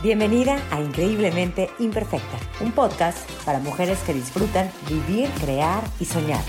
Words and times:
Bienvenida 0.00 0.62
a 0.70 0.80
Increíblemente 0.80 1.70
Imperfecta, 1.80 2.38
un 2.60 2.70
podcast 2.70 3.28
para 3.44 3.58
mujeres 3.58 3.98
que 4.06 4.14
disfrutan 4.14 4.70
vivir, 4.88 5.28
crear 5.40 5.82
y 5.98 6.04
soñar. 6.04 6.40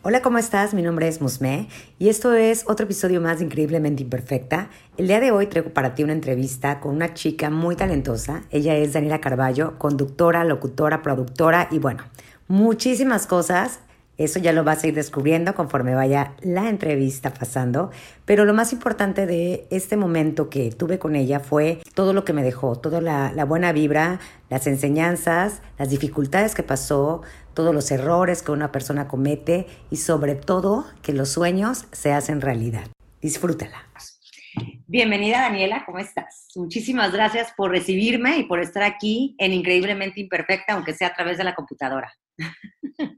Hola, 0.00 0.22
¿cómo 0.22 0.38
estás? 0.38 0.72
Mi 0.72 0.80
nombre 0.80 1.06
es 1.06 1.20
Musme 1.20 1.68
y 1.98 2.08
esto 2.08 2.32
es 2.32 2.64
otro 2.66 2.84
episodio 2.84 3.20
más 3.20 3.38
de 3.38 3.44
Increíblemente 3.44 4.02
Imperfecta. 4.02 4.70
El 4.96 5.08
día 5.08 5.20
de 5.20 5.30
hoy 5.30 5.46
traigo 5.46 5.74
para 5.74 5.94
ti 5.94 6.04
una 6.04 6.14
entrevista 6.14 6.80
con 6.80 6.94
una 6.94 7.12
chica 7.12 7.50
muy 7.50 7.76
talentosa. 7.76 8.44
Ella 8.50 8.74
es 8.74 8.94
Daniela 8.94 9.20
Carballo, 9.20 9.78
conductora, 9.78 10.42
locutora, 10.44 11.02
productora 11.02 11.68
y 11.70 11.80
bueno, 11.80 12.02
muchísimas 12.48 13.26
cosas 13.26 13.80
eso 14.16 14.38
ya 14.38 14.52
lo 14.52 14.64
vas 14.64 14.84
a 14.84 14.86
ir 14.86 14.94
descubriendo 14.94 15.54
conforme 15.54 15.94
vaya 15.94 16.34
la 16.40 16.68
entrevista 16.68 17.34
pasando. 17.34 17.90
Pero 18.24 18.44
lo 18.44 18.54
más 18.54 18.72
importante 18.72 19.26
de 19.26 19.66
este 19.70 19.96
momento 19.96 20.48
que 20.50 20.70
tuve 20.70 20.98
con 20.98 21.16
ella 21.16 21.40
fue 21.40 21.80
todo 21.94 22.12
lo 22.12 22.24
que 22.24 22.32
me 22.32 22.42
dejó, 22.42 22.76
toda 22.76 23.00
la, 23.00 23.44
buena 23.44 23.72
vibra, 23.72 24.20
las 24.50 24.66
enseñanzas, 24.66 25.62
las 25.78 25.90
dificultades 25.90 26.54
que 26.54 26.62
pasó, 26.62 27.22
todos 27.54 27.74
los 27.74 27.90
errores 27.90 28.42
que 28.42 28.52
una 28.52 28.72
persona 28.72 29.08
comete 29.08 29.66
y 29.90 29.96
sobre 29.96 30.34
todo 30.34 30.86
que 31.02 31.12
los 31.12 31.30
sueños 31.30 31.86
se 31.92 32.12
hacen 32.12 32.40
realidad. 32.40 32.86
Disfrútala. 33.20 33.88
Bienvenida 34.86 35.40
Daniela, 35.40 35.82
¿cómo 35.84 35.98
estás? 35.98 36.46
Muchísimas 36.54 37.12
gracias 37.12 37.52
por 37.56 37.72
recibirme 37.72 38.38
y 38.38 38.44
por 38.44 38.60
estar 38.60 38.84
aquí 38.84 39.34
en 39.38 39.52
Increíblemente 39.52 40.20
Imperfecta, 40.20 40.74
aunque 40.74 40.94
sea 40.94 41.08
a 41.08 41.14
través 41.14 41.38
de 41.38 41.44
la 41.44 41.56
computadora. 41.56 42.14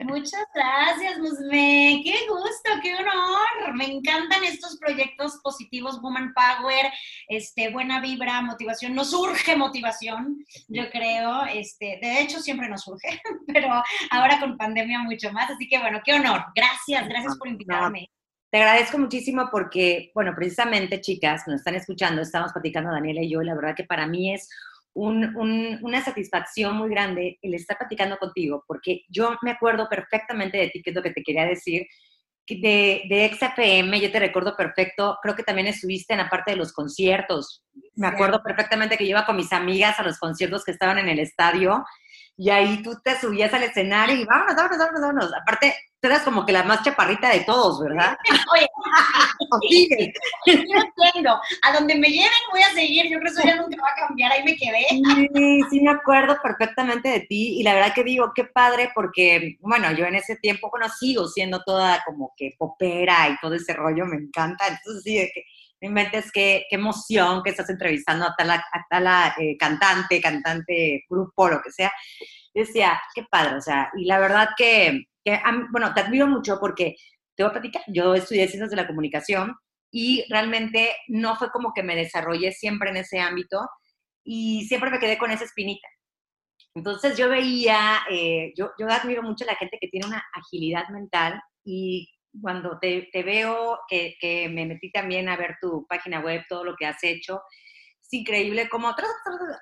Muchas 0.04 0.44
gracias, 0.54 1.18
Musme. 1.18 2.00
Qué 2.04 2.14
gusto, 2.28 2.70
qué 2.82 2.94
honor. 2.94 3.74
Me 3.74 3.86
encantan 3.86 4.44
estos 4.44 4.78
proyectos 4.78 5.38
positivos, 5.42 6.00
Woman 6.00 6.32
Power, 6.34 6.90
este, 7.28 7.70
buena 7.70 8.00
vibra, 8.00 8.40
motivación. 8.42 8.94
Nos 8.94 9.10
surge 9.10 9.56
motivación, 9.56 10.44
yo 10.68 10.88
creo. 10.90 11.44
Este, 11.46 11.98
de 12.00 12.20
hecho, 12.20 12.40
siempre 12.40 12.68
nos 12.68 12.82
surge, 12.82 13.20
pero 13.46 13.82
ahora 14.10 14.40
con 14.40 14.56
pandemia 14.56 15.00
mucho 15.00 15.32
más. 15.32 15.50
Así 15.50 15.68
que 15.68 15.78
bueno, 15.78 16.00
qué 16.04 16.14
honor. 16.14 16.44
Gracias, 16.54 17.08
gracias 17.08 17.36
por 17.36 17.48
invitarme. 17.48 18.10
Te 18.50 18.58
agradezco 18.58 18.96
muchísimo 18.96 19.48
porque, 19.50 20.12
bueno, 20.14 20.32
precisamente, 20.34 21.00
chicas, 21.00 21.42
nos 21.46 21.56
están 21.56 21.74
escuchando, 21.74 22.22
estamos 22.22 22.52
platicando 22.52 22.90
Daniela 22.90 23.20
y 23.22 23.30
yo, 23.30 23.42
y 23.42 23.44
la 23.44 23.54
verdad 23.54 23.74
que 23.74 23.84
para 23.84 24.06
mí 24.06 24.32
es 24.32 24.48
una 24.96 26.02
satisfacción 26.02 26.76
muy 26.76 26.88
grande 26.88 27.38
el 27.42 27.54
estar 27.54 27.76
platicando 27.76 28.16
contigo, 28.16 28.64
porque 28.66 29.02
yo 29.08 29.36
me 29.42 29.50
acuerdo 29.50 29.88
perfectamente 29.88 30.56
de 30.56 30.70
ti, 30.70 30.82
que 30.82 30.90
es 30.90 30.96
lo 30.96 31.02
que 31.02 31.12
te 31.12 31.22
quería 31.22 31.44
decir, 31.44 31.86
de, 32.48 33.02
de 33.08 33.30
XFM, 33.34 34.00
yo 34.00 34.10
te 34.10 34.20
recuerdo 34.20 34.56
perfecto, 34.56 35.18
creo 35.20 35.34
que 35.34 35.42
también 35.42 35.66
estuviste 35.66 36.14
en 36.14 36.20
la 36.20 36.30
parte 36.30 36.52
de 36.52 36.56
los 36.56 36.72
conciertos. 36.72 37.64
Me 37.94 38.06
acuerdo 38.06 38.42
perfectamente 38.42 38.96
que 38.96 39.04
yo 39.04 39.10
iba 39.10 39.26
con 39.26 39.36
mis 39.36 39.52
amigas 39.52 39.98
a 39.98 40.02
los 40.02 40.18
conciertos 40.18 40.64
que 40.64 40.70
estaban 40.70 40.98
en 40.98 41.08
el 41.08 41.18
estadio 41.18 41.84
y 42.38 42.50
ahí 42.50 42.82
tú 42.82 42.94
te 43.02 43.18
subías 43.18 43.52
al 43.54 43.62
escenario 43.62 44.14
y 44.14 44.24
vámonos, 44.24 44.56
vámonos, 44.56 44.78
vámonos, 44.78 45.00
vámonos. 45.00 45.34
Aparte, 45.34 45.74
tú 46.00 46.08
eras 46.08 46.22
como 46.22 46.44
que 46.44 46.52
la 46.52 46.64
más 46.64 46.82
chaparrita 46.82 47.30
de 47.30 47.40
todos, 47.40 47.80
¿verdad? 47.80 48.16
Oye, 48.52 48.66
yo 50.46 50.52
entiendo. 50.52 51.40
A 51.62 51.72
donde 51.72 51.94
me 51.94 52.08
lleven 52.08 52.30
voy 52.52 52.60
a 52.60 52.74
seguir. 52.74 53.04
Yo 53.04 53.18
creo 53.18 53.32
que 53.32 53.40
eso 53.40 53.48
ya 53.48 53.56
nunca 53.56 53.82
va 53.82 53.88
a 53.90 54.06
cambiar. 54.06 54.32
Ahí 54.32 54.44
me 54.44 54.56
quedé. 54.56 54.86
Sí, 55.34 55.60
sí 55.70 55.80
me 55.80 55.92
acuerdo 55.92 56.36
perfectamente 56.42 57.08
de 57.08 57.20
ti. 57.20 57.58
Y 57.58 57.62
la 57.62 57.72
verdad 57.72 57.94
que 57.94 58.04
digo, 58.04 58.32
qué 58.34 58.44
padre, 58.44 58.90
porque, 58.94 59.56
bueno, 59.60 59.90
yo 59.92 60.04
en 60.04 60.16
ese 60.16 60.36
tiempo, 60.36 60.68
bueno, 60.70 60.88
sigo 60.90 61.28
siendo 61.28 61.62
toda 61.64 62.02
como 62.04 62.34
que 62.36 62.54
popera 62.58 63.30
y 63.30 63.36
todo 63.40 63.54
ese 63.54 63.72
rollo, 63.72 64.04
me 64.04 64.16
encanta. 64.16 64.66
Entonces, 64.68 65.02
sí, 65.02 65.16
de 65.16 65.30
que 65.32 65.42
me 65.80 65.88
inventes 65.88 66.32
qué, 66.32 66.64
qué 66.68 66.76
emoción 66.76 67.42
que 67.42 67.50
estás 67.50 67.68
entrevistando 67.70 68.26
a 68.26 68.34
tal, 68.36 68.50
a 68.50 68.62
tal 68.88 69.34
eh, 69.38 69.56
cantante, 69.58 70.20
cantante, 70.20 71.04
grupo, 71.08 71.48
lo 71.48 71.60
que 71.62 71.70
sea. 71.70 71.92
Decía, 72.54 73.00
qué 73.14 73.24
padre, 73.30 73.56
o 73.56 73.60
sea, 73.60 73.90
y 73.96 74.06
la 74.06 74.18
verdad 74.18 74.48
que, 74.56 75.04
que 75.24 75.40
bueno, 75.70 75.92
te 75.92 76.00
admiro 76.00 76.26
mucho 76.26 76.58
porque 76.58 76.96
te 77.34 77.42
voy 77.42 77.50
a 77.50 77.52
platicar, 77.52 77.82
yo 77.88 78.14
estudié 78.14 78.48
ciencias 78.48 78.70
de 78.70 78.76
la 78.76 78.86
comunicación 78.86 79.54
y 79.90 80.24
realmente 80.30 80.94
no 81.08 81.36
fue 81.36 81.50
como 81.50 81.72
que 81.74 81.82
me 81.82 81.94
desarrollé 81.96 82.52
siempre 82.52 82.90
en 82.90 82.96
ese 82.96 83.20
ámbito 83.20 83.60
y 84.24 84.66
siempre 84.66 84.90
me 84.90 84.98
quedé 84.98 85.18
con 85.18 85.30
esa 85.30 85.44
espinita. 85.44 85.86
Entonces 86.74 87.16
yo 87.16 87.28
veía, 87.28 88.00
eh, 88.10 88.52
yo, 88.56 88.70
yo 88.78 88.86
admiro 88.88 89.22
mucho 89.22 89.44
a 89.44 89.48
la 89.48 89.56
gente 89.56 89.78
que 89.80 89.88
tiene 89.88 90.06
una 90.06 90.22
agilidad 90.34 90.88
mental 90.90 91.40
y 91.64 92.08
cuando 92.40 92.78
te, 92.78 93.08
veo, 93.12 93.78
que, 93.88 94.16
que, 94.20 94.48
me 94.48 94.66
metí 94.66 94.90
también 94.90 95.28
a 95.28 95.36
ver 95.36 95.56
tu 95.60 95.86
página 95.86 96.20
web, 96.20 96.44
todo 96.48 96.64
lo 96.64 96.76
que 96.76 96.86
has 96.86 97.02
hecho, 97.04 97.42
es 98.06 98.12
increíble 98.12 98.68
otras 98.84 99.10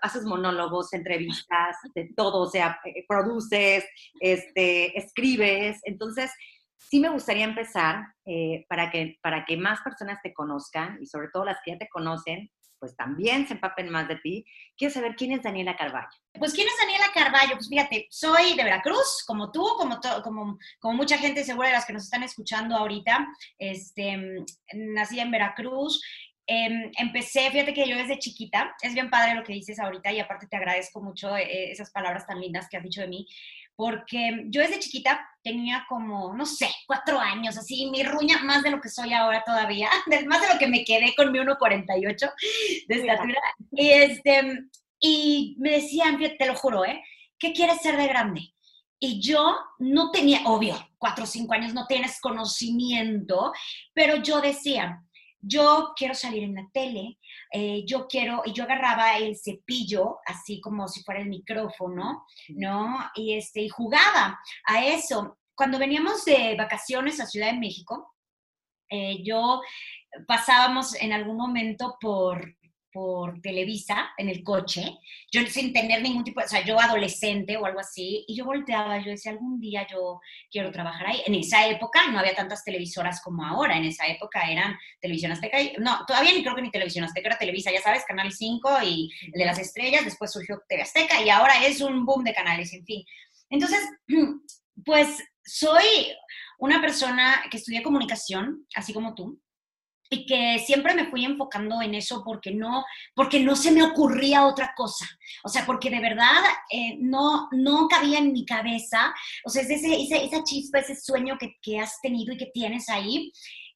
haces 0.03 0.25
monólogos, 0.25 0.93
entrevistas, 0.93 1.77
de 1.95 2.11
todo, 2.15 2.43
o 2.43 2.51
sea, 2.51 2.79
eh, 2.85 3.05
produces, 3.09 3.85
este, 4.21 4.99
escribes. 4.99 5.81
Entonces, 5.85 6.31
sí 6.77 7.01
me 7.01 7.09
gustaría 7.09 7.45
empezar 7.45 8.03
eh, 8.27 8.67
para, 8.69 8.91
que, 8.91 9.19
para 9.23 9.45
que 9.47 9.57
más 9.57 9.81
personas 9.81 10.19
te 10.23 10.35
conozcan 10.35 10.99
y 11.01 11.07
sobre 11.07 11.29
todo 11.33 11.45
las 11.45 11.59
que 11.65 11.73
ya 11.73 11.79
te 11.79 11.89
conocen, 11.89 12.51
pues 12.79 12.97
también 12.97 13.47
se 13.47 13.55
empapen 13.55 13.91
más 13.91 14.09
de 14.09 14.17
ti. 14.17 14.47
Quiero 14.77 14.93
saber 14.93 15.15
quién 15.17 15.33
es 15.33 15.43
Daniela 15.43 15.77
Carballo. 15.77 16.09
Pues 16.33 16.53
quién 16.53 16.67
es 16.67 16.75
Daniela 16.79 17.07
Carballo, 17.15 17.55
pues 17.55 17.69
fíjate, 17.69 18.07
soy 18.11 18.55
de 18.57 18.65
Veracruz, 18.65 19.25
como 19.27 19.53
tú, 19.53 19.65
como, 19.79 20.01
como, 20.23 20.59
como 20.81 20.95
mucha 20.95 21.17
gente 21.19 21.45
segura 21.45 21.69
de 21.69 21.75
las 21.75 21.87
que 21.87 21.93
nos 21.93 22.05
están 22.05 22.23
escuchando 22.23 22.77
ahorita. 22.77 23.29
Este, 23.59 24.45
nací 24.75 25.21
en 25.21 25.31
Veracruz, 25.31 26.03
em, 26.47 26.91
empecé, 26.99 27.51
fíjate 27.51 27.75
que 27.75 27.89
yo 27.89 27.97
desde 27.97 28.19
chiquita, 28.19 28.75
es 28.83 28.95
bien 28.95 29.11
padre 29.11 29.35
lo 29.35 29.43
que 29.43 29.53
dices 29.53 29.79
ahorita 29.79 30.13
y 30.13 30.21
aparte 30.21 30.47
te 30.47 30.57
agradezco 30.57 31.01
mucho 31.03 31.37
eh, 31.37 31.71
esas 31.71 31.91
palabras 31.91 32.27
tan 32.27 32.41
lindas 32.41 32.69
que 32.69 32.77
has 32.77 32.83
dicho 32.83 33.01
de 33.01 33.09
mí, 33.09 33.27
porque 33.77 34.45
yo 34.47 34.61
desde 34.61 34.79
chiquita 34.79 35.29
tenía 35.43 35.85
como, 35.89 36.35
no 36.35 36.47
sé, 36.47 36.69
cuatro 36.87 37.19
años, 37.19 37.57
así, 37.59 37.91
mi 37.91 38.03
ruña 38.03 38.39
más 38.43 38.63
de 38.63 38.71
lo 38.71 38.81
que 38.81 38.89
soy 38.89 39.13
ahora 39.13 39.43
todavía, 39.45 39.91
más 40.27 40.41
de 40.43 40.53
lo 40.53 40.59
que 40.59 40.69
me 40.69 40.85
quedé 40.85 41.15
con 41.17 41.33
mi 41.33 41.39
1,48 41.39 42.33
de 42.89 42.95
estatura. 42.95 43.41
Y, 43.73 43.91
este, 43.91 44.61
y 45.01 45.57
me 45.59 45.73
decían, 45.73 46.19
te 46.19 46.47
lo 46.47 46.55
juro, 46.55 46.85
¿eh? 46.85 47.03
¿Qué 47.39 47.53
quieres 47.53 47.83
ser 47.83 47.97
de 47.97 48.07
grande? 48.07 48.55
Y 48.99 49.21
yo 49.21 49.55
no 49.81 50.11
tenía, 50.11 50.41
obvio, 50.47 50.77
cuatro 50.97 51.25
o 51.25 51.27
cinco 51.27 51.53
años 51.53 51.75
no 51.75 51.87
tienes 51.87 52.21
conocimiento, 52.21 53.53
pero 53.93 54.17
yo 54.17 54.41
decía, 54.41 55.04
yo 55.47 55.93
quiero 55.97 56.15
salir 56.15 56.43
en 56.45 56.55
la 56.55 56.69
tele, 56.73 57.19
eh, 57.53 57.85
yo 57.87 58.07
quiero, 58.07 58.43
y 58.45 58.53
yo 58.53 58.65
agarraba 58.65 59.17
el 59.17 59.37
cepillo, 59.37 60.19
así 60.27 60.61
como 60.61 60.89
si 60.89 61.03
fuera 61.03 61.21
el 61.21 61.29
micrófono, 61.29 62.25
¿no? 62.49 62.99
Y, 63.15 63.35
este, 63.35 63.63
y 63.63 63.69
jugaba 63.69 64.41
a 64.67 64.85
eso. 64.87 65.39
Cuando 65.55 65.79
veníamos 65.79 66.25
de 66.25 66.57
vacaciones 66.57 67.21
a 67.21 67.27
Ciudad 67.27 67.53
de 67.53 67.59
México, 67.59 68.15
eh, 68.91 69.23
yo 69.25 69.61
pasábamos 70.27 70.95
en 70.95 71.13
algún 71.13 71.37
momento 71.37 71.97
por 72.01 72.57
por 72.95 73.41
Televisa 73.41 74.13
en 74.17 74.29
el 74.29 74.45
coche, 74.45 74.99
yo 75.33 75.45
sin 75.49 75.73
tener 75.73 76.01
ningún 76.01 76.23
tipo, 76.23 76.41
o 76.41 76.47
sea, 76.47 76.65
yo 76.65 76.79
adolescente 76.81 77.57
o 77.57 77.67
algo 77.67 77.81
así, 77.81 78.25
y 78.29 78.37
yo 78.37 78.45
volteaba, 78.45 79.03
yo 79.03 79.11
decía, 79.11 79.33
algún 79.33 79.59
día 79.59 79.85
yo 79.91 80.21
quiero 80.49 80.71
trabajar 80.71 81.09
ahí. 81.09 81.21
En 81.27 81.35
esa 81.35 81.67
época 81.67 82.09
no 82.13 82.21
había 82.21 82.37
tantas 82.37 82.63
televisoras 82.63 83.21
como 83.21 83.45
ahora, 83.45 83.77
en 83.77 83.87
esa 83.87 84.07
época 84.07 84.49
eran 84.49 84.79
Televisión 85.01 85.33
Azteca, 85.33 85.61
y, 85.61 85.75
no, 85.81 86.07
todavía 86.07 86.33
ni 86.33 86.45
creo 86.45 86.55
que 86.55 86.63
ni 86.63 86.71
Televisión 86.71 87.05
Azteca, 87.05 87.31
era 87.31 87.39
Televisa, 87.39 87.73
ya 87.73 87.83
sabes, 87.83 88.05
Canal 88.07 88.31
5 88.31 88.71
y 88.85 89.11
el 89.33 89.33
de 89.33 89.45
las 89.45 89.59
estrellas, 89.59 90.05
después 90.05 90.31
surgió 90.31 90.63
TV 90.69 90.83
Azteca 90.83 91.21
y 91.21 91.31
ahora 91.31 91.67
es 91.67 91.81
un 91.81 92.07
boom 92.07 92.23
de 92.23 92.33
canales, 92.33 92.73
en 92.75 92.85
fin. 92.85 93.05
Entonces, 93.51 93.81
pues 94.85 95.21
soy 95.45 95.85
una 96.61 96.81
persona 96.81 97.43
que 97.51 97.57
estudia 97.57 97.83
comunicación, 97.83 98.65
así 98.77 98.93
como 98.95 99.17
tú, 99.17 99.41
y 100.11 100.27
que 100.27 100.59
siempre 100.59 100.95
me 100.95 101.07
fui 101.07 101.25
enfocando 101.25 101.81
en 101.83 101.95
eso 101.95 102.23
porque 102.25 102.53
no, 102.53 102.85
porque 103.15 103.41
no 103.41 103.57
se 103.57 103.71
me 103.71 103.83
ocurría 103.83 104.47
otra 104.47 104.73
cosa. 104.77 105.07
O 105.43 105.49
sea, 105.49 105.67
porque 105.67 105.91
de 105.91 106.01
verdad 106.01 106.43
eh, 106.71 106.97
no, 106.99 107.49
no 107.53 107.89
cabía 107.89 108.19
en 108.19 108.33
mi 108.33 108.45
cabeza. 108.45 109.15
O 109.45 109.51
sea, 109.51 109.63
es 109.63 109.71
ese, 109.71 109.95
esa 110.03 110.45
chispa, 110.45 110.79
ese 110.79 110.97
sueño 110.97 111.37
que, 111.39 111.57
que, 111.63 111.79
has 111.79 112.01
tenido 112.01 112.33
y 112.33 112.37
que 112.37 112.51
tienes 112.53 112.89
ahí 112.89 113.33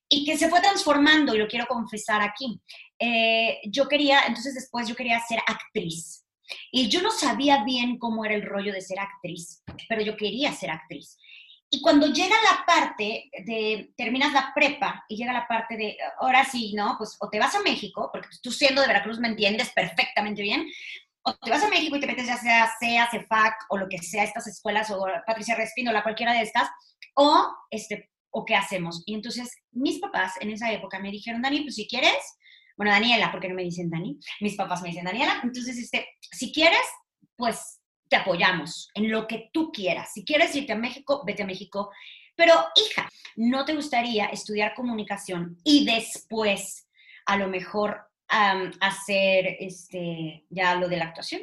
y 0.08 0.25
que 0.25 0.38
se 0.38 0.49
fue 0.49 0.61
transformando, 0.61 1.35
y 1.35 1.38
lo 1.38 1.49
quiero 1.49 1.67
confesar 1.67 2.23
aquí. 2.23 2.61
Eh, 2.99 3.58
yo 3.67 3.88
quería, 3.88 4.23
entonces 4.26 4.55
después 4.55 4.88
yo 4.88 4.97
quería 4.97 5.20
ser 5.20 5.41
actriz. 5.47 6.25
Y 6.73 6.88
yo 6.88 7.02
no 7.02 7.11
sabía 7.11 7.62
bien 7.64 7.99
cómo 7.99 8.25
era 8.25 8.35
el 8.35 8.43
rollo 8.43 8.73
de 8.73 8.81
ser 8.81 8.99
actriz, 8.99 9.62
pero 9.87 10.00
yo 10.00 10.17
quería 10.17 10.52
ser 10.52 10.70
actriz. 10.70 11.19
Y 11.70 11.82
cuando 11.82 12.06
llega 12.06 12.35
la 12.50 12.65
parte 12.65 13.31
de, 13.44 13.93
terminas 13.97 14.32
la 14.32 14.53
prepa 14.55 15.05
y 15.06 15.17
llega 15.17 15.32
la 15.35 15.47
parte 15.47 15.76
de, 15.76 15.99
ahora 16.19 16.44
sí, 16.44 16.73
¿no? 16.75 16.94
Pues 16.97 17.17
o 17.20 17.29
te 17.29 17.38
vas 17.38 17.55
a 17.55 17.62
México, 17.62 18.09
porque 18.11 18.29
tú 18.43 18.50
siendo 18.50 18.81
de 18.81 18.88
Veracruz 18.88 19.19
me 19.19 19.29
entiendes 19.29 19.70
perfectamente 19.73 20.41
bien, 20.41 20.67
o 21.23 21.37
te 21.37 21.50
vas 21.50 21.62
a 21.62 21.69
México 21.69 21.97
y 21.97 22.00
te 22.00 22.06
metes 22.06 22.26
ya 22.26 22.38
sea 22.38 22.70
CEA, 22.81 23.11
CEFAC 23.11 23.55
o 23.69 23.76
lo 23.76 23.88
que 23.88 23.99
sea, 23.99 24.25
estas 24.25 24.47
escuelas, 24.47 24.91
o 24.91 25.06
Patricia 25.26 25.56
Respino, 25.56 25.93
cualquiera 26.03 26.32
de 26.32 26.43
estas, 26.43 26.69
o, 27.15 27.55
este, 27.71 28.11
o 28.31 28.47
qué 28.47 28.55
hacemos. 28.55 29.03
Y 29.05 29.14
entonces 29.14 29.55
mis 29.73 29.99
papás 29.99 30.35
en 30.41 30.50
esa 30.50 30.73
época 30.73 30.99
me 30.99 31.11
dijeron, 31.11 31.43
Dani, 31.43 31.62
pues 31.62 31.75
si 31.75 31.87
quieres, 31.87 32.17
bueno, 32.79 32.93
Daniela, 32.93 33.31
porque 33.31 33.49
no 33.49 33.55
me 33.55 33.64
dicen 33.64 33.91
Dani, 33.91 34.19
mis 34.41 34.56
papás 34.56 34.81
me 34.81 34.88
dicen 34.88 35.05
Daniela, 35.05 35.41
entonces, 35.43 35.76
este, 35.76 36.09
si 36.21 36.50
quieres, 36.53 36.81
pues 37.37 37.77
te 38.08 38.16
apoyamos 38.16 38.90
en 38.94 39.10
lo 39.10 39.26
que 39.26 39.50
tú 39.52 39.70
quieras. 39.72 40.12
Si 40.12 40.25
quieres 40.25 40.55
irte 40.55 40.72
a 40.72 40.76
México, 40.76 41.22
vete 41.26 41.43
a 41.43 41.46
México. 41.46 41.90
Pero, 42.34 42.55
hija, 42.76 43.08
¿no 43.37 43.64
te 43.64 43.75
gustaría 43.75 44.26
estudiar 44.26 44.75
comunicación 44.75 45.58
y 45.64 45.84
después 45.84 46.87
a 47.26 47.37
lo 47.37 47.49
mejor 47.49 48.00
hacer 48.28 49.56
este, 49.60 50.44
ya 50.50 50.75
lo 50.76 50.88
de 50.88 50.96
la 50.96 51.06
actuación? 51.06 51.43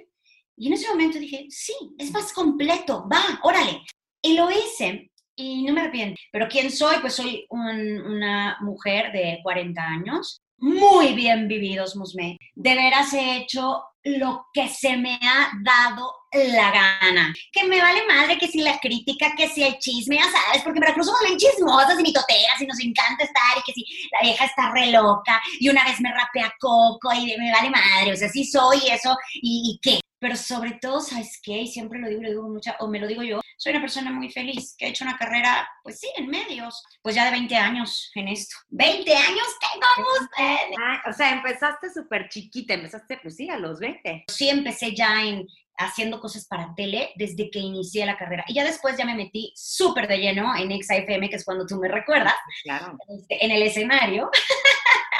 Y 0.58 0.68
en 0.68 0.74
ese 0.74 0.88
momento 0.88 1.20
dije, 1.20 1.48
sí, 1.50 1.76
es 1.98 2.12
más 2.12 2.32
completo, 2.32 3.08
va, 3.12 3.40
órale. 3.44 3.82
Y 4.22 4.36
lo 4.36 4.50
hice 4.50 5.12
y 5.36 5.64
no 5.64 5.74
me 5.74 5.82
arrepiento. 5.82 6.20
Pero 6.32 6.48
¿quién 6.48 6.72
soy? 6.72 6.98
Pues 7.02 7.14
soy 7.14 7.46
una 7.50 8.58
mujer 8.62 9.12
de 9.12 9.40
40 9.44 9.82
años, 9.82 10.42
muy 10.58 11.14
bien 11.14 11.48
vividos, 11.48 11.96
Musme. 11.96 12.38
De 12.54 12.76
veras 12.76 13.14
he 13.14 13.38
hecho 13.38 13.84
lo 14.06 14.48
que 14.54 14.70
se 14.70 14.96
me 14.98 15.20
ha 15.22 15.52
dado 15.64 16.14
la 16.32 16.72
gana. 16.72 17.34
Que 17.52 17.64
me 17.64 17.82
vale 17.82 18.06
madre 18.08 18.38
que 18.38 18.48
si 18.48 18.62
la 18.62 18.80
crítica, 18.80 19.34
que 19.36 19.50
si 19.50 19.64
el 19.64 19.78
chisme, 19.80 20.18
ya 20.18 20.26
sabes, 20.26 20.64
porque 20.64 20.78
en 20.78 20.82
Veracruz 20.82 21.08
somos 21.08 21.22
bien 21.26 21.38
chismosas 21.38 22.00
y 22.00 22.04
mitoteras 22.04 22.62
y 22.62 22.68
nos 22.68 22.80
encanta 22.80 23.24
estar 23.24 23.58
y 23.58 23.64
que 23.64 23.74
si 23.74 23.86
la 24.12 24.22
vieja 24.22 24.46
está 24.46 24.72
re 24.72 24.92
loca 24.92 25.42
y 25.60 25.70
una 25.70 25.84
vez 25.86 26.00
me 26.02 26.14
rapea 26.14 26.54
Coco 26.60 27.14
y 27.14 27.36
me 27.38 27.52
vale 27.52 27.70
madre, 27.70 28.14
o 28.14 28.16
sea, 28.16 28.30
sí 28.30 28.46
soy 28.46 28.80
eso 28.90 29.18
y, 29.34 29.72
y 29.74 29.80
qué. 29.82 30.05
Pero 30.26 30.38
sobre 30.38 30.72
todo, 30.82 31.02
¿sabes 31.02 31.40
qué? 31.40 31.52
Y 31.52 31.68
siempre 31.68 32.00
lo 32.00 32.10
digo, 32.10 32.24
lo 32.24 32.30
digo 32.30 32.50
mucha, 32.50 32.76
o 32.80 32.88
me 32.88 32.98
lo 32.98 33.06
digo 33.06 33.22
yo, 33.22 33.42
soy 33.58 33.74
una 33.74 33.82
persona 33.82 34.10
muy 34.10 34.32
feliz, 34.32 34.76
que 34.76 34.88
ha 34.88 34.90
hecho 34.90 35.04
una 35.04 35.20
carrera, 35.20 35.70
pues 35.84 36.00
sí, 36.00 36.08
en 36.18 36.30
medios, 36.30 36.84
pues 37.04 37.14
ya 37.14 37.26
de 37.26 37.30
20 37.30 37.56
años 37.56 38.12
en 38.16 38.30
esto. 38.30 38.56
¡20 38.72 39.08
años 39.08 39.48
tengo 39.62 40.08
usted! 40.20 40.76
Ah, 40.82 41.04
o 41.08 41.14
sea, 41.14 41.30
empezaste 41.30 41.94
súper 41.94 42.28
chiquita, 42.28 42.74
empezaste, 42.74 43.20
pues 43.22 43.36
sí, 43.36 43.52
a 43.52 43.58
los 43.58 43.80
20. 43.80 44.26
Sí, 44.28 44.50
empecé 44.50 44.96
ya 44.96 45.22
en 45.22 45.46
haciendo 45.78 46.20
cosas 46.20 46.48
para 46.48 46.74
tele 46.74 47.12
desde 47.18 47.52
que 47.52 47.60
inicié 47.60 48.04
la 48.08 48.18
carrera. 48.18 48.46
Y 48.48 48.56
ya 48.56 48.64
después 48.64 48.98
ya 48.98 49.06
me 49.06 49.14
metí 49.14 49.54
súper 49.56 50.08
de 50.08 50.18
lleno 50.18 50.56
en 50.56 50.72
XAFM, 50.82 51.30
que 51.30 51.36
es 51.36 51.46
cuando 51.46 51.68
tú 51.68 51.78
me 51.78 51.88
recuerdas, 51.88 52.34
claro. 52.64 52.98
Este, 53.16 53.46
en 53.46 53.52
el 53.52 53.62
escenario. 53.62 54.32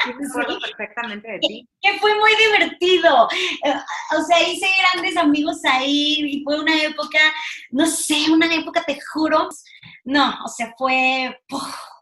Sí, 0.06 0.12
me 0.18 0.26
acuerdo 0.26 0.58
perfectamente 0.60 1.30
de 1.32 1.38
ti. 1.38 1.68
Que 1.80 1.98
fue 1.98 2.14
muy 2.18 2.30
divertido. 2.36 3.28
Eh, 3.64 3.74
o 4.16 4.22
sea, 4.22 4.42
hice 4.48 4.66
grandes 4.92 5.16
amigos 5.16 5.60
ahí 5.64 6.20
y 6.20 6.44
fue 6.44 6.60
una 6.60 6.82
época, 6.82 7.18
no 7.70 7.86
sé, 7.86 8.30
una 8.30 8.52
época, 8.54 8.82
te 8.84 8.98
juro. 9.12 9.48
No, 10.04 10.34
o 10.44 10.48
sea, 10.48 10.74
fue 10.78 11.38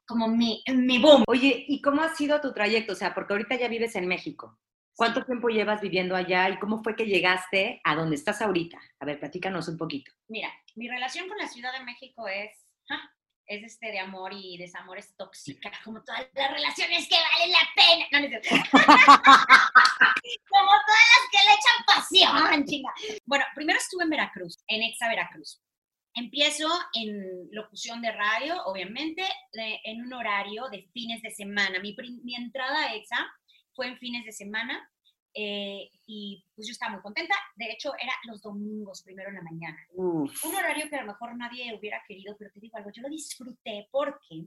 como 0.07 0.29
mi, 0.29 0.63
mi 0.69 0.99
boom. 0.99 1.25
Oye, 1.27 1.65
¿y 1.69 1.81
cómo 1.81 2.03
ha 2.03 2.15
sido 2.15 2.41
tu 2.41 2.53
trayecto? 2.53 2.93
O 2.93 2.97
sea, 2.97 3.15
porque 3.15 3.33
ahorita 3.33 3.57
ya 3.57 3.69
vives 3.69 3.97
en 3.97 4.07
México. 4.07 4.59
¿Cuánto 4.97 5.25
tiempo 5.25 5.49
llevas 5.49 5.81
viviendo 5.81 6.15
allá 6.15 6.49
y 6.51 6.59
cómo 6.59 6.83
fue 6.83 6.95
que 6.95 7.07
llegaste 7.07 7.81
a 7.83 7.97
donde 7.97 8.15
estás 8.15 8.41
ahorita? 8.41 8.79
A 9.01 9.05
ver, 9.05 9.19
platícanos 9.19 9.67
un 9.67 9.77
poquito. 9.77 10.13
Mira, 10.29 10.49
mi 10.77 10.89
relación 10.89 11.29
con 11.29 11.37
la 11.37 11.49
Ciudad 11.49 11.73
de 11.77 11.85
México 11.85 12.29
es, 12.29 12.51
es 13.47 13.63
este 13.63 13.93
de 13.93 13.99
amor 13.99 14.33
y 14.33 14.57
desamor 14.59 14.99
es 14.99 15.15
tóxica, 15.17 15.71
como 15.85 16.03
todas 16.03 16.27
las 16.35 16.53
relaciones 16.53 17.09
que 17.09 17.17
valen 17.17 17.53
la 17.53 17.69
pena. 17.75 18.07
No, 18.13 18.21
no, 18.21 18.29
como 20.49 20.71
todas 20.71 21.07
las 21.13 21.29
que 21.31 21.45
le 21.45 21.53
echan 21.53 21.85
pasión, 21.87 22.65
chinga. 22.67 22.93
Bueno, 23.27 23.45
primero 23.55 23.79
estuve 23.79 24.05
en 24.05 24.11
Veracruz, 24.11 24.65
en 24.69 24.83
Exa 24.83 25.09
Veracruz. 25.09 25.61
Empiezo 26.15 26.69
en 26.95 27.49
locución 27.51 28.01
de 28.01 28.13
radio, 28.13 28.65
obviamente, 28.65 29.27
en 29.53 30.03
un 30.03 30.13
horario 30.13 30.69
de 30.71 30.89
fines 30.93 31.21
de 31.23 31.33
semana. 31.33 31.81
Mi, 31.81 31.97
mi 32.23 32.37
entrada 32.37 32.85
a 32.85 32.95
Exa 32.95 33.29
fue 33.75 33.89
en 33.89 33.99
fines 33.99 34.25
de 34.25 34.31
semana 34.33 34.89
eh, 35.35 35.91
y 36.07 36.45
pues 36.55 36.67
yo 36.67 36.73
estaba 36.73 36.93
muy 36.93 37.03
contenta. 37.03 37.35
De 37.57 37.71
hecho, 37.71 37.93
era 38.01 38.13
los 38.25 38.41
domingos, 38.41 39.03
primero 39.03 39.31
en 39.31 39.37
la 39.37 39.43
mañana. 39.43 39.79
Un 39.97 40.55
horario 40.57 40.89
que 40.89 40.97
a 40.97 41.03
lo 41.03 41.09
mejor 41.09 41.37
nadie 41.37 41.75
hubiera 41.77 42.03
querido, 42.07 42.37
pero 42.39 42.51
te 42.53 42.61
digo 42.61 42.77
algo, 42.77 42.91
yo 42.93 43.03
lo 43.03 43.09
disfruté 43.09 43.89
porque 43.91 44.47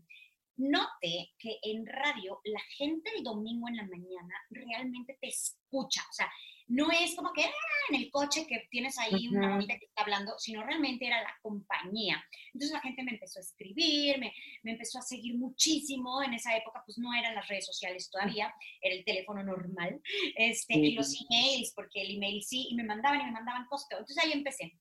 noté 0.57 1.33
que 1.37 1.59
en 1.61 1.85
radio 1.85 2.39
la 2.45 2.61
gente 2.77 3.11
el 3.15 3.23
domingo 3.23 3.67
en 3.67 3.77
la 3.77 3.85
mañana 3.85 4.33
realmente 4.49 5.17
te 5.19 5.27
escucha. 5.27 6.01
O 6.09 6.13
sea, 6.13 6.31
no 6.67 6.91
es 6.91 7.15
como 7.15 7.31
que 7.33 7.43
ah, 7.43 7.51
en 7.89 7.95
el 7.95 8.11
coche 8.11 8.45
que 8.47 8.67
tienes 8.69 8.97
ahí 8.97 9.27
una 9.29 9.53
bonita 9.53 9.77
que 9.77 9.85
está 9.85 10.01
hablando, 10.01 10.37
sino 10.37 10.63
realmente 10.63 11.07
era 11.07 11.21
la 11.21 11.33
compañía. 11.41 12.23
Entonces 12.53 12.71
la 12.71 12.81
gente 12.81 13.03
me 13.03 13.11
empezó 13.11 13.39
a 13.39 13.41
escribir, 13.41 14.19
me, 14.19 14.33
me, 14.63 14.71
empezó 14.71 14.99
a 14.99 15.01
seguir 15.01 15.37
muchísimo. 15.37 16.21
En 16.21 16.33
esa 16.33 16.55
época 16.55 16.83
pues 16.85 16.97
no 16.97 17.13
eran 17.13 17.35
las 17.35 17.47
redes 17.47 17.65
sociales 17.65 18.09
todavía, 18.09 18.53
era 18.81 18.95
el 18.95 19.05
teléfono 19.05 19.43
normal, 19.43 20.01
este, 20.35 20.77
y 20.77 20.93
los 20.93 21.15
emails, 21.29 21.73
porque 21.73 22.01
el 22.01 22.15
email 22.15 22.43
sí, 22.43 22.67
y 22.69 22.75
me 22.75 22.83
mandaban 22.83 23.21
y 23.21 23.25
me 23.25 23.31
mandaban 23.31 23.67
posteo. 23.69 23.99
Entonces 23.99 24.23
ahí 24.23 24.31
empecé. 24.33 24.73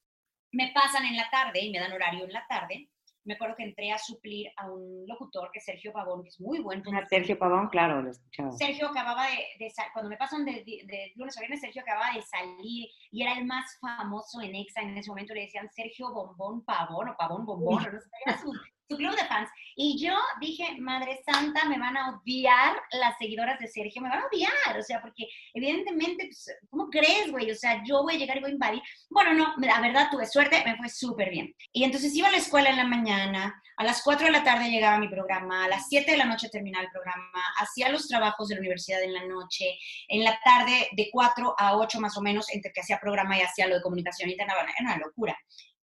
Me 0.52 0.72
pasan 0.72 1.04
en 1.04 1.16
la 1.16 1.28
tarde 1.30 1.60
y 1.60 1.70
me 1.70 1.78
dan 1.78 1.92
horario 1.92 2.24
en 2.24 2.32
la 2.32 2.46
tarde 2.48 2.88
me 3.26 3.34
acuerdo 3.34 3.56
que 3.56 3.64
entré 3.64 3.93
a 3.93 3.99
suplir 3.99 4.46
a 4.56 4.70
un 4.70 5.05
locutor 5.06 5.50
que 5.52 5.58
es 5.58 5.64
Sergio 5.64 5.93
Pavón, 5.93 6.23
que 6.23 6.28
es 6.28 6.40
muy 6.40 6.61
buen. 6.61 6.82
Ah, 6.94 7.05
Sergio 7.08 7.38
Pavón, 7.38 7.69
claro, 7.69 8.00
lo 8.00 8.11
escuchaba. 8.11 8.52
Sergio 8.52 8.88
acababa 8.88 9.26
de, 9.26 9.73
cuando 9.93 10.08
me 10.08 10.17
pasan 10.17 10.44
de, 10.44 10.64
de, 10.64 11.12
lunes 11.17 11.37
a 11.37 11.40
viernes, 11.40 11.61
Sergio 11.61 11.82
acababa 11.82 12.14
de 12.14 12.23
salir 12.23 12.88
y 13.11 13.23
era 13.23 13.37
el 13.37 13.44
más 13.44 13.78
famoso 13.81 14.40
en 14.40 14.55
EXA 14.55 14.82
en 14.82 14.96
ese 14.96 15.11
momento, 15.11 15.34
le 15.34 15.43
decían 15.43 15.69
Sergio 15.70 16.12
Bombón 16.12 16.64
Pavón 16.64 17.08
o 17.08 17.17
Pavón 17.17 17.44
Bombón, 17.44 17.82
no 17.93 18.00
sé, 18.00 18.08
era 18.25 18.38
su, 18.38 18.52
su 18.88 18.96
club 18.96 19.14
de 19.14 19.24
fans. 19.26 19.50
Y 19.74 20.02
yo 20.02 20.14
dije, 20.40 20.76
Madre 20.78 21.20
Santa, 21.24 21.64
me 21.66 21.78
van 21.78 21.96
a 21.96 22.10
odiar 22.10 22.80
las 22.92 23.16
seguidoras 23.18 23.58
de 23.58 23.68
Sergio, 23.68 24.00
me 24.00 24.08
van 24.08 24.20
a 24.20 24.26
odiar, 24.26 24.78
o 24.78 24.82
sea, 24.82 25.00
porque 25.00 25.26
evidentemente, 25.54 26.26
pues, 26.26 26.56
¿cómo 26.70 26.88
crees, 26.88 27.30
güey? 27.30 27.50
O 27.50 27.54
sea, 27.54 27.82
yo 27.84 28.02
voy 28.02 28.14
a 28.14 28.18
llegar 28.18 28.38
y 28.38 28.40
voy 28.40 28.50
a 28.50 28.54
invadir. 28.54 28.82
Bueno, 29.10 29.34
no, 29.34 29.54
la 29.58 29.80
verdad 29.80 30.08
tuve 30.10 30.26
suerte, 30.26 30.62
me 30.64 30.76
fue 30.76 30.88
súper 30.88 31.30
bien. 31.30 31.54
Y 31.72 31.84
entonces 31.84 32.14
iba 32.14 32.28
a 32.28 32.32
la 32.32 32.38
escuela 32.38 32.70
en 32.70 32.76
la 32.76 32.84
mañana, 32.84 33.62
a 33.76 33.84
las 33.84 34.02
4 34.02 34.26
de 34.26 34.32
la 34.32 34.44
tarde 34.44 34.70
llegaba 34.70 34.98
mi 34.98 35.08
programa, 35.08 35.64
a 35.64 35.68
las 35.68 35.88
7 35.88 36.10
de 36.10 36.16
la 36.16 36.24
noche 36.24 36.48
terminaba 36.48 36.84
el 36.84 36.90
programa, 36.90 37.42
hacía 37.58 37.90
los 37.90 38.08
trabajos 38.08 38.48
de 38.48 38.54
la 38.54 38.60
universidad 38.60 39.02
en 39.02 39.12
la 39.12 39.26
noche, 39.26 39.78
en 40.08 40.24
la 40.24 40.38
tarde 40.42 40.88
de 40.92 41.10
4 41.12 41.54
a 41.58 41.76
8 41.76 42.00
más 42.00 42.16
o 42.16 42.22
menos, 42.22 42.46
entre 42.52 42.72
que 42.72 42.80
hacía 42.80 42.98
programa 42.98 43.36
y 43.36 43.42
hacía 43.42 43.66
lo 43.66 43.76
de 43.76 43.82
comunicación 43.82 44.30
interna, 44.30 44.54
era 44.54 44.94
una 44.94 44.96
locura. 44.96 45.36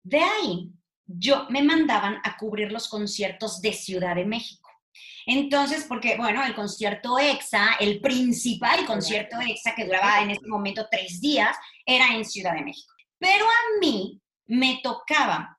De 0.03 0.21
ahí 0.21 0.71
yo 1.19 1.47
me 1.49 1.63
mandaban 1.63 2.21
a 2.25 2.37
cubrir 2.37 2.71
los 2.71 2.89
conciertos 2.89 3.61
de 3.61 3.73
Ciudad 3.73 4.15
de 4.15 4.25
México. 4.25 4.69
Entonces, 5.27 5.85
porque, 5.89 6.17
bueno, 6.17 6.45
el 6.45 6.55
concierto 6.55 7.19
EXA, 7.19 7.75
el 7.81 8.01
principal 8.01 8.85
concierto 8.87 9.37
EXA 9.41 9.75
que 9.75 9.85
duraba 9.85 10.23
en 10.23 10.31
ese 10.31 10.47
momento 10.47 10.87
tres 10.91 11.21
días, 11.21 11.57
era 11.85 12.15
en 12.15 12.25
Ciudad 12.25 12.55
de 12.55 12.63
México. 12.63 12.95
Pero 13.19 13.45
a 13.47 13.81
mí 13.81 14.21
me 14.47 14.81
tocaba 14.83 15.59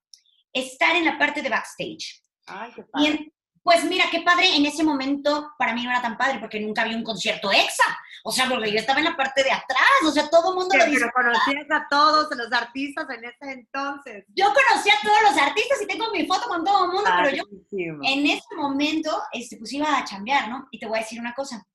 estar 0.51 0.95
en 0.95 1.05
la 1.05 1.17
parte 1.17 1.41
de 1.41 1.49
backstage. 1.49 2.21
Ay, 2.45 2.71
qué 2.75 2.83
padre. 2.83 3.33
Pues 3.63 3.83
mira, 3.83 4.05
qué 4.09 4.21
padre, 4.21 4.55
en 4.55 4.65
ese 4.65 4.83
momento 4.83 5.53
para 5.57 5.73
mí 5.73 5.83
no 5.83 5.91
era 5.91 6.01
tan 6.01 6.17
padre 6.17 6.39
porque 6.39 6.59
nunca 6.59 6.81
había 6.81 6.97
un 6.97 7.03
concierto 7.03 7.51
EXA. 7.51 7.99
O 8.23 8.31
sea, 8.31 8.47
porque 8.49 8.71
yo 8.71 8.79
estaba 8.79 8.99
en 8.99 9.05
la 9.05 9.15
parte 9.15 9.43
de 9.43 9.51
atrás, 9.51 9.89
o 10.05 10.11
sea, 10.11 10.29
todo 10.29 10.51
el 10.51 10.55
mundo 10.55 10.75
lo 10.75 10.85
Pero 10.85 11.11
conocías 11.11 11.65
a 11.71 11.87
todos 11.89 12.27
los 12.35 12.51
artistas 12.51 13.07
en 13.09 13.25
ese 13.25 13.51
entonces. 13.51 14.25
Yo 14.35 14.47
conocía 14.47 14.93
a 14.93 15.01
todos 15.01 15.21
los 15.23 15.37
artistas 15.37 15.81
y 15.81 15.87
tengo 15.87 16.11
mi 16.11 16.25
foto 16.25 16.47
con 16.47 16.63
todo 16.63 16.85
el 16.85 16.91
mundo, 16.91 17.09
pero 17.23 17.35
yo 17.35 17.43
en 17.71 18.27
ese 18.27 18.55
momento 18.55 19.21
este, 19.31 19.57
pues 19.57 19.73
iba 19.73 19.97
a 19.97 20.03
chambear, 20.05 20.49
¿no? 20.49 20.67
Y 20.71 20.79
te 20.79 20.87
voy 20.87 20.97
a 20.97 21.01
decir 21.01 21.19
una 21.19 21.33
cosa, 21.33 21.65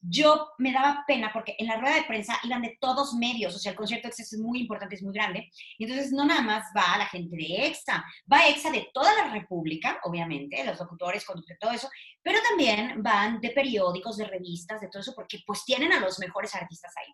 yo 0.00 0.50
me 0.58 0.72
daba 0.72 1.04
pena 1.06 1.30
porque 1.32 1.56
en 1.58 1.66
la 1.66 1.76
rueda 1.76 1.96
de 1.96 2.04
prensa 2.04 2.38
iban 2.44 2.62
de 2.62 2.76
todos 2.80 3.14
medios, 3.14 3.54
o 3.54 3.58
sea, 3.58 3.72
el 3.72 3.76
concierto 3.76 4.08
EXA 4.08 4.22
es 4.22 4.38
muy 4.38 4.60
importante, 4.60 4.94
es 4.94 5.02
muy 5.02 5.12
grande, 5.12 5.50
y 5.76 5.84
entonces 5.84 6.12
no 6.12 6.24
nada 6.24 6.42
más 6.42 6.64
va 6.76 6.98
la 6.98 7.06
gente 7.06 7.36
de 7.36 7.66
EXA, 7.66 8.04
va 8.32 8.46
EXA 8.46 8.70
de 8.70 8.88
toda 8.92 9.12
la 9.14 9.32
República, 9.32 9.98
obviamente, 10.04 10.64
los 10.64 10.78
locutores, 10.78 11.24
conductores, 11.24 11.58
todo 11.58 11.72
eso, 11.72 11.88
pero 12.22 12.38
también 12.48 13.02
van 13.02 13.40
de 13.40 13.50
periódicos, 13.50 14.16
de 14.16 14.26
revistas, 14.26 14.80
de 14.80 14.88
todo 14.88 15.02
eso, 15.02 15.14
porque 15.14 15.40
pues 15.46 15.64
tienen 15.64 15.92
a 15.92 16.00
los 16.00 16.18
mejores 16.18 16.54
artistas 16.54 16.92
ahí. 16.96 17.12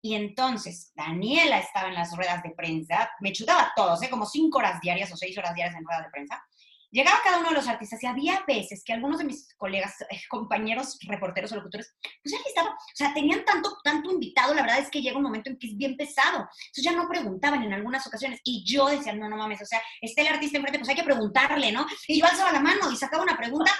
Y 0.00 0.14
entonces, 0.14 0.92
Daniela 0.94 1.58
estaba 1.58 1.88
en 1.88 1.94
las 1.94 2.16
ruedas 2.16 2.42
de 2.42 2.50
prensa, 2.50 3.10
me 3.20 3.32
chutaba 3.32 3.72
todos, 3.74 4.00
¿eh? 4.02 4.10
como 4.10 4.26
cinco 4.26 4.58
horas 4.58 4.80
diarias 4.80 5.12
o 5.12 5.16
seis 5.16 5.36
horas 5.36 5.54
diarias 5.54 5.76
en 5.76 5.84
ruedas 5.84 6.04
de 6.04 6.10
prensa, 6.10 6.42
llegaba 6.90 7.20
cada 7.22 7.38
uno 7.38 7.50
de 7.50 7.56
los 7.56 7.68
artistas 7.68 8.02
y 8.02 8.06
había 8.06 8.44
veces 8.46 8.82
que 8.84 8.92
algunos 8.92 9.18
de 9.18 9.24
mis 9.24 9.54
colegas, 9.56 9.94
eh, 10.10 10.20
compañeros, 10.28 10.98
reporteros 11.06 11.52
o 11.52 11.56
locutores, 11.56 11.94
pues 12.22 12.32
ya 12.32 12.38
estaban, 12.46 12.72
o 12.72 12.94
sea, 12.94 13.12
tenían 13.14 13.44
tanto, 13.44 13.78
tanto 13.82 14.10
invitado, 14.10 14.54
la 14.54 14.62
verdad 14.62 14.78
es 14.78 14.90
que 14.90 15.02
llega 15.02 15.16
un 15.16 15.22
momento 15.22 15.50
en 15.50 15.58
que 15.58 15.68
es 15.68 15.76
bien 15.76 15.96
pesado. 15.96 16.38
Entonces 16.38 16.84
ya 16.84 16.92
no 16.92 17.08
preguntaban 17.08 17.62
en 17.62 17.72
algunas 17.72 18.06
ocasiones 18.06 18.40
y 18.44 18.64
yo 18.64 18.86
decía, 18.86 19.14
no, 19.14 19.28
no 19.28 19.36
mames, 19.36 19.60
o 19.62 19.66
sea, 19.66 19.82
está 20.00 20.22
el 20.22 20.28
artista 20.28 20.56
enfrente, 20.56 20.78
pues 20.78 20.88
hay 20.88 20.96
que 20.96 21.04
preguntarle, 21.04 21.72
¿no? 21.72 21.86
Y 22.06 22.20
yo 22.20 22.26
alzaba 22.26 22.52
la 22.52 22.60
mano 22.60 22.90
y 22.90 22.96
sacaba 22.96 23.22
una 23.22 23.36
pregunta 23.36 23.70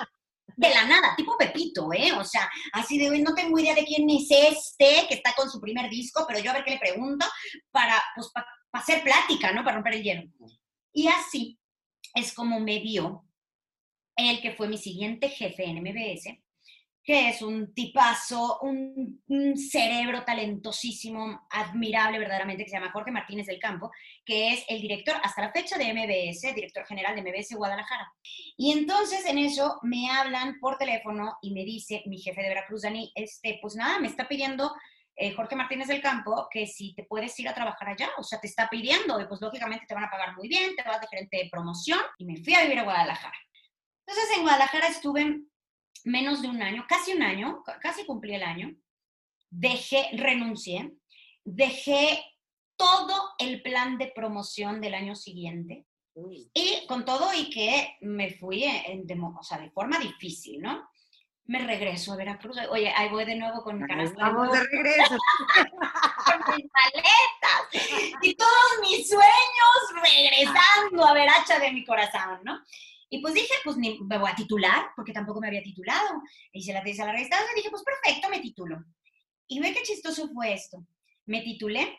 de 0.57 0.71
la 0.71 0.85
nada, 0.87 1.15
tipo 1.17 1.37
Pepito, 1.39 1.93
¿eh? 1.93 2.13
O 2.13 2.25
sea, 2.25 2.51
así 2.73 2.99
de 2.99 3.11
hoy 3.11 3.23
no 3.23 3.35
tengo 3.35 3.59
idea 3.59 3.75
de 3.75 3.85
quién 3.85 4.09
es 4.11 4.27
este 4.31 5.07
que 5.09 5.15
está 5.15 5.33
con 5.35 5.49
su 5.49 5.61
primer 5.61 5.89
disco, 5.89 6.25
pero 6.27 6.41
yo 6.41 6.51
a 6.51 6.55
ver 6.55 6.65
qué 6.65 6.73
le 6.73 6.79
pregunto 6.79 7.27
para, 7.71 8.03
pues, 8.15 8.29
para 8.33 8.47
hacer 8.73 9.03
plática, 9.03 9.53
¿no? 9.53 9.63
Para 9.63 9.77
romper 9.77 9.95
el 9.95 10.03
hielo. 10.03 10.23
Y 10.93 11.07
así 11.07 11.59
es 12.15 12.33
como 12.33 12.61
me 12.61 12.79
vio 12.81 13.25
el 14.17 14.41
que 14.41 14.53
fue 14.53 14.69
mi 14.69 14.79
siguiente 14.79 15.29
jefe 15.29 15.65
en 15.65 15.81
MBS, 15.81 16.37
que 17.09 17.31
es 17.31 17.41
un 17.41 17.73
tipazo, 17.73 18.59
un, 18.61 19.23
cerebro 19.57 20.25
talentosísimo, 20.25 21.47
admirable 21.51 22.19
verdaderamente, 22.19 22.65
que 22.65 22.71
se 22.71 22.77
llama 22.77 22.93
Jorge 22.93 23.11
Martínez 23.11 23.47
del 23.47 23.59
Campo, 23.59 23.91
que 24.27 24.53
es 24.53 24.65
el 24.69 24.83
director 24.83 25.17
hasta 25.23 25.41
la 25.41 25.53
fecha 25.53 25.79
de 25.79 25.95
MBS, 25.95 26.55
director 26.55 26.85
general 26.85 27.15
de 27.15 27.23
MBS 27.23 27.55
Guadalajara. 27.57 28.13
Y 28.59 28.73
entonces 28.73 29.25
en 29.25 29.39
eso 29.39 29.79
me 29.83 30.11
hablan 30.11 30.59
por 30.61 30.77
teléfono 30.77 31.39
y 31.41 31.53
me 31.53 31.65
dice 31.65 32.03
mi 32.07 32.19
jefe 32.19 32.43
de 32.43 32.49
Veracruz, 32.51 32.83
Dani, 32.83 33.11
este, 33.15 33.59
pues 33.63 33.75
nada, 33.75 33.99
me 34.01 34.09
está 34.09 34.29
pidiendo 34.29 34.75
eh, 35.21 35.33
Jorge 35.33 35.57
Martínez 35.57 35.89
del 35.89 36.01
Campo 36.01 36.49
que 36.49 36.67
si 36.67 36.95
te 36.95 37.03
puedes 37.03 37.39
ir 37.41 37.49
a 37.49 37.55
trabajar 37.55 37.89
allá, 37.89 38.09
o 38.19 38.23
sea, 38.23 38.41
te 38.41 38.47
está 38.47 38.69
pidiendo, 38.71 39.21
y 39.21 39.27
pues 39.27 39.41
lógicamente 39.41 39.85
te 39.87 39.95
van 39.95 40.05
a 40.05 40.11
pagar 40.11 40.37
muy 40.37 40.47
bien, 40.47 40.77
te 40.77 40.83
vas 40.85 41.01
de 41.01 41.09
gerente 41.09 41.39
de 41.39 41.49
promoción, 41.51 41.99
y 42.19 42.25
me 42.25 42.37
fui 42.37 42.55
a 42.55 42.63
vivir 42.63 42.79
a 42.79 42.85
Guadalajara. 42.85 43.37
Entonces 44.07 44.37
en 44.37 44.43
Guadalajara 44.43 44.87
estuve 44.87 45.41
menos 46.05 46.41
de 46.41 46.49
un 46.49 46.63
año, 46.63 46.87
casi 46.89 47.13
un 47.13 47.23
año, 47.23 47.65
casi 47.81 48.07
cumplí 48.07 48.37
el 48.37 48.45
año, 48.45 48.75
dejé, 49.51 50.09
renuncié, 50.13 50.93
dejé 51.45 52.25
todo 52.77 53.33
el 53.39 53.61
plan 53.63 53.99
de 53.99 54.13
promoción 54.15 54.81
del 54.81 54.95
año 54.95 55.17
siguiente. 55.17 55.85
Y 56.55 56.87
con 56.87 57.05
todo 57.05 57.33
y 57.33 57.51
que 57.51 57.97
me 58.01 58.31
fui 58.31 58.65
en, 58.65 59.07
de, 59.07 59.19
o 59.21 59.43
sea, 59.43 59.59
de 59.59 59.71
forma 59.71 59.99
difícil, 59.99 60.61
¿no? 60.61 60.89
Me 61.49 61.61
regreso 61.61 62.13
a 62.13 62.17
Veracruz. 62.17 62.59
Oye, 62.69 62.93
ahí 62.95 63.09
voy 63.09 63.25
de 63.25 63.35
nuevo 63.35 63.63
con 63.63 63.81
caras. 63.87 64.15
Vamos 64.15 64.53
de 64.53 64.65
regreso. 64.65 65.17
con 66.27 66.55
mis 66.55 66.67
maletas 66.71 68.19
y 68.21 68.35
todos 68.35 68.81
mis 68.83 69.09
sueños 69.09 70.03
regresando 70.03 71.07
a 71.07 71.15
Veracha 71.15 71.59
de 71.59 71.73
mi 71.73 71.87
corazón, 71.87 72.41
¿no? 72.45 72.61
Y 73.09 73.23
pues 73.23 73.33
dije, 73.33 73.55
pues 73.65 73.79
me 73.79 74.19
voy 74.19 74.31
a 74.31 74.35
titular, 74.35 74.91
porque 74.95 75.15
tampoco 75.15 75.41
me 75.41 75.47
había 75.47 75.63
titulado. 75.63 76.21
Hice 76.53 76.75
la 76.75 76.83
tesis 76.83 77.01
a 77.01 77.07
la 77.07 77.13
revista 77.13 77.39
y 77.53 77.57
dije, 77.57 77.71
pues 77.71 77.83
perfecto, 77.83 78.29
me 78.29 78.41
titulo. 78.41 78.85
Y 79.47 79.59
ve 79.61 79.73
qué 79.73 79.83
chistoso 79.83 80.29
fue 80.29 80.53
esto. 80.53 80.85
Me 81.25 81.41
titulé 81.41 81.99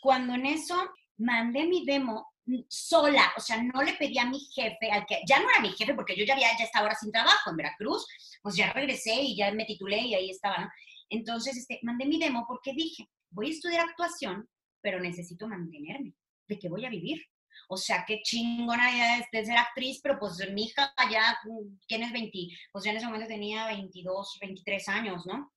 cuando 0.00 0.32
en 0.32 0.46
eso 0.46 0.90
mandé 1.18 1.66
mi 1.66 1.84
demo 1.84 2.31
sola, 2.68 3.32
o 3.36 3.40
sea, 3.40 3.62
no 3.62 3.82
le 3.82 3.94
pedí 3.94 4.18
a 4.18 4.26
mi 4.26 4.40
jefe, 4.40 4.90
al 4.90 5.06
que 5.06 5.20
ya 5.26 5.40
no 5.40 5.48
era 5.48 5.60
mi 5.60 5.70
jefe, 5.70 5.94
porque 5.94 6.16
yo 6.16 6.24
ya 6.24 6.34
había, 6.34 6.56
ya 6.58 6.64
estaba 6.64 6.86
ahora 6.86 6.98
sin 6.98 7.12
trabajo 7.12 7.50
en 7.50 7.56
Veracruz, 7.56 8.06
pues 8.42 8.56
ya 8.56 8.72
regresé 8.72 9.14
y 9.14 9.36
ya 9.36 9.52
me 9.52 9.64
titulé 9.64 9.98
y 9.98 10.14
ahí 10.14 10.30
estaba, 10.30 10.58
¿no? 10.58 10.70
Entonces, 11.08 11.56
este, 11.56 11.78
mandé 11.82 12.06
mi 12.06 12.18
demo 12.18 12.44
porque 12.48 12.72
dije, 12.72 13.08
voy 13.30 13.48
a 13.48 13.50
estudiar 13.50 13.88
actuación, 13.88 14.48
pero 14.80 14.98
necesito 14.98 15.46
mantenerme. 15.46 16.14
¿De 16.48 16.58
qué 16.58 16.68
voy 16.68 16.84
a 16.84 16.90
vivir? 16.90 17.22
O 17.68 17.76
sea, 17.76 18.04
qué 18.06 18.22
chingona 18.22 18.90
ya 18.96 19.18
es 19.18 19.26
de 19.30 19.44
ser 19.44 19.58
actriz, 19.58 20.00
pero 20.02 20.18
pues 20.18 20.38
mi 20.52 20.64
hija 20.64 20.92
ya, 21.10 21.38
¿quién 21.86 22.02
es 22.02 22.12
20? 22.12 22.48
Pues 22.72 22.84
ya 22.84 22.90
en 22.90 22.96
ese 22.96 23.06
momento 23.06 23.28
tenía 23.28 23.66
22, 23.66 24.38
23 24.40 24.88
años, 24.88 25.26
¿no? 25.26 25.52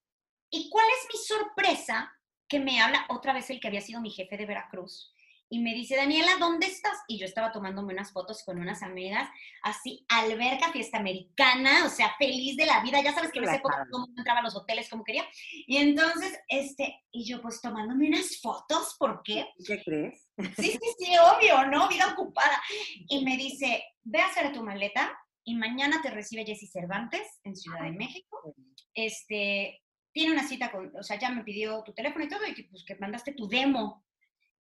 ¿Y 0.50 0.70
cuál 0.70 0.86
es 0.88 1.08
mi 1.12 1.20
sorpresa? 1.26 2.12
Que 2.48 2.60
me 2.60 2.80
habla 2.80 3.06
otra 3.10 3.34
vez 3.34 3.50
el 3.50 3.60
que 3.60 3.68
había 3.68 3.82
sido 3.82 4.02
mi 4.02 4.12
jefe 4.12 4.38
de 4.38 4.46
Veracruz 4.46 5.15
y 5.50 5.60
me 5.60 5.74
dice, 5.74 5.96
Daniela, 5.96 6.38
¿dónde 6.40 6.66
estás? 6.66 6.98
Y 7.08 7.20
yo 7.20 7.26
estaba 7.26 7.52
tomándome 7.52 7.94
unas 7.94 8.12
fotos 8.12 8.44
con 8.44 8.60
unas 8.60 8.82
amigas, 8.82 9.30
así, 9.62 10.06
alberca, 10.10 10.72
fiesta 10.72 10.98
americana, 10.98 11.86
o 11.86 11.90
sea, 11.90 12.16
feliz 12.18 12.58
de 12.58 12.66
la 12.66 12.82
vida, 12.82 13.02
ya 13.04 13.14
sabes 13.14 13.32
que 13.32 13.42
no 13.42 13.52
sé 13.52 13.62
cómo 13.62 14.08
entraba 14.18 14.40
a 14.40 14.44
los 14.44 14.56
hoteles, 14.56 14.90
como 14.90 15.04
quería. 15.04 15.26
Y 15.68 15.78
entonces, 15.78 16.40
este, 16.48 17.04
y 17.12 17.26
yo 17.26 17.42
pues 17.42 17.62
tomándome 17.62 18.08
unas 18.08 18.40
fotos, 18.42 18.96
¿por 18.98 19.22
qué? 19.24 19.48
¿Qué 19.66 19.82
crees? 19.84 20.30
Sí, 20.58 20.72
sí, 20.72 20.96
sí, 21.00 21.12
obvio, 21.18 21.66
¿no? 21.68 21.88
Vida 21.88 22.12
ocupada. 22.14 22.62
Y 23.08 23.24
me 23.24 23.38
dice, 23.38 23.84
ve 24.04 24.22
a 24.22 24.28
hacer 24.28 24.52
tu 24.52 24.64
maleta 24.64 25.18
y 25.44 25.56
mañana 25.56 26.02
te 26.02 26.10
recibe 26.10 26.46
Jessy 26.46 26.68
Cervantes 26.68 27.40
en 27.44 27.56
Ciudad 27.56 27.84
de 27.84 27.92
México. 27.92 28.56
Este, 28.94 29.82
tiene 30.12 30.34
una 30.34 30.48
cita 30.48 30.72
con, 30.72 30.92
o 30.98 31.04
sea, 31.04 31.20
ya 31.20 31.30
me 31.30 31.44
pidió 31.44 31.84
tu 31.84 31.94
teléfono 31.94 32.26
y 32.26 32.30
todo, 32.30 32.42
y 32.48 32.64
pues 32.64 32.84
que 32.86 32.96
mandaste 32.96 33.34
tu 33.34 33.48
demo 33.48 34.05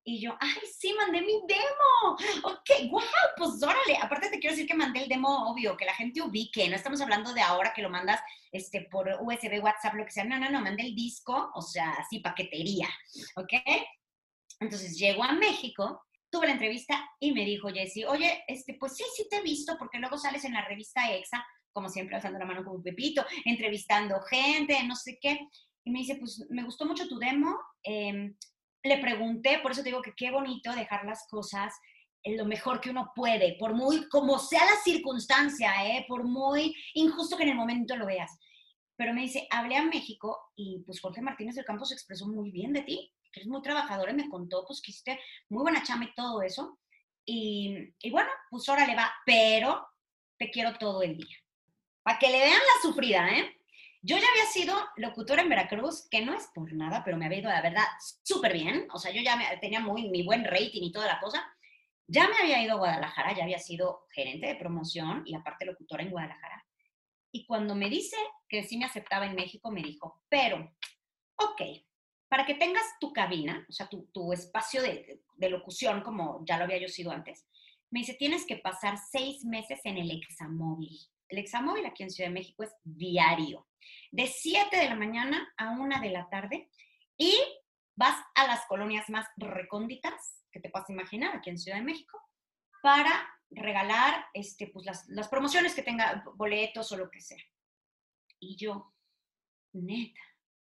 y 0.03 0.19
yo, 0.19 0.35
ay, 0.39 0.61
sí, 0.77 0.93
mandé 0.97 1.21
mi 1.21 1.41
demo. 1.47 2.17
Ok, 2.43 2.89
wow, 2.89 3.01
pues 3.37 3.61
órale. 3.61 3.97
Aparte 4.01 4.29
te 4.29 4.39
quiero 4.39 4.55
decir 4.55 4.67
que 4.67 4.73
mandé 4.73 5.03
el 5.03 5.09
demo, 5.09 5.51
obvio, 5.51 5.77
que 5.77 5.85
la 5.85 5.93
gente 5.93 6.21
ubique. 6.21 6.67
No 6.67 6.75
estamos 6.75 7.01
hablando 7.01 7.33
de 7.33 7.41
ahora 7.41 7.73
que 7.73 7.83
lo 7.83 7.89
mandas 7.89 8.19
este, 8.51 8.87
por 8.89 9.07
USB, 9.21 9.63
WhatsApp, 9.63 9.93
lo 9.93 10.05
que 10.05 10.11
sea. 10.11 10.23
No, 10.23 10.39
no, 10.39 10.49
no, 10.49 10.61
mandé 10.61 10.83
el 10.83 10.95
disco, 10.95 11.51
o 11.53 11.61
sea, 11.61 11.91
así, 11.91 12.19
paquetería. 12.19 12.89
¿Ok? 13.35 13.53
Entonces 14.59 14.97
llego 14.97 15.23
a 15.23 15.33
México, 15.33 16.03
tuve 16.31 16.47
la 16.47 16.53
entrevista 16.53 17.09
y 17.19 17.31
me 17.31 17.45
dijo 17.45 17.69
Jessy, 17.69 18.03
oye, 18.05 18.43
este, 18.47 18.75
pues 18.75 18.95
sí, 18.95 19.03
sí 19.15 19.27
te 19.29 19.37
he 19.37 19.41
visto, 19.41 19.75
porque 19.77 19.99
luego 19.99 20.17
sales 20.17 20.45
en 20.45 20.53
la 20.53 20.65
revista 20.65 21.11
EXA, 21.11 21.45
como 21.71 21.89
siempre, 21.89 22.15
alzando 22.15 22.39
la 22.39 22.45
mano 22.45 22.63
como 22.63 22.81
Pepito, 22.81 23.23
entrevistando 23.45 24.19
gente, 24.21 24.83
no 24.83 24.95
sé 24.95 25.19
qué. 25.21 25.39
Y 25.83 25.91
me 25.91 25.99
dice, 25.99 26.15
pues 26.15 26.43
me 26.49 26.63
gustó 26.63 26.85
mucho 26.85 27.07
tu 27.07 27.17
demo. 27.17 27.55
Eh, 27.83 28.33
le 28.83 28.97
pregunté, 28.97 29.59
por 29.59 29.71
eso 29.71 29.81
te 29.81 29.89
digo 29.89 30.01
que 30.01 30.13
qué 30.15 30.31
bonito 30.31 30.73
dejar 30.73 31.05
las 31.05 31.27
cosas 31.27 31.73
lo 32.23 32.45
mejor 32.45 32.79
que 32.79 32.89
uno 32.89 33.11
puede, 33.15 33.55
por 33.57 33.73
muy, 33.73 34.07
como 34.07 34.37
sea 34.37 34.63
la 34.65 34.77
circunstancia, 34.83 35.71
¿eh? 35.87 36.05
por 36.07 36.23
muy 36.23 36.75
injusto 36.93 37.35
que 37.35 37.43
en 37.43 37.49
el 37.49 37.55
momento 37.55 37.95
lo 37.95 38.05
veas. 38.05 38.37
Pero 38.95 39.13
me 39.13 39.21
dice, 39.21 39.47
hablé 39.49 39.77
a 39.77 39.83
México 39.83 40.51
y 40.55 40.83
pues 40.85 41.01
Jorge 41.01 41.21
Martínez 41.21 41.55
del 41.55 41.65
Campo 41.65 41.85
se 41.85 41.95
expresó 41.95 42.27
muy 42.27 42.51
bien 42.51 42.73
de 42.73 42.83
ti, 42.83 43.11
que 43.31 43.39
eres 43.39 43.49
muy 43.49 43.61
trabajador 43.61 44.09
y 44.09 44.13
me 44.13 44.29
contó 44.29 44.63
pues 44.67 44.81
que 44.81 44.91
hiciste 44.91 45.19
muy 45.49 45.63
buena 45.63 45.81
chama 45.81 46.05
y 46.05 46.13
todo 46.13 46.41
eso. 46.43 46.77
Y, 47.25 47.93
y 47.99 48.11
bueno, 48.11 48.29
pues 48.49 48.67
ahora 48.69 48.85
le 48.85 48.95
va, 48.95 49.11
pero 49.25 49.87
te 50.37 50.51
quiero 50.51 50.77
todo 50.77 51.01
el 51.01 51.17
día. 51.17 51.37
Para 52.03 52.19
que 52.19 52.29
le 52.29 52.39
vean 52.39 52.59
la 52.59 52.81
sufrida, 52.81 53.29
¿eh? 53.29 53.60
Yo 54.03 54.17
ya 54.17 54.27
había 54.27 54.45
sido 54.45 54.75
locutora 54.97 55.43
en 55.43 55.49
Veracruz, 55.49 56.07
que 56.09 56.25
no 56.25 56.33
es 56.33 56.47
por 56.55 56.73
nada, 56.73 57.03
pero 57.03 57.17
me 57.17 57.27
había 57.27 57.39
ido, 57.39 57.49
la 57.49 57.61
verdad, 57.61 57.85
súper 58.23 58.53
bien. 58.53 58.87
O 58.93 58.97
sea, 58.97 59.11
yo 59.11 59.21
ya 59.21 59.37
tenía 59.59 59.79
muy, 59.79 60.09
mi 60.09 60.23
buen 60.23 60.43
rating 60.43 60.81
y 60.81 60.91
toda 60.91 61.05
la 61.05 61.19
cosa. 61.19 61.45
Ya 62.07 62.27
me 62.27 62.37
había 62.37 62.63
ido 62.63 62.73
a 62.73 62.79
Guadalajara, 62.79 63.35
ya 63.35 63.43
había 63.43 63.59
sido 63.59 64.07
gerente 64.11 64.47
de 64.47 64.55
promoción 64.55 65.21
y 65.25 65.35
aparte 65.35 65.65
locutora 65.65 66.03
en 66.03 66.09
Guadalajara. 66.09 66.65
Y 67.31 67.45
cuando 67.45 67.75
me 67.75 67.89
dice 67.89 68.17
que 68.49 68.63
sí 68.63 68.77
me 68.77 68.85
aceptaba 68.85 69.25
en 69.27 69.35
México, 69.35 69.71
me 69.71 69.83
dijo, 69.83 70.23
pero, 70.27 70.75
ok, 71.35 71.61
para 72.27 72.45
que 72.45 72.55
tengas 72.55 72.83
tu 72.99 73.13
cabina, 73.13 73.65
o 73.69 73.71
sea, 73.71 73.87
tu, 73.87 74.07
tu 74.11 74.33
espacio 74.33 74.81
de, 74.81 75.21
de 75.35 75.49
locución, 75.49 76.01
como 76.01 76.43
ya 76.45 76.57
lo 76.57 76.63
había 76.63 76.79
yo 76.79 76.87
sido 76.87 77.11
antes, 77.11 77.47
me 77.91 77.99
dice, 77.99 78.15
tienes 78.15 78.45
que 78.45 78.57
pasar 78.57 78.97
seis 78.97 79.45
meses 79.45 79.79
en 79.83 79.97
el 79.97 80.11
examóvil. 80.11 80.97
El 81.31 81.37
examóvil 81.37 81.85
aquí 81.85 82.03
en 82.03 82.11
Ciudad 82.11 82.29
de 82.29 82.33
México 82.33 82.63
es 82.63 82.75
diario 82.83 83.65
de 84.11 84.27
7 84.27 84.75
de 84.75 84.89
la 84.89 84.95
mañana 84.95 85.53
a 85.55 85.69
1 85.69 86.01
de 86.01 86.09
la 86.09 86.29
tarde 86.29 86.69
y 87.17 87.33
vas 87.95 88.21
a 88.35 88.47
las 88.47 88.65
colonias 88.65 89.09
más 89.09 89.25
recónditas 89.37 90.43
que 90.51 90.59
te 90.59 90.69
puedas 90.69 90.89
imaginar 90.89 91.33
aquí 91.33 91.49
en 91.49 91.57
Ciudad 91.57 91.77
de 91.77 91.85
México 91.85 92.21
para 92.81 93.33
regalar 93.49 94.25
este, 94.33 94.67
pues, 94.67 94.85
las, 94.85 95.07
las 95.07 95.29
promociones 95.29 95.73
que 95.73 95.83
tenga, 95.83 96.21
boletos 96.35 96.91
o 96.91 96.97
lo 96.97 97.09
que 97.09 97.21
sea. 97.21 97.41
Y 98.41 98.57
yo, 98.57 98.93
neta, 99.71 100.19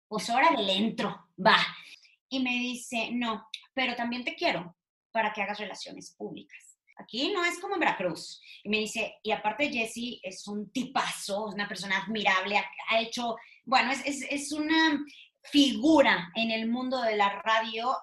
pues 0.07 0.29
ahora 0.29 0.51
le 0.51 0.77
entro, 0.77 1.31
va. 1.39 1.57
Y 2.29 2.41
me 2.41 2.51
dice, 2.51 3.09
no, 3.11 3.49
pero 3.73 3.97
también 3.97 4.23
te 4.23 4.35
quiero 4.35 4.77
para 5.13 5.33
que 5.33 5.41
hagas 5.41 5.59
relaciones 5.59 6.15
públicas. 6.15 6.72
Aquí 6.99 7.33
no 7.33 7.45
es 7.45 7.59
como 7.59 7.75
en 7.75 7.81
Veracruz. 7.81 8.41
Y 8.63 8.69
me 8.69 8.79
dice, 8.79 9.15
y 9.23 9.31
aparte 9.31 9.71
Jesse 9.71 10.21
es 10.23 10.47
un 10.47 10.71
tipazo, 10.71 11.49
es 11.49 11.55
una 11.55 11.69
persona 11.69 11.99
admirable, 11.99 12.63
ha, 12.89 13.01
hecho, 13.01 13.37
bueno, 13.65 13.93
es, 13.93 14.23
es, 14.29 14.53
una 14.53 15.05
figura 15.43 16.31
en 16.35 16.51
el 16.51 16.69
mundo 16.69 17.01
de 17.01 17.17
la 17.17 17.41
radio, 17.43 17.97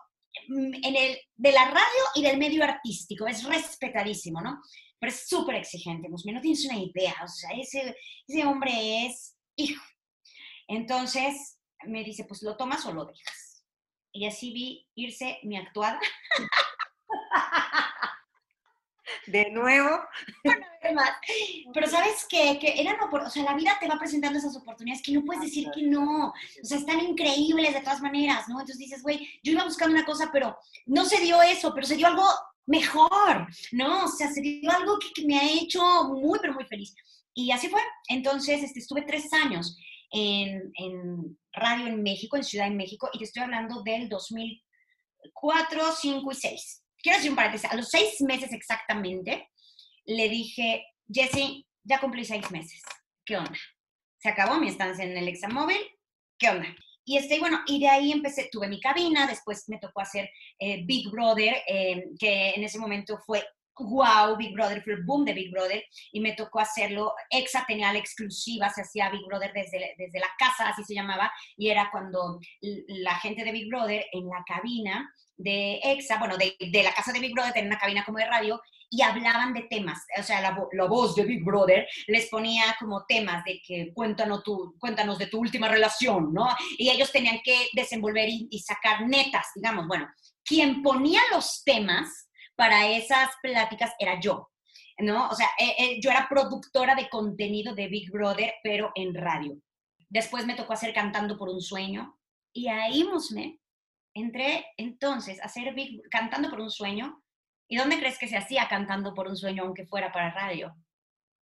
mm, 0.47 0.73
en 0.83 0.95
el, 0.95 1.17
de 1.35 1.51
la 1.51 1.65
radio 1.65 2.03
y 2.15 2.23
del 2.23 2.37
medio 2.37 2.63
artístico, 2.63 3.27
es 3.27 3.43
respetadísimo, 3.43 4.41
¿no? 4.41 4.61
Pero 4.99 5.11
es 5.11 5.27
súper 5.27 5.55
exigente, 5.55 6.09
pues 6.09 6.25
no 6.25 6.41
tienes 6.41 6.65
una 6.65 6.77
idea, 6.77 7.15
o 7.23 7.27
sea, 7.27 7.51
ese, 7.51 7.95
ese 8.27 8.45
hombre 8.45 9.05
es 9.05 9.37
hijo. 9.55 9.83
Entonces 10.67 11.59
me 11.83 12.03
dice, 12.03 12.25
pues 12.25 12.43
lo 12.43 12.57
tomas 12.57 12.85
o 12.85 12.93
lo 12.93 13.05
dejas. 13.05 13.63
Y 14.11 14.25
así 14.25 14.51
vi 14.51 14.87
irse 14.95 15.39
mi 15.43 15.57
actuada. 15.57 15.99
de 19.31 19.51
nuevo. 19.51 20.01
Pero 21.73 21.87
sabes 21.87 22.25
qué? 22.29 22.57
que 22.59 22.81
eran 22.81 22.97
o 23.01 23.29
sea, 23.29 23.43
la 23.43 23.55
vida 23.55 23.77
te 23.79 23.87
va 23.87 23.97
presentando 23.97 24.39
esas 24.39 24.55
oportunidades 24.55 25.03
que 25.03 25.11
no 25.11 25.23
puedes 25.23 25.43
decir 25.43 25.69
que 25.73 25.83
no. 25.83 26.29
O 26.29 26.33
sea, 26.63 26.77
están 26.77 26.99
increíbles 26.99 27.73
de 27.73 27.81
todas 27.81 28.01
maneras, 28.01 28.47
¿no? 28.47 28.59
Entonces 28.59 28.77
dices, 28.77 29.01
güey, 29.01 29.27
yo 29.43 29.53
iba 29.53 29.63
buscando 29.63 29.95
una 29.95 30.05
cosa, 30.05 30.29
pero 30.31 30.57
no 30.85 31.05
se 31.05 31.19
dio 31.21 31.41
eso, 31.41 31.73
pero 31.73 31.85
se 31.85 31.95
dio 31.95 32.07
algo 32.07 32.25
mejor, 32.65 33.47
¿no? 33.71 34.05
O 34.05 34.07
sea, 34.07 34.31
se 34.31 34.41
dio 34.41 34.71
algo 34.71 34.97
que, 34.99 35.25
me 35.25 35.39
ha 35.39 35.51
hecho 35.51 35.81
muy, 36.05 36.39
pero 36.39 36.53
muy 36.53 36.65
feliz. 36.65 36.95
Y 37.33 37.51
así 37.51 37.69
fue. 37.69 37.81
Entonces, 38.07 38.63
este, 38.63 38.79
estuve 38.79 39.03
tres 39.03 39.31
años 39.33 39.77
en, 40.11 40.71
en 40.75 41.37
radio 41.53 41.87
en 41.87 42.01
México, 42.01 42.37
en 42.37 42.43
Ciudad 42.43 42.65
de 42.69 42.75
México, 42.75 43.09
y 43.13 43.19
te 43.19 43.25
estoy 43.25 43.43
hablando 43.43 43.83
del 43.83 44.09
2004, 44.09 45.91
5 45.91 46.31
y 46.31 46.35
6 46.35 46.83
quiero 47.01 47.17
decir 47.17 47.31
un 47.31 47.35
paréntesis, 47.35 47.69
a 47.69 47.75
los 47.75 47.89
seis 47.89 48.21
meses 48.21 48.51
exactamente, 48.53 49.49
le 50.05 50.29
dije, 50.29 50.85
Jesse, 51.11 51.65
ya 51.83 51.99
cumplí 51.99 52.25
seis 52.25 52.49
meses, 52.51 52.81
¿qué 53.25 53.37
onda? 53.37 53.57
se 54.19 54.29
acabó 54.29 54.59
mi 54.59 54.67
estancia 54.67 55.03
en 55.03 55.17
el 55.17 55.27
examóvil, 55.27 55.79
¿qué 56.37 56.49
onda? 56.49 56.67
Y 57.05 57.17
este, 57.17 57.39
bueno, 57.39 57.61
y 57.65 57.79
de 57.79 57.87
ahí 57.87 58.11
empecé, 58.11 58.49
tuve 58.51 58.67
mi 58.67 58.79
cabina, 58.79 59.25
después 59.25 59.63
me 59.67 59.79
tocó 59.79 60.01
hacer 60.01 60.29
eh, 60.59 60.83
Big 60.85 61.09
Brother, 61.09 61.55
eh, 61.67 62.03
que 62.19 62.51
en 62.51 62.63
ese 62.63 62.77
momento 62.77 63.17
fue 63.25 63.43
wow, 63.81 64.35
Big 64.35 64.53
Brother, 64.53 64.83
fue 64.83 64.93
el 64.93 65.05
boom 65.05 65.23
de 65.23 65.33
Big 65.33 65.51
Brother, 65.51 65.81
y 66.11 66.19
me 66.19 66.33
tocó 66.33 66.59
hacerlo. 66.59 67.13
Exa 67.29 67.63
tenía 67.65 67.93
la 67.93 67.99
exclusiva, 67.99 68.69
se 68.69 68.81
hacía 68.81 69.09
Big 69.09 69.25
Brother 69.25 69.53
desde, 69.53 69.95
desde 69.97 70.19
la 70.19 70.27
casa, 70.37 70.67
así 70.67 70.83
se 70.83 70.93
llamaba, 70.93 71.31
y 71.55 71.69
era 71.69 71.89
cuando 71.89 72.39
la 72.59 73.15
gente 73.15 73.45
de 73.45 73.53
Big 73.53 73.69
Brother 73.69 74.05
en 74.11 74.27
la 74.27 74.43
cabina 74.45 75.09
de 75.39 75.79
Exa, 75.81 76.19
bueno, 76.19 76.37
de, 76.37 76.55
de 76.59 76.83
la 76.83 76.93
casa 76.93 77.11
de 77.11 77.19
Big 77.19 77.33
Brother 77.33 77.53
tenía 77.53 77.69
una 77.69 77.79
cabina 77.79 78.03
como 78.05 78.19
de 78.19 78.25
radio, 78.25 78.61
y 78.91 79.01
hablaban 79.03 79.53
de 79.53 79.63
temas, 79.63 80.03
o 80.17 80.23
sea, 80.23 80.41
la, 80.41 80.57
la, 80.71 80.85
voz 80.85 81.15
de 81.15 81.23
Big 81.23 81.43
Brother 81.43 81.87
les 82.07 82.27
ponía 82.27 82.75
como 82.79 83.05
temas 83.05 83.43
de 83.43 83.61
que 83.63 83.93
cuéntanos, 83.93 84.43
tu, 84.43 84.75
cuéntanos 84.79 85.19
de 85.19 85.27
tu 85.27 85.39
última 85.39 85.67
relación, 85.67 86.33
¿no? 86.33 86.47
Y 86.77 86.89
ellos 86.89 87.11
tenían 87.11 87.39
que 87.43 87.67
desenvolver 87.73 88.27
y, 88.29 88.59
sacar 88.59 89.07
netas, 89.07 89.45
digamos, 89.53 89.87
bueno, 89.87 90.07
quien 90.43 90.81
ponía 90.81 91.21
los 91.31 91.63
temas 91.63 92.29
para 92.55 92.87
esas 92.87 93.29
pláticas 93.43 93.93
era 93.99 94.19
yo, 94.19 94.49
¿no? 94.97 95.29
O 95.29 95.35
sea, 95.35 95.49
eh, 95.59 95.75
eh, 95.77 95.99
yo 96.01 96.09
era 96.09 96.27
productora 96.27 96.95
de 96.95 97.09
contenido 97.09 97.75
de 97.75 97.87
Big 97.89 98.11
Brother, 98.11 98.55
pero 98.63 98.91
en 98.95 99.13
radio. 99.13 99.55
Después 100.09 100.47
me 100.47 100.55
tocó 100.55 100.73
hacer 100.73 100.93
Cantando 100.93 101.37
por 101.37 101.49
un 101.49 101.61
Sueño 101.61 102.17
y 102.51 102.67
ahí, 102.67 103.03
Musme, 103.03 103.59
entré 104.13 104.65
entonces 104.77 105.41
a 105.41 105.45
hacer 105.45 105.73
Big, 105.73 106.01
Cantando 106.09 106.49
por 106.49 106.59
un 106.59 106.71
Sueño. 106.71 107.23
¿Y 107.67 107.77
dónde 107.77 107.99
crees 107.99 108.17
que 108.17 108.27
se 108.27 108.37
hacía 108.37 108.67
Cantando 108.67 109.13
por 109.13 109.27
un 109.27 109.37
Sueño, 109.37 109.63
aunque 109.63 109.85
fuera 109.85 110.11
para 110.11 110.31
radio? 110.31 110.75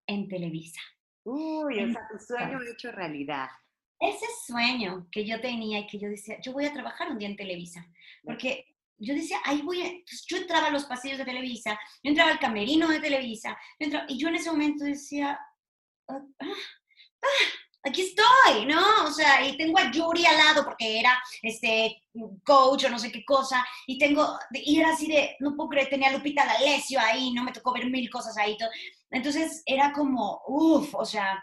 En 0.06 0.28
Televisa. 0.28 0.80
Uy, 1.24 1.80
o 1.80 1.92
sea, 1.92 2.06
tu 2.08 2.18
sueño 2.18 2.60
hecho 2.70 2.92
realidad. 2.92 3.48
Ese 3.98 4.26
sueño 4.46 5.08
que 5.10 5.24
yo 5.24 5.40
tenía 5.40 5.80
y 5.80 5.86
que 5.86 5.98
yo 5.98 6.08
decía, 6.08 6.40
yo 6.40 6.52
voy 6.52 6.66
a 6.66 6.72
trabajar 6.72 7.10
un 7.10 7.18
día 7.18 7.28
en 7.28 7.36
Televisa, 7.36 7.84
porque 8.22 8.76
yo 8.98 9.14
decía, 9.14 9.38
ahí 9.44 9.62
voy, 9.62 9.82
a... 9.82 9.90
pues 10.08 10.24
yo 10.28 10.36
entraba 10.36 10.68
a 10.68 10.70
los 10.70 10.84
pasillos 10.84 11.18
de 11.18 11.24
Televisa, 11.24 11.78
yo 12.02 12.10
entraba 12.10 12.30
al 12.30 12.38
camerino 12.38 12.88
de 12.88 13.00
Televisa, 13.00 13.58
yo 13.80 13.86
entraba, 13.86 14.06
y 14.08 14.18
yo 14.18 14.28
en 14.28 14.36
ese 14.36 14.50
momento 14.50 14.84
decía, 14.84 15.40
ah, 16.08 16.20
ah, 16.40 16.46
ah, 17.22 17.28
aquí 17.86 18.02
estoy, 18.02 18.66
¿no? 18.66 18.82
O 19.04 19.12
sea, 19.12 19.46
y 19.46 19.56
tengo 19.56 19.78
a 19.78 19.90
Yuri 19.90 20.26
al 20.26 20.36
lado 20.36 20.64
porque 20.64 21.00
era 21.00 21.16
este 21.42 22.02
coach 22.44 22.84
o 22.84 22.90
no 22.90 22.98
sé 22.98 23.12
qué 23.12 23.24
cosa, 23.24 23.64
y 23.86 23.98
tengo, 23.98 24.38
y 24.52 24.80
era 24.80 24.90
así 24.90 25.06
de, 25.06 25.36
no 25.40 25.54
puedo 25.54 25.70
creer, 25.70 25.88
tenía 25.88 26.12
Lupita 26.12 26.44
D'Alessio 26.44 26.98
ahí, 27.00 27.32
no 27.32 27.44
me 27.44 27.52
tocó 27.52 27.72
ver 27.72 27.88
mil 27.90 28.08
cosas 28.10 28.36
ahí, 28.36 28.56
todo. 28.56 28.70
entonces 29.10 29.62
era 29.66 29.92
como, 29.92 30.42
uff, 30.46 30.94
o 30.94 31.04
sea, 31.04 31.42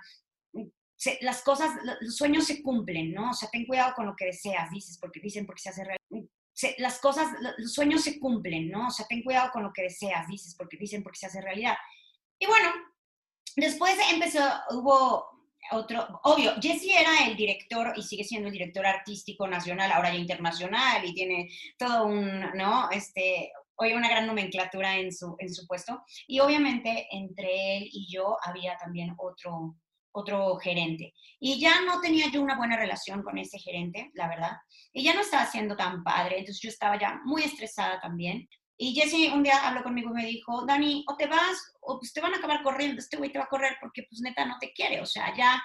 se, 0.96 1.18
las 1.22 1.42
cosas, 1.44 1.72
los 2.00 2.16
sueños 2.16 2.46
se 2.46 2.62
cumplen, 2.62 3.14
¿no? 3.14 3.32
O 3.32 3.34
sea, 3.34 3.50
ten 3.50 3.66
cuidado 3.66 3.94
con 3.94 4.06
lo 4.06 4.16
que 4.16 4.26
deseas, 4.26 4.70
dices, 4.70 4.98
porque 5.00 5.20
dicen 5.20 5.46
porque 5.46 5.62
se 5.62 5.70
hace 5.70 5.84
real 5.84 5.98
se, 6.54 6.76
las 6.78 7.00
cosas, 7.00 7.30
los 7.58 7.74
sueños 7.74 8.04
se 8.04 8.20
cumplen, 8.20 8.70
¿no? 8.70 8.88
O 8.88 8.92
sea, 8.92 9.08
ten 9.08 9.24
cuidado 9.24 9.52
con 9.52 9.64
lo 9.64 9.74
que 9.74 9.84
deseas, 9.84 10.28
dices, 10.28 10.56
porque 10.56 10.78
dicen 10.78 11.04
porque 11.04 11.20
se 11.20 11.26
hace 11.26 11.42
realidad. 11.42 11.76
Y 12.40 12.46
bueno, 12.46 12.70
después 13.56 13.96
empezó, 14.12 14.40
hubo 14.70 15.33
otro, 15.72 16.20
obvio, 16.24 16.54
Jesse 16.62 16.90
era 17.00 17.26
el 17.28 17.36
director 17.36 17.94
y 17.96 18.04
sigue 18.04 18.24
siendo 18.24 18.48
el 18.48 18.54
director 18.54 18.86
artístico 18.86 19.48
nacional, 19.48 19.92
ahora 19.92 20.12
ya 20.12 20.20
internacional, 20.20 21.06
y 21.06 21.14
tiene 21.14 21.50
todo 21.78 22.06
un, 22.06 22.40
¿no? 22.56 22.90
Este, 22.92 23.52
hoy 23.76 23.94
una 23.94 24.10
gran 24.10 24.28
nomenclatura 24.28 24.98
en 24.98 25.12
su, 25.12 25.36
en 25.40 25.54
su 25.54 25.66
puesto. 25.68 26.04
Y 26.28 26.40
obviamente 26.40 27.08
entre 27.12 27.78
él 27.78 27.90
y 27.92 28.08
yo 28.12 28.38
había 28.44 28.78
también 28.78 29.14
otro, 29.18 29.76
otro 30.12 30.58
gerente. 30.58 31.14
Y 31.40 31.60
ya 31.60 31.82
no 31.82 32.00
tenía 32.00 32.30
yo 32.32 32.42
una 32.42 32.58
buena 32.58 32.78
relación 32.78 33.24
con 33.24 33.38
ese 33.38 33.60
gerente, 33.60 34.12
la 34.14 34.28
verdad. 34.28 34.58
Y 34.94 35.04
ya 35.04 35.14
no 35.14 35.22
estaba 35.22 35.46
siendo 35.46 35.76
tan 35.76 36.04
padre, 36.04 36.40
entonces 36.40 36.62
yo 36.62 36.70
estaba 36.70 37.00
ya 37.00 37.20
muy 37.26 37.44
estresada 37.44 38.00
también. 38.00 38.48
Y 38.78 38.94
Jesse 38.96 39.32
un 39.34 39.44
día 39.44 39.68
habló 39.68 39.84
conmigo 39.84 40.10
y 40.12 40.14
me 40.14 40.26
dijo, 40.26 40.66
Dani, 40.66 41.06
o 41.08 41.16
te 41.16 41.28
vas 41.28 41.74
o 41.82 42.00
pues 42.00 42.14
te 42.14 42.22
van 42.22 42.34
a 42.34 42.38
acabar 42.38 42.64
corriendo, 42.64 43.00
este 43.00 43.18
güey 43.18 43.32
te 43.32 43.38
va 43.38 43.46
a 43.46 43.50
correr 43.50 43.78
porque 43.80 44.04
pues 44.04 44.22
neta 44.22 44.46
no 44.46 44.58
te 44.60 44.74
quiere, 44.74 45.02
o 45.02 45.06
sea, 45.06 45.34
ya, 45.36 45.62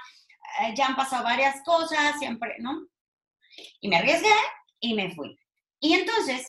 eh, 0.60 0.74
ya 0.76 0.86
han 0.86 0.96
pasado 0.96 1.24
varias 1.24 1.62
cosas, 1.64 2.18
siempre, 2.18 2.56
¿no? 2.58 2.86
Y 3.80 3.88
me 3.88 3.96
arriesgué 3.96 4.34
y 4.80 4.94
me 4.94 5.10
fui. 5.14 5.38
Y 5.80 5.94
entonces 5.94 6.46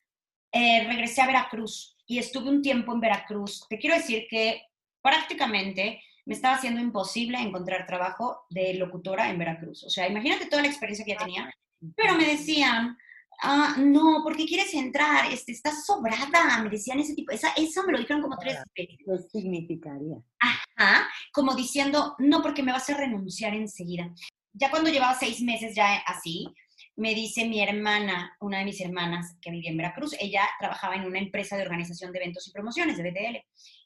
eh, 0.52 0.86
regresé 0.86 1.22
a 1.22 1.28
Veracruz 1.28 1.98
y 2.06 2.18
estuve 2.18 2.50
un 2.50 2.62
tiempo 2.62 2.94
en 2.94 3.00
Veracruz. 3.00 3.66
Te 3.70 3.78
quiero 3.78 3.96
decir 3.96 4.26
que 4.30 4.64
prácticamente 5.02 6.02
me 6.26 6.36
estaba 6.36 6.56
haciendo 6.56 6.82
imposible 6.82 7.40
encontrar 7.40 7.88
trabajo 7.88 8.46
de 8.50 8.74
locutora 8.76 9.30
en 9.30 9.40
Veracruz. 9.40 9.84
O 9.84 9.90
sea, 9.90 10.08
imagínate 10.08 10.48
toda 10.48 10.62
la 10.64 10.68
experiencia 10.68 11.06
que 11.06 11.14
ya 11.14 11.18
tenía, 11.18 11.54
pero 11.96 12.16
me 12.16 12.26
decían, 12.26 12.98
ah, 13.42 13.76
no, 13.78 14.22
¿por 14.24 14.36
qué 14.36 14.46
quieres 14.46 14.74
entrar? 14.74 15.32
Este, 15.32 15.52
estás 15.52 15.86
sobrada, 15.86 16.62
me 16.64 16.70
decían 16.70 17.00
ese 17.00 17.16
tipo, 17.16 17.32
esa, 17.32 17.50
eso 17.58 17.84
me 17.84 17.94
lo 17.94 18.00
dijeron 18.00 18.22
como 18.22 18.38
tres 18.38 18.58
veces. 18.76 18.98
¿Qué 19.06 19.40
significaría? 19.40 20.18
Ajá, 20.40 21.08
como 21.34 21.56
diciendo, 21.56 22.16
no, 22.20 22.42
porque 22.42 22.64
me 22.64 22.72
vas 22.72 22.90
a 22.90 22.98
renunciar 22.98 23.54
enseguida. 23.54 24.14
Ya 24.54 24.70
cuando 24.72 24.90
llevaba 24.90 25.18
seis 25.18 25.42
meses 25.42 25.76
ya 25.76 25.98
así, 26.06 26.48
me 26.96 27.16
dice 27.16 27.48
mi 27.48 27.62
hermana, 27.62 28.36
una 28.42 28.60
de 28.60 28.66
mis 28.66 28.82
hermanas 28.82 29.38
que 29.42 29.52
vivía 29.52 29.72
en 29.72 29.78
Veracruz, 29.78 30.16
ella 30.20 30.44
trabajaba 30.60 30.96
en 30.96 31.06
una 31.06 31.20
empresa 31.20 31.56
de 31.56 31.64
organización 31.64 32.12
de 32.12 32.20
eventos 32.20 32.48
y 32.48 32.52
promociones, 32.52 32.98
de 32.98 33.04
BTL. 33.04 33.36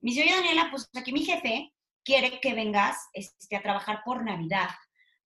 Me 0.02 0.12
dice, 0.12 0.24
oye 0.24 0.36
Daniela, 0.36 0.68
pues 0.72 0.90
aquí 0.96 1.14
mi 1.14 1.24
jefe 1.24 1.72
quiere 2.04 2.40
que 2.40 2.54
vengas 2.54 2.98
este, 3.14 3.56
a 3.56 3.62
trabajar 3.62 4.02
por 4.04 4.24
Navidad, 4.24 4.70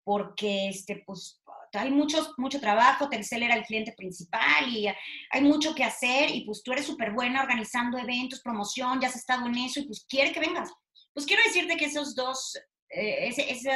porque 0.03 0.69
este, 0.69 1.03
pues, 1.05 1.41
hay 1.77 1.91
mucho, 1.91 2.33
mucho 2.37 2.59
trabajo, 2.59 3.09
Telcel 3.09 3.43
era 3.43 3.55
el 3.55 3.63
cliente 3.63 3.93
principal 3.95 4.69
y 4.69 4.87
hay 4.87 5.41
mucho 5.41 5.73
que 5.75 5.83
hacer 5.83 6.29
y 6.33 6.45
pues 6.45 6.63
tú 6.63 6.71
eres 6.71 6.85
súper 6.85 7.13
buena 7.13 7.41
organizando 7.41 7.97
eventos, 7.97 8.41
promoción, 8.41 8.99
ya 8.99 9.07
has 9.07 9.15
estado 9.15 9.47
en 9.47 9.57
eso 9.57 9.79
y 9.79 9.85
pues 9.85 10.05
quiere 10.07 10.31
que 10.31 10.39
vengas. 10.39 10.71
Pues 11.13 11.25
quiero 11.25 11.43
decirte 11.43 11.77
que 11.77 11.85
esos 11.85 12.15
dos, 12.15 12.55
eh, 12.89 13.27
ese, 13.27 13.51
ese, 13.51 13.71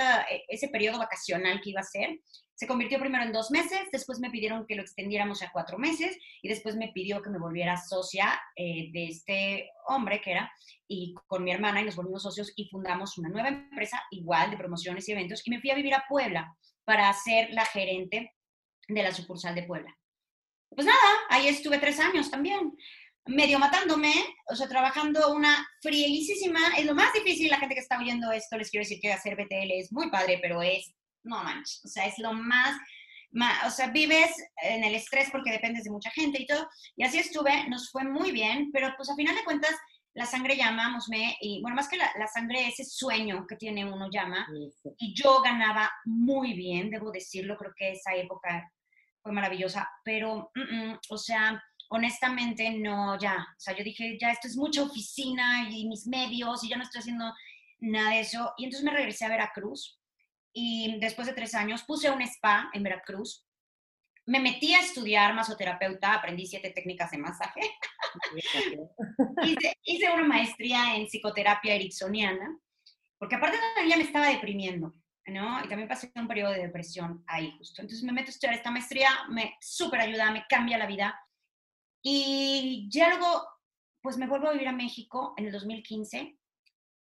ese 0.47 0.67
periodo 0.67 0.99
vacacional 0.99 1.59
que 1.61 1.71
iba 1.71 1.81
a 1.81 1.83
ser, 1.83 2.19
se 2.61 2.67
convirtió 2.67 2.99
primero 2.99 3.23
en 3.23 3.31
dos 3.31 3.49
meses, 3.49 3.87
después 3.91 4.19
me 4.19 4.29
pidieron 4.29 4.67
que 4.67 4.75
lo 4.75 4.83
extendiéramos 4.83 5.41
a 5.41 5.51
cuatro 5.51 5.79
meses 5.79 6.15
y 6.43 6.47
después 6.47 6.75
me 6.75 6.91
pidió 6.93 7.23
que 7.23 7.31
me 7.31 7.39
volviera 7.39 7.75
socia 7.75 8.39
eh, 8.55 8.91
de 8.91 9.07
este 9.07 9.71
hombre 9.87 10.21
que 10.21 10.29
era 10.29 10.51
y 10.87 11.15
con 11.25 11.43
mi 11.43 11.51
hermana 11.51 11.81
y 11.81 11.85
nos 11.85 11.95
volvimos 11.95 12.21
socios 12.21 12.53
y 12.55 12.69
fundamos 12.69 13.17
una 13.17 13.29
nueva 13.29 13.47
empresa 13.47 14.03
igual 14.11 14.51
de 14.51 14.57
promociones 14.57 15.09
y 15.09 15.11
eventos 15.11 15.41
y 15.43 15.49
me 15.49 15.59
fui 15.59 15.71
a 15.71 15.75
vivir 15.75 15.95
a 15.95 16.05
Puebla 16.07 16.55
para 16.85 17.11
ser 17.13 17.49
la 17.51 17.65
gerente 17.65 18.33
de 18.87 19.03
la 19.03 19.13
sucursal 19.13 19.55
de 19.55 19.63
Puebla. 19.63 19.95
Pues 20.69 20.85
nada, 20.85 20.99
ahí 21.29 21.47
estuve 21.47 21.79
tres 21.79 21.99
años 21.99 22.31
también, 22.31 22.73
medio 23.25 23.59
matándome, 23.59 24.13
o 24.49 24.55
sea, 24.55 24.67
trabajando 24.67 25.33
una 25.33 25.67
frielísima, 25.81 26.59
es 26.77 26.85
lo 26.85 26.95
más 26.95 27.13
difícil, 27.13 27.49
la 27.49 27.59
gente 27.59 27.75
que 27.75 27.81
está 27.81 27.99
oyendo 27.99 28.31
esto, 28.31 28.57
les 28.57 28.69
quiero 28.69 28.83
decir 28.83 28.99
que 29.01 29.11
hacer 29.11 29.35
BTL 29.35 29.71
es 29.73 29.91
muy 29.91 30.09
padre, 30.09 30.39
pero 30.41 30.61
es 30.61 30.93
no 31.23 31.43
manches, 31.43 31.81
o 31.85 31.87
sea, 31.87 32.05
es 32.05 32.17
lo 32.17 32.33
más, 32.33 32.77
o 33.65 33.69
sea, 33.69 33.87
vives 33.87 34.31
en 34.63 34.83
el 34.83 34.95
estrés 34.95 35.29
porque 35.31 35.51
dependes 35.51 35.83
de 35.83 35.91
mucha 35.91 36.09
gente 36.11 36.41
y 36.41 36.45
todo, 36.45 36.67
y 36.95 37.03
así 37.03 37.19
estuve, 37.19 37.67
nos 37.69 37.91
fue 37.91 38.03
muy 38.03 38.31
bien, 38.31 38.71
pero 38.71 38.93
pues 38.97 39.09
a 39.09 39.15
final 39.15 39.35
de 39.35 39.43
cuentas, 39.43 39.75
la 40.13 40.25
sangre 40.25 40.57
llama, 40.57 40.97
me, 41.09 41.37
y 41.39 41.61
bueno, 41.61 41.75
más 41.75 41.87
que 41.87 41.97
la, 41.97 42.11
la, 42.17 42.27
sangre, 42.27 42.67
ese 42.67 42.83
sueño 42.83 43.45
que 43.47 43.55
tiene 43.55 43.85
uno 43.85 44.09
llama, 44.11 44.45
y 44.97 45.13
yo 45.13 45.41
ganaba 45.41 45.89
muy 46.05 46.53
bien, 46.53 46.89
debo 46.89 47.11
decirlo, 47.11 47.57
creo 47.57 47.71
que 47.75 47.91
esa 47.91 48.13
época 48.15 48.69
fue 49.21 49.31
maravillosa, 49.31 49.89
pero, 50.03 50.51
o 51.09 51.17
sea, 51.17 51.63
honestamente 51.89 52.71
no, 52.71 53.17
ya, 53.17 53.35
o 53.35 53.59
sea, 53.59 53.75
yo 53.75 53.83
dije, 53.83 54.17
ya 54.19 54.31
esto 54.31 54.47
es 54.47 54.57
mucha 54.57 54.83
oficina 54.83 55.69
y 55.69 55.87
mis 55.87 56.07
medios, 56.07 56.63
y 56.63 56.69
ya 56.69 56.77
no 56.77 56.83
estoy 56.83 56.99
haciendo 56.99 57.33
nada 57.79 58.11
de 58.11 58.19
eso, 58.19 58.53
y 58.57 58.65
entonces 58.65 58.83
me 58.83 58.91
regresé 58.91 59.25
a 59.25 59.29
Veracruz, 59.29 60.01
y 60.53 60.99
después 60.99 61.27
de 61.27 61.33
tres 61.33 61.55
años 61.55 61.83
puse 61.83 62.09
un 62.09 62.21
spa 62.21 62.69
en 62.73 62.83
Veracruz. 62.83 63.45
Me 64.25 64.39
metí 64.39 64.73
a 64.73 64.81
estudiar 64.81 65.33
masoterapeuta, 65.33 66.13
aprendí 66.13 66.45
siete 66.45 66.71
técnicas 66.71 67.11
de 67.11 67.17
masaje. 67.17 67.61
hice, 69.43 69.77
hice, 69.83 70.11
una 70.11 70.23
maestría 70.23 70.95
en 70.95 71.07
psicoterapia 71.07 71.75
ericksoniana, 71.75 72.57
porque 73.17 73.35
aparte 73.35 73.57
ya 73.87 73.97
me 73.97 74.03
estaba 74.03 74.27
deprimiendo, 74.27 74.93
¿no? 75.27 75.63
Y 75.63 75.67
también 75.67 75.87
pasé 75.87 76.11
un 76.15 76.27
periodo 76.27 76.51
de 76.51 76.61
depresión 76.61 77.23
ahí 77.27 77.51
justo. 77.57 77.81
Entonces 77.81 78.03
me 78.03 78.11
meto 78.11 78.27
a 78.27 78.31
estudiar 78.31 78.55
esta 78.55 78.71
maestría, 78.71 79.09
me 79.29 79.55
súper 79.61 80.01
ayuda, 80.01 80.31
me 80.31 80.45
cambia 80.49 80.77
la 80.77 80.87
vida. 80.87 81.19
Y 82.03 82.87
ya 82.91 83.09
luego, 83.09 83.47
pues 84.01 84.17
me 84.17 84.27
vuelvo 84.27 84.47
a 84.47 84.53
vivir 84.53 84.67
a 84.67 84.73
México 84.73 85.33
en 85.37 85.45
el 85.45 85.51
2015, 85.51 86.37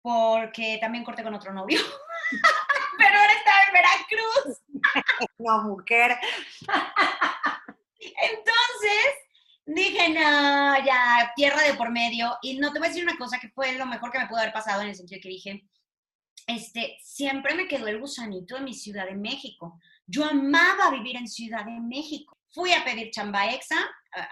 porque 0.00 0.78
también 0.80 1.04
corté 1.04 1.22
con 1.22 1.34
otro 1.34 1.52
novio. 1.52 1.80
pero 2.98 3.18
ahora 3.18 3.32
estaba 3.32 3.58
en 3.66 3.72
Veracruz. 3.72 4.62
no, 5.38 5.62
mujer. 5.62 6.16
Entonces, 7.98 9.25
dije, 9.66 10.08
no, 10.10 10.84
ya, 10.84 11.32
tierra 11.34 11.62
de 11.62 11.74
por 11.74 11.90
medio. 11.90 12.36
Y 12.42 12.58
no 12.58 12.72
te 12.72 12.78
voy 12.78 12.86
a 12.86 12.90
decir 12.90 13.04
una 13.04 13.18
cosa 13.18 13.38
que 13.38 13.50
fue 13.50 13.72
lo 13.72 13.86
mejor 13.86 14.10
que 14.10 14.18
me 14.18 14.26
pudo 14.26 14.38
haber 14.38 14.52
pasado 14.52 14.82
en 14.82 14.88
el 14.88 14.94
sentido 14.94 15.20
que 15.20 15.28
dije, 15.28 15.68
este, 16.46 16.96
siempre 17.02 17.54
me 17.54 17.66
quedó 17.66 17.88
el 17.88 18.00
gusanito 18.00 18.54
de 18.54 18.62
mi 18.62 18.74
Ciudad 18.74 19.06
de 19.06 19.16
México. 19.16 19.78
Yo 20.06 20.24
amaba 20.24 20.90
vivir 20.90 21.16
en 21.16 21.26
Ciudad 21.26 21.64
de 21.64 21.80
México. 21.80 22.36
Fui 22.50 22.72
a 22.72 22.84
pedir 22.84 23.10
chamba 23.10 23.50
exa 23.50 23.76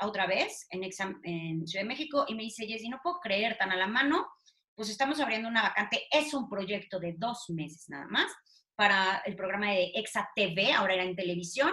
otra 0.01 0.27
vez 0.27 0.67
en, 0.71 0.85
en 0.85 1.67
Ciudad 1.67 1.85
de 1.85 1.89
México 1.89 2.25
y 2.29 2.35
me 2.35 2.45
dice, 2.45 2.67
Jessy, 2.67 2.89
no 2.89 3.01
puedo 3.03 3.19
creer 3.21 3.59
tan 3.59 3.73
a 3.73 3.77
la 3.77 3.87
mano, 3.87 4.29
pues 4.75 4.89
estamos 4.89 5.21
abriendo 5.21 5.49
una 5.49 5.63
vacante. 5.63 6.07
Es 6.11 6.33
un 6.33 6.49
proyecto 6.49 7.01
de 7.01 7.15
dos 7.19 7.51
meses 7.51 7.89
nada 7.89 8.07
más 8.07 8.33
para 8.77 9.23
el 9.27 9.37
programa 9.37 9.71
de 9.71 9.93
Exa 9.95 10.29
TV, 10.35 10.73
ahora 10.73 10.95
era 10.95 11.05
en 11.05 11.17
televisión, 11.17 11.73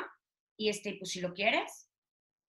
y 0.58 0.70
este, 0.70 0.96
pues 0.96 1.12
si 1.12 1.22
lo 1.22 1.34
quieres. 1.34 1.91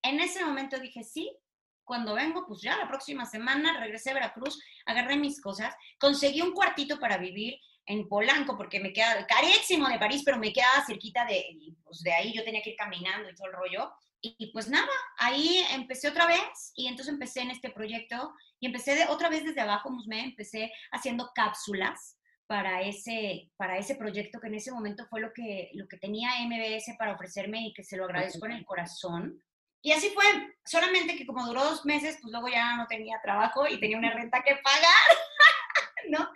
En 0.03 0.19
ese 0.19 0.45
momento 0.45 0.79
dije, 0.79 1.03
sí, 1.03 1.35
cuando 1.83 2.13
vengo, 2.13 2.45
pues 2.47 2.61
ya 2.61 2.77
la 2.77 2.87
próxima 2.87 3.25
semana 3.25 3.79
regresé 3.79 4.11
a 4.11 4.15
Veracruz, 4.15 4.61
agarré 4.85 5.17
mis 5.17 5.41
cosas, 5.41 5.75
conseguí 5.99 6.41
un 6.41 6.53
cuartito 6.53 6.99
para 6.99 7.17
vivir 7.17 7.59
en 7.85 8.07
Polanco, 8.07 8.55
porque 8.57 8.79
me 8.79 8.93
queda 8.93 9.25
carísimo 9.27 9.89
de 9.89 9.99
París, 9.99 10.21
pero 10.23 10.37
me 10.37 10.53
quedaba 10.53 10.85
cerquita 10.85 11.25
de, 11.25 11.45
pues 11.83 12.01
de 12.01 12.13
ahí 12.13 12.33
yo 12.33 12.43
tenía 12.43 12.61
que 12.61 12.71
ir 12.71 12.75
caminando 12.77 13.29
y 13.29 13.35
todo 13.35 13.47
el 13.47 13.53
rollo. 13.53 13.91
Y, 14.25 14.53
pues 14.53 14.69
nada, 14.69 14.87
ahí 15.17 15.65
empecé 15.71 16.07
otra 16.07 16.25
vez 16.25 16.71
y 16.77 16.87
entonces 16.87 17.13
empecé 17.13 17.41
en 17.41 17.51
este 17.51 17.71
proyecto 17.71 18.33
y 18.61 18.67
empecé 18.67 18.95
de, 18.95 19.05
otra 19.07 19.27
vez 19.27 19.43
desde 19.43 19.59
abajo, 19.59 19.89
me 20.07 20.23
empecé 20.23 20.71
haciendo 20.93 21.31
cápsulas 21.35 22.17
para 22.47 22.83
ese, 22.83 23.51
para 23.57 23.77
ese 23.77 23.95
proyecto 23.95 24.39
que 24.39 24.47
en 24.47 24.55
ese 24.55 24.71
momento 24.71 25.05
fue 25.09 25.19
lo 25.19 25.33
que, 25.33 25.71
lo 25.73 25.89
que 25.89 25.97
tenía 25.97 26.29
MBS 26.39 26.95
para 26.97 27.15
ofrecerme 27.15 27.67
y 27.67 27.73
que 27.73 27.83
se 27.83 27.97
lo 27.97 28.05
agradezco 28.05 28.45
en 28.45 28.53
el 28.53 28.65
corazón. 28.65 29.43
Y 29.85 29.91
así 29.91 30.09
fue, 30.11 30.23
solamente 30.65 31.17
que 31.17 31.25
como 31.25 31.45
duró 31.45 31.61
dos 31.61 31.85
meses, 31.85 32.17
pues 32.21 32.31
luego 32.31 32.47
ya 32.47 32.77
no 32.77 32.87
tenía 32.87 33.19
trabajo 33.21 33.67
y 33.67 33.81
tenía 33.81 33.97
una 33.97 34.13
renta 34.13 34.41
que 34.41 34.55
pagar, 34.63 35.17
¿no? 36.09 36.29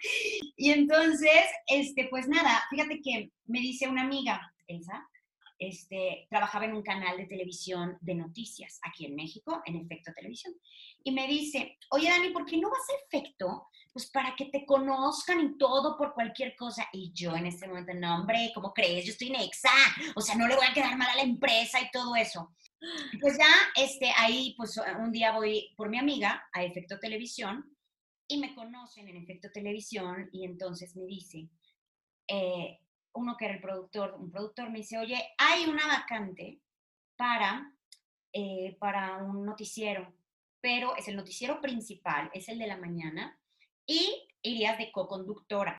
Y 0.58 0.72
entonces, 0.72 1.46
este, 1.66 2.10
pues 2.10 2.28
nada, 2.28 2.66
fíjate 2.70 3.02
que 3.02 3.32
me 3.46 3.60
dice 3.60 3.88
una 3.88 4.04
amiga, 4.04 4.54
Elsa, 4.68 5.08
este, 5.60 6.28
trabajaba 6.30 6.66
en 6.66 6.74
un 6.74 6.84
canal 6.84 7.16
de 7.16 7.26
televisión 7.26 7.98
de 8.02 8.16
noticias 8.16 8.82
aquí 8.84 9.06
en 9.06 9.16
México, 9.16 9.62
en 9.66 9.78
Efecto 9.78 10.12
Televisión, 10.14 10.54
y 11.06 11.12
me 11.14 11.26
dice, 11.26 11.78
oye 11.92 12.10
Dani, 12.10 12.32
¿por 12.32 12.46
qué 12.46 12.58
no 12.58 12.70
vas 12.70 12.82
a 12.90 13.18
Efecto? 13.18 13.70
Pues 13.94 14.12
para 14.12 14.36
que 14.36 14.48
te 14.48 14.66
conozcan 14.66 15.40
y 15.40 15.58
todo 15.58 15.98
por 15.98 16.14
cualquier 16.14 16.54
cosa. 16.58 16.86
Y 16.92 17.14
yo 17.14 17.34
en 17.34 17.46
ese 17.48 17.66
momento, 17.66 17.94
no, 17.94 18.16
hombre, 18.16 18.52
¿cómo 18.54 18.74
crees? 18.74 19.06
Yo 19.06 19.12
estoy 19.14 19.30
en 19.30 19.36
EXA, 19.36 19.72
o 20.16 20.22
sea, 20.22 20.36
no 20.36 20.48
le 20.48 20.56
voy 20.58 20.66
a 20.66 20.74
quedar 20.74 20.98
mal 20.98 21.10
a 21.10 21.16
la 21.16 21.22
empresa 21.22 21.80
y 21.80 21.90
todo 21.92 22.14
eso. 22.18 22.54
Pues 23.20 23.38
ya, 23.38 23.48
este, 23.76 24.12
ahí, 24.16 24.54
pues 24.56 24.80
un 25.00 25.12
día 25.12 25.32
voy 25.32 25.74
por 25.76 25.90
mi 25.90 25.98
amiga 25.98 26.48
a 26.54 26.64
Efecto 26.64 27.00
Televisión 27.00 27.76
y 28.28 28.38
me 28.38 28.54
conocen 28.54 29.08
en 29.08 29.18
Efecto 29.18 29.50
Televisión 29.52 30.30
y 30.32 30.46
entonces 30.46 30.96
me 30.96 31.06
dice, 31.06 31.50
eh, 32.28 32.80
uno 33.14 33.36
que 33.38 33.46
era 33.46 33.56
el 33.56 33.62
productor, 33.62 34.14
un 34.14 34.30
productor 34.30 34.70
me 34.70 34.80
dice, 34.80 34.98
oye, 34.98 35.18
hay 35.38 35.66
una 35.66 35.88
vacante 35.88 36.62
para, 37.16 37.74
eh, 38.34 38.78
para 38.80 39.24
un 39.24 39.46
noticiero, 39.46 40.14
pero 40.62 40.96
es 40.96 41.08
el 41.08 41.16
noticiero 41.16 41.60
principal, 41.62 42.30
es 42.34 42.48
el 42.50 42.60
de 42.60 42.68
la 42.68 42.78
mañana, 42.78 43.40
y 43.88 44.28
irías 44.42 44.78
de 44.78 44.92
co-conductora. 44.92 45.78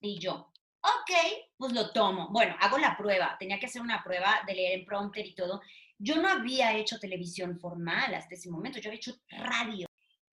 Y 0.00 0.18
yo, 0.18 0.52
ok, 0.84 1.10
pues 1.56 1.72
lo 1.72 1.90
tomo. 1.92 2.28
Bueno, 2.28 2.56
hago 2.60 2.78
la 2.78 2.96
prueba, 2.96 3.36
tenía 3.38 3.58
que 3.58 3.66
hacer 3.66 3.80
una 3.80 4.02
prueba 4.04 4.42
de 4.46 4.54
leer 4.54 4.78
en 4.78 4.84
prompter 4.84 5.26
y 5.26 5.34
todo. 5.34 5.62
Yo 5.98 6.16
no 6.16 6.28
había 6.28 6.76
hecho 6.76 6.98
televisión 6.98 7.58
formal 7.58 8.14
hasta 8.14 8.34
ese 8.34 8.50
momento, 8.50 8.78
yo 8.78 8.90
había 8.90 8.98
hecho 8.98 9.16
radio 9.30 9.86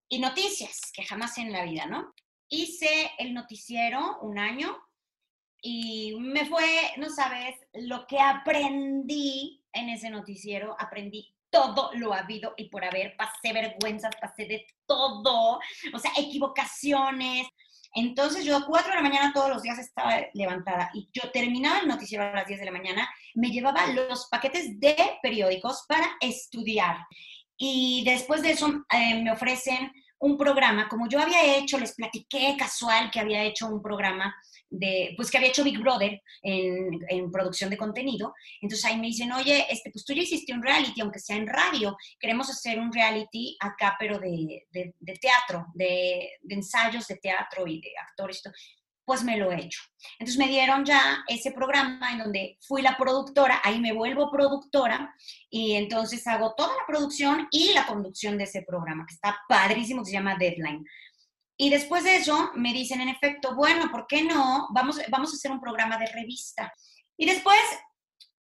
y 0.09 0.19
noticias, 0.19 0.91
que 0.93 1.03
jamás 1.03 1.37
en 1.37 1.51
la 1.51 1.63
vida, 1.63 1.85
¿no? 1.85 2.13
Hice 2.49 3.11
el 3.17 3.33
noticiero 3.33 4.19
un 4.21 4.37
año 4.37 4.77
y 5.61 6.17
me 6.19 6.45
fue, 6.45 6.91
no 6.97 7.09
sabes, 7.09 7.55
lo 7.73 8.05
que 8.07 8.19
aprendí 8.19 9.63
en 9.71 9.89
ese 9.89 10.09
noticiero, 10.09 10.75
aprendí 10.77 11.33
todo 11.49 11.91
lo 11.93 12.13
habido 12.13 12.53
y 12.57 12.69
por 12.69 12.83
haber, 12.83 13.15
pasé 13.15 13.53
vergüenzas, 13.53 14.15
pasé 14.19 14.45
de 14.45 14.65
todo, 14.85 15.59
o 15.93 15.99
sea, 15.99 16.11
equivocaciones, 16.17 17.47
entonces 17.93 18.45
yo 18.45 18.57
a 18.57 18.65
4 18.65 18.89
de 18.89 18.95
la 18.95 19.01
mañana 19.01 19.33
todos 19.33 19.49
los 19.49 19.61
días 19.61 19.79
estaba 19.79 20.15
levantada 20.33 20.89
y 20.93 21.09
yo 21.11 21.29
terminaba 21.31 21.79
el 21.79 21.87
noticiero 21.87 22.23
a 22.23 22.31
las 22.31 22.47
10 22.47 22.59
de 22.59 22.65
la 22.65 22.71
mañana, 22.71 23.09
me 23.35 23.49
llevaba 23.49 23.87
los 23.87 24.27
paquetes 24.29 24.79
de 24.79 24.95
periódicos 25.21 25.85
para 25.87 26.05
estudiar. 26.19 26.97
Y 27.57 28.03
después 28.05 28.41
de 28.41 28.51
eso 28.51 28.85
eh, 28.91 29.21
me 29.21 29.31
ofrecen 29.31 29.91
un 30.19 30.37
programa, 30.37 30.87
como 30.87 31.09
yo 31.09 31.19
había 31.19 31.57
hecho, 31.57 31.79
les 31.79 31.95
platiqué 31.95 32.55
casual 32.57 33.09
que 33.11 33.19
había 33.19 33.43
hecho 33.43 33.67
un 33.67 33.81
programa 33.81 34.35
de, 34.71 35.13
pues 35.17 35.29
que 35.29 35.37
había 35.37 35.49
hecho 35.49 35.63
Big 35.63 35.79
Brother 35.79 36.21
en, 36.41 36.99
en, 37.09 37.31
producción 37.31 37.69
de 37.69 37.77
contenido. 37.77 38.33
Entonces 38.61 38.85
ahí 38.85 38.97
me 38.97 39.07
dicen, 39.07 39.31
oye, 39.33 39.67
este, 39.69 39.91
pues 39.91 40.05
tú 40.05 40.13
ya 40.13 40.23
hiciste 40.23 40.53
un 40.53 40.63
reality, 40.63 41.01
aunque 41.01 41.19
sea 41.19 41.35
en 41.35 41.47
radio, 41.47 41.95
queremos 42.19 42.49
hacer 42.49 42.79
un 42.79 42.91
reality 42.91 43.57
acá, 43.59 43.95
pero 43.99 44.17
de, 44.17 44.65
de, 44.71 44.95
de 44.97 45.13
teatro, 45.13 45.67
de, 45.75 46.29
ensayos 46.49 47.07
de 47.07 47.17
teatro 47.17 47.67
y 47.67 47.81
de 47.81 47.91
actores. 48.01 48.41
Pues 49.03 49.23
me 49.23 49.35
lo 49.35 49.51
he 49.51 49.59
hecho. 49.59 49.81
Entonces 50.19 50.37
me 50.37 50.47
dieron 50.47 50.85
ya 50.85 51.23
ese 51.27 51.51
programa 51.51 52.13
en 52.13 52.19
donde 52.19 52.57
fui 52.61 52.81
la 52.81 52.95
productora, 52.97 53.59
ahí 53.63 53.79
me 53.79 53.91
vuelvo 53.91 54.31
productora 54.31 55.13
y 55.49 55.73
entonces 55.73 56.25
hago 56.27 56.53
toda 56.55 56.69
la 56.69 56.85
producción 56.87 57.47
y 57.51 57.73
la 57.73 57.87
conducción 57.87 58.37
de 58.37 58.45
ese 58.45 58.61
programa, 58.61 59.05
que 59.05 59.15
está 59.15 59.37
padrísimo, 59.49 60.01
que 60.01 60.11
se 60.11 60.13
llama 60.13 60.37
Deadline. 60.37 60.85
Y 61.61 61.69
después 61.69 62.03
de 62.03 62.15
eso 62.15 62.49
me 62.55 62.73
dicen, 62.73 63.01
en 63.01 63.09
efecto, 63.09 63.53
bueno, 63.53 63.91
¿por 63.91 64.07
qué 64.07 64.23
no? 64.23 64.67
Vamos, 64.71 64.99
vamos 65.09 65.31
a 65.31 65.35
hacer 65.35 65.51
un 65.51 65.61
programa 65.61 65.95
de 65.99 66.07
revista. 66.07 66.73
Y 67.15 67.27
después 67.27 67.59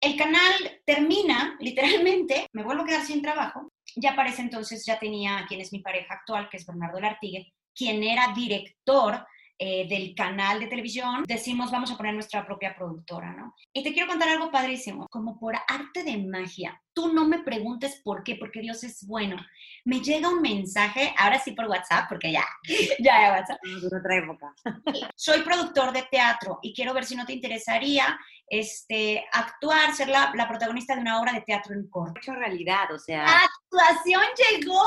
el 0.00 0.16
canal 0.16 0.80
termina, 0.87 1.54
literalmente, 1.61 2.46
me 2.54 2.62
vuelvo 2.62 2.85
a 2.85 2.87
quedar 2.87 3.04
sin 3.04 3.20
trabajo. 3.20 3.70
Ya 3.94 4.16
parece 4.16 4.40
entonces, 4.40 4.87
ya 4.87 4.98
tenía 4.98 5.44
quien 5.46 5.61
es 5.61 5.70
mi 5.70 5.80
pareja 5.80 6.14
actual, 6.14 6.48
que 6.48 6.56
es 6.56 6.64
Bernardo 6.64 6.98
Lartigue, 6.98 7.52
quien 7.74 8.02
era 8.02 8.33
director 8.35 9.26
eh, 9.62 9.87
del 9.87 10.14
canal 10.14 10.59
de 10.59 10.68
televisión, 10.68 11.23
decimos 11.27 11.70
vamos 11.70 11.90
a 11.90 11.96
poner 11.99 12.14
nuestra 12.14 12.46
propia 12.46 12.75
productora, 12.75 13.35
¿no? 13.35 13.55
Y 13.75 13.83
te 13.83 13.92
quiero 13.92 14.09
contar 14.09 14.31
algo 14.31 14.51
padrísimo, 14.51 15.07
como 15.11 15.38
por 15.38 15.55
arte 15.68 16.03
de 16.03 16.16
magia, 16.16 16.81
tú 16.94 17.12
no 17.12 17.29
me 17.29 17.40
preguntes 17.40 18.01
por 18.03 18.25
qué, 18.25 18.37
porque 18.37 18.62
Dios 18.62 18.83
es 18.85 19.07
bueno. 19.07 19.37
Me 19.85 20.01
llega 20.01 20.31
un 20.31 20.40
mensaje, 20.40 21.14
ahora 21.18 21.38
sí 21.38 21.53
por 21.53 21.66
WhatsApp, 21.66 22.09
porque 22.09 22.33
ya, 22.33 22.46
ya 23.01 23.20
ya 23.20 23.33
WhatsApp. 23.33 23.59
otra 23.94 24.16
época. 24.16 24.55
Soy 25.14 25.42
productor 25.42 25.92
de 25.92 26.05
teatro 26.11 26.59
y 26.62 26.73
quiero 26.73 26.94
ver 26.94 27.05
si 27.05 27.14
no 27.14 27.27
te 27.27 27.35
interesaría 27.35 28.18
este, 28.46 29.23
actuar, 29.31 29.94
ser 29.94 30.09
la, 30.09 30.33
la 30.37 30.49
protagonista 30.49 30.94
de 30.94 31.03
una 31.03 31.20
obra 31.20 31.35
de 31.35 31.42
teatro 31.42 31.75
en 31.75 31.87
corto. 31.90 32.18
Hecho 32.18 32.33
realidad, 32.33 32.90
o 32.94 32.99
sea. 32.99 33.25
¡La 33.25 33.42
actuación 33.42 34.23
llegó! 34.38 34.87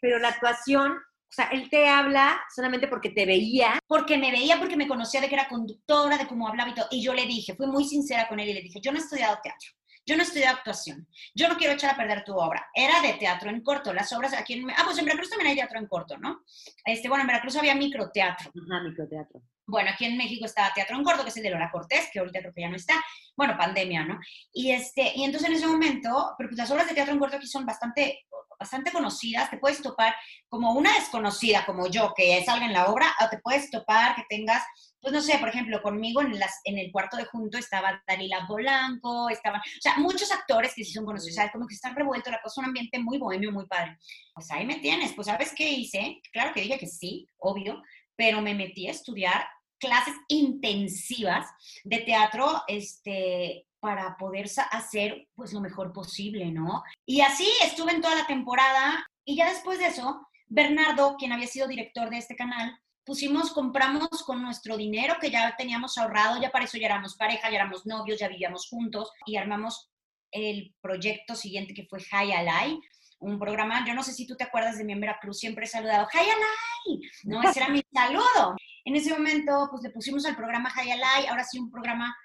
Pero 0.00 0.18
la 0.18 0.30
actuación 0.30 0.98
o 1.28 1.32
sea, 1.32 1.46
él 1.46 1.68
te 1.68 1.88
habla 1.88 2.40
solamente 2.54 2.88
porque 2.88 3.10
te 3.10 3.26
veía. 3.26 3.78
Porque 3.86 4.16
me 4.16 4.30
veía, 4.30 4.58
porque 4.58 4.76
me 4.76 4.88
conocía 4.88 5.20
de 5.20 5.28
que 5.28 5.34
era 5.34 5.48
conductora, 5.48 6.16
de 6.16 6.26
cómo 6.26 6.48
hablaba 6.48 6.70
y 6.70 6.74
todo. 6.74 6.86
Y 6.90 7.02
yo 7.02 7.12
le 7.12 7.26
dije, 7.26 7.54
fui 7.54 7.66
muy 7.66 7.84
sincera 7.84 8.28
con 8.28 8.40
él 8.40 8.48
y 8.48 8.54
le 8.54 8.62
dije, 8.62 8.80
yo 8.80 8.92
no 8.92 8.98
he 8.98 9.02
estudiado 9.02 9.38
teatro. 9.42 9.70
Yo 10.06 10.16
no 10.16 10.22
he 10.22 10.26
estudiado 10.26 10.56
actuación. 10.56 11.08
Yo 11.34 11.48
no 11.48 11.56
quiero 11.56 11.74
echar 11.74 11.92
a 11.92 11.96
perder 11.96 12.22
tu 12.22 12.32
obra. 12.36 12.68
Era 12.72 13.02
de 13.02 13.14
teatro 13.14 13.50
en 13.50 13.60
corto. 13.62 13.92
Las 13.92 14.12
obras 14.12 14.34
aquí 14.34 14.54
en... 14.54 14.70
Ah, 14.70 14.82
pues 14.84 14.98
en 14.98 15.04
Veracruz 15.04 15.28
también 15.28 15.50
hay 15.50 15.56
teatro 15.56 15.80
en 15.80 15.88
corto, 15.88 16.16
¿no? 16.16 16.44
Este, 16.84 17.08
bueno, 17.08 17.22
en 17.22 17.26
Veracruz 17.26 17.56
había 17.56 17.74
microteatro. 17.74 18.52
Ajá, 18.54 18.82
microteatro. 18.84 19.42
Bueno, 19.66 19.90
aquí 19.90 20.04
en 20.04 20.16
México 20.16 20.44
está 20.44 20.72
Teatro 20.74 20.96
en 20.96 21.02
Corto, 21.02 21.22
que 21.22 21.30
es 21.30 21.36
el 21.36 21.42
de 21.42 21.50
Lola 21.50 21.70
Cortés, 21.70 22.08
que 22.12 22.20
ahorita 22.20 22.40
creo 22.40 22.54
que 22.54 22.60
ya 22.60 22.68
no 22.68 22.76
está. 22.76 22.94
Bueno, 23.36 23.56
pandemia, 23.58 24.04
¿no? 24.04 24.18
Y, 24.52 24.70
este, 24.70 25.12
y 25.14 25.24
entonces 25.24 25.48
en 25.48 25.56
ese 25.56 25.66
momento, 25.66 26.34
pero 26.38 26.48
pues 26.48 26.58
las 26.58 26.70
obras 26.70 26.88
de 26.88 26.94
Teatro 26.94 27.12
en 27.12 27.18
Corto 27.18 27.36
aquí 27.36 27.46
son 27.46 27.66
bastante 27.66 28.26
bastante 28.58 28.90
conocidas, 28.90 29.50
te 29.50 29.58
puedes 29.58 29.82
topar 29.82 30.14
como 30.48 30.72
una 30.72 30.92
desconocida 30.94 31.64
como 31.66 31.88
yo 31.88 32.12
que 32.16 32.42
salga 32.44 32.66
en 32.66 32.72
la 32.72 32.86
obra, 32.86 33.14
o 33.24 33.28
te 33.28 33.38
puedes 33.38 33.70
topar 33.70 34.16
que 34.16 34.24
tengas, 34.28 34.62
pues 35.00 35.12
no 35.12 35.20
sé, 35.20 35.38
por 35.38 35.48
ejemplo, 35.48 35.82
conmigo 35.82 36.20
en, 36.20 36.38
las, 36.38 36.60
en 36.64 36.78
el 36.78 36.90
cuarto 36.90 37.16
de 37.16 37.24
junto 37.26 37.58
estaba 37.58 38.02
Dalila 38.06 38.46
Polanco, 38.46 39.28
estaban, 39.28 39.60
o 39.60 39.80
sea, 39.80 39.96
muchos 39.98 40.30
actores 40.32 40.74
que 40.74 40.84
sí 40.84 40.92
son 40.92 41.04
conocidos, 41.04 41.36
¿sabes? 41.36 41.52
Como 41.52 41.66
que 41.66 41.74
están 41.74 41.94
revueltos, 41.94 42.32
la 42.32 42.42
cosa, 42.42 42.60
un 42.60 42.66
ambiente 42.68 42.98
muy 42.98 43.18
bohemio, 43.18 43.52
muy 43.52 43.66
padre. 43.66 43.98
Pues 44.34 44.50
ahí 44.50 44.66
me 44.66 44.76
tienes, 44.76 45.12
pues 45.12 45.26
¿sabes 45.26 45.52
qué 45.54 45.68
hice? 45.68 46.20
Claro 46.32 46.52
que 46.54 46.62
dije 46.62 46.78
que 46.78 46.86
sí, 46.86 47.28
obvio, 47.38 47.82
pero 48.16 48.40
me 48.40 48.54
metí 48.54 48.88
a 48.88 48.92
estudiar 48.92 49.46
clases 49.78 50.14
intensivas 50.28 51.46
de 51.84 51.98
teatro, 51.98 52.62
este, 52.68 53.66
para 53.80 54.16
poder 54.16 54.46
hacer 54.72 55.28
pues 55.34 55.52
lo 55.52 55.60
mejor 55.60 55.92
posible, 55.92 56.50
¿no? 56.50 56.82
Y 57.04 57.20
así 57.20 57.48
estuve 57.62 57.92
en 57.92 58.00
toda 58.00 58.16
la 58.16 58.26
temporada 58.26 59.06
y 59.24 59.36
ya 59.36 59.48
después 59.48 59.78
de 59.78 59.86
eso, 59.86 60.26
Bernardo, 60.48 61.16
quien 61.16 61.32
había 61.32 61.46
sido 61.46 61.68
director 61.68 62.10
de 62.10 62.18
este 62.18 62.36
canal, 62.36 62.78
pusimos, 63.04 63.52
compramos 63.52 64.08
con 64.24 64.42
nuestro 64.42 64.76
dinero 64.76 65.16
que 65.20 65.30
ya 65.30 65.54
teníamos 65.56 65.96
ahorrado, 65.98 66.40
ya 66.40 66.50
para 66.50 66.64
eso 66.64 66.78
ya 66.78 66.86
éramos 66.86 67.16
pareja, 67.16 67.48
ya 67.48 67.56
éramos 67.56 67.86
novios, 67.86 68.18
ya 68.18 68.28
vivíamos 68.28 68.68
juntos 68.68 69.12
y 69.24 69.36
armamos 69.36 69.90
el 70.32 70.74
proyecto 70.80 71.36
siguiente 71.36 71.72
que 71.72 71.86
fue 71.86 72.02
High 72.02 72.32
Alay, 72.32 72.80
un 73.20 73.38
programa, 73.38 73.86
yo 73.86 73.94
no 73.94 74.02
sé 74.02 74.12
si 74.12 74.26
tú 74.26 74.36
te 74.36 74.44
acuerdas 74.44 74.76
de 74.78 74.84
mi 74.84 74.92
en 74.92 75.00
Veracruz, 75.00 75.38
siempre 75.38 75.64
he 75.64 75.68
saludado, 75.68 76.06
High 76.06 76.28
Alay, 76.28 77.00
¿no? 77.24 77.42
Ese 77.42 77.60
era 77.60 77.68
mi 77.68 77.82
saludo. 77.92 78.56
En 78.86 78.94
ese 78.94 79.12
momento, 79.12 79.66
pues 79.68 79.82
le 79.82 79.90
pusimos 79.90 80.24
al 80.26 80.36
programa 80.36 80.72
Hayalai, 80.72 81.26
ahora 81.26 81.42
sí 81.42 81.58
un 81.58 81.72
programa 81.72 82.16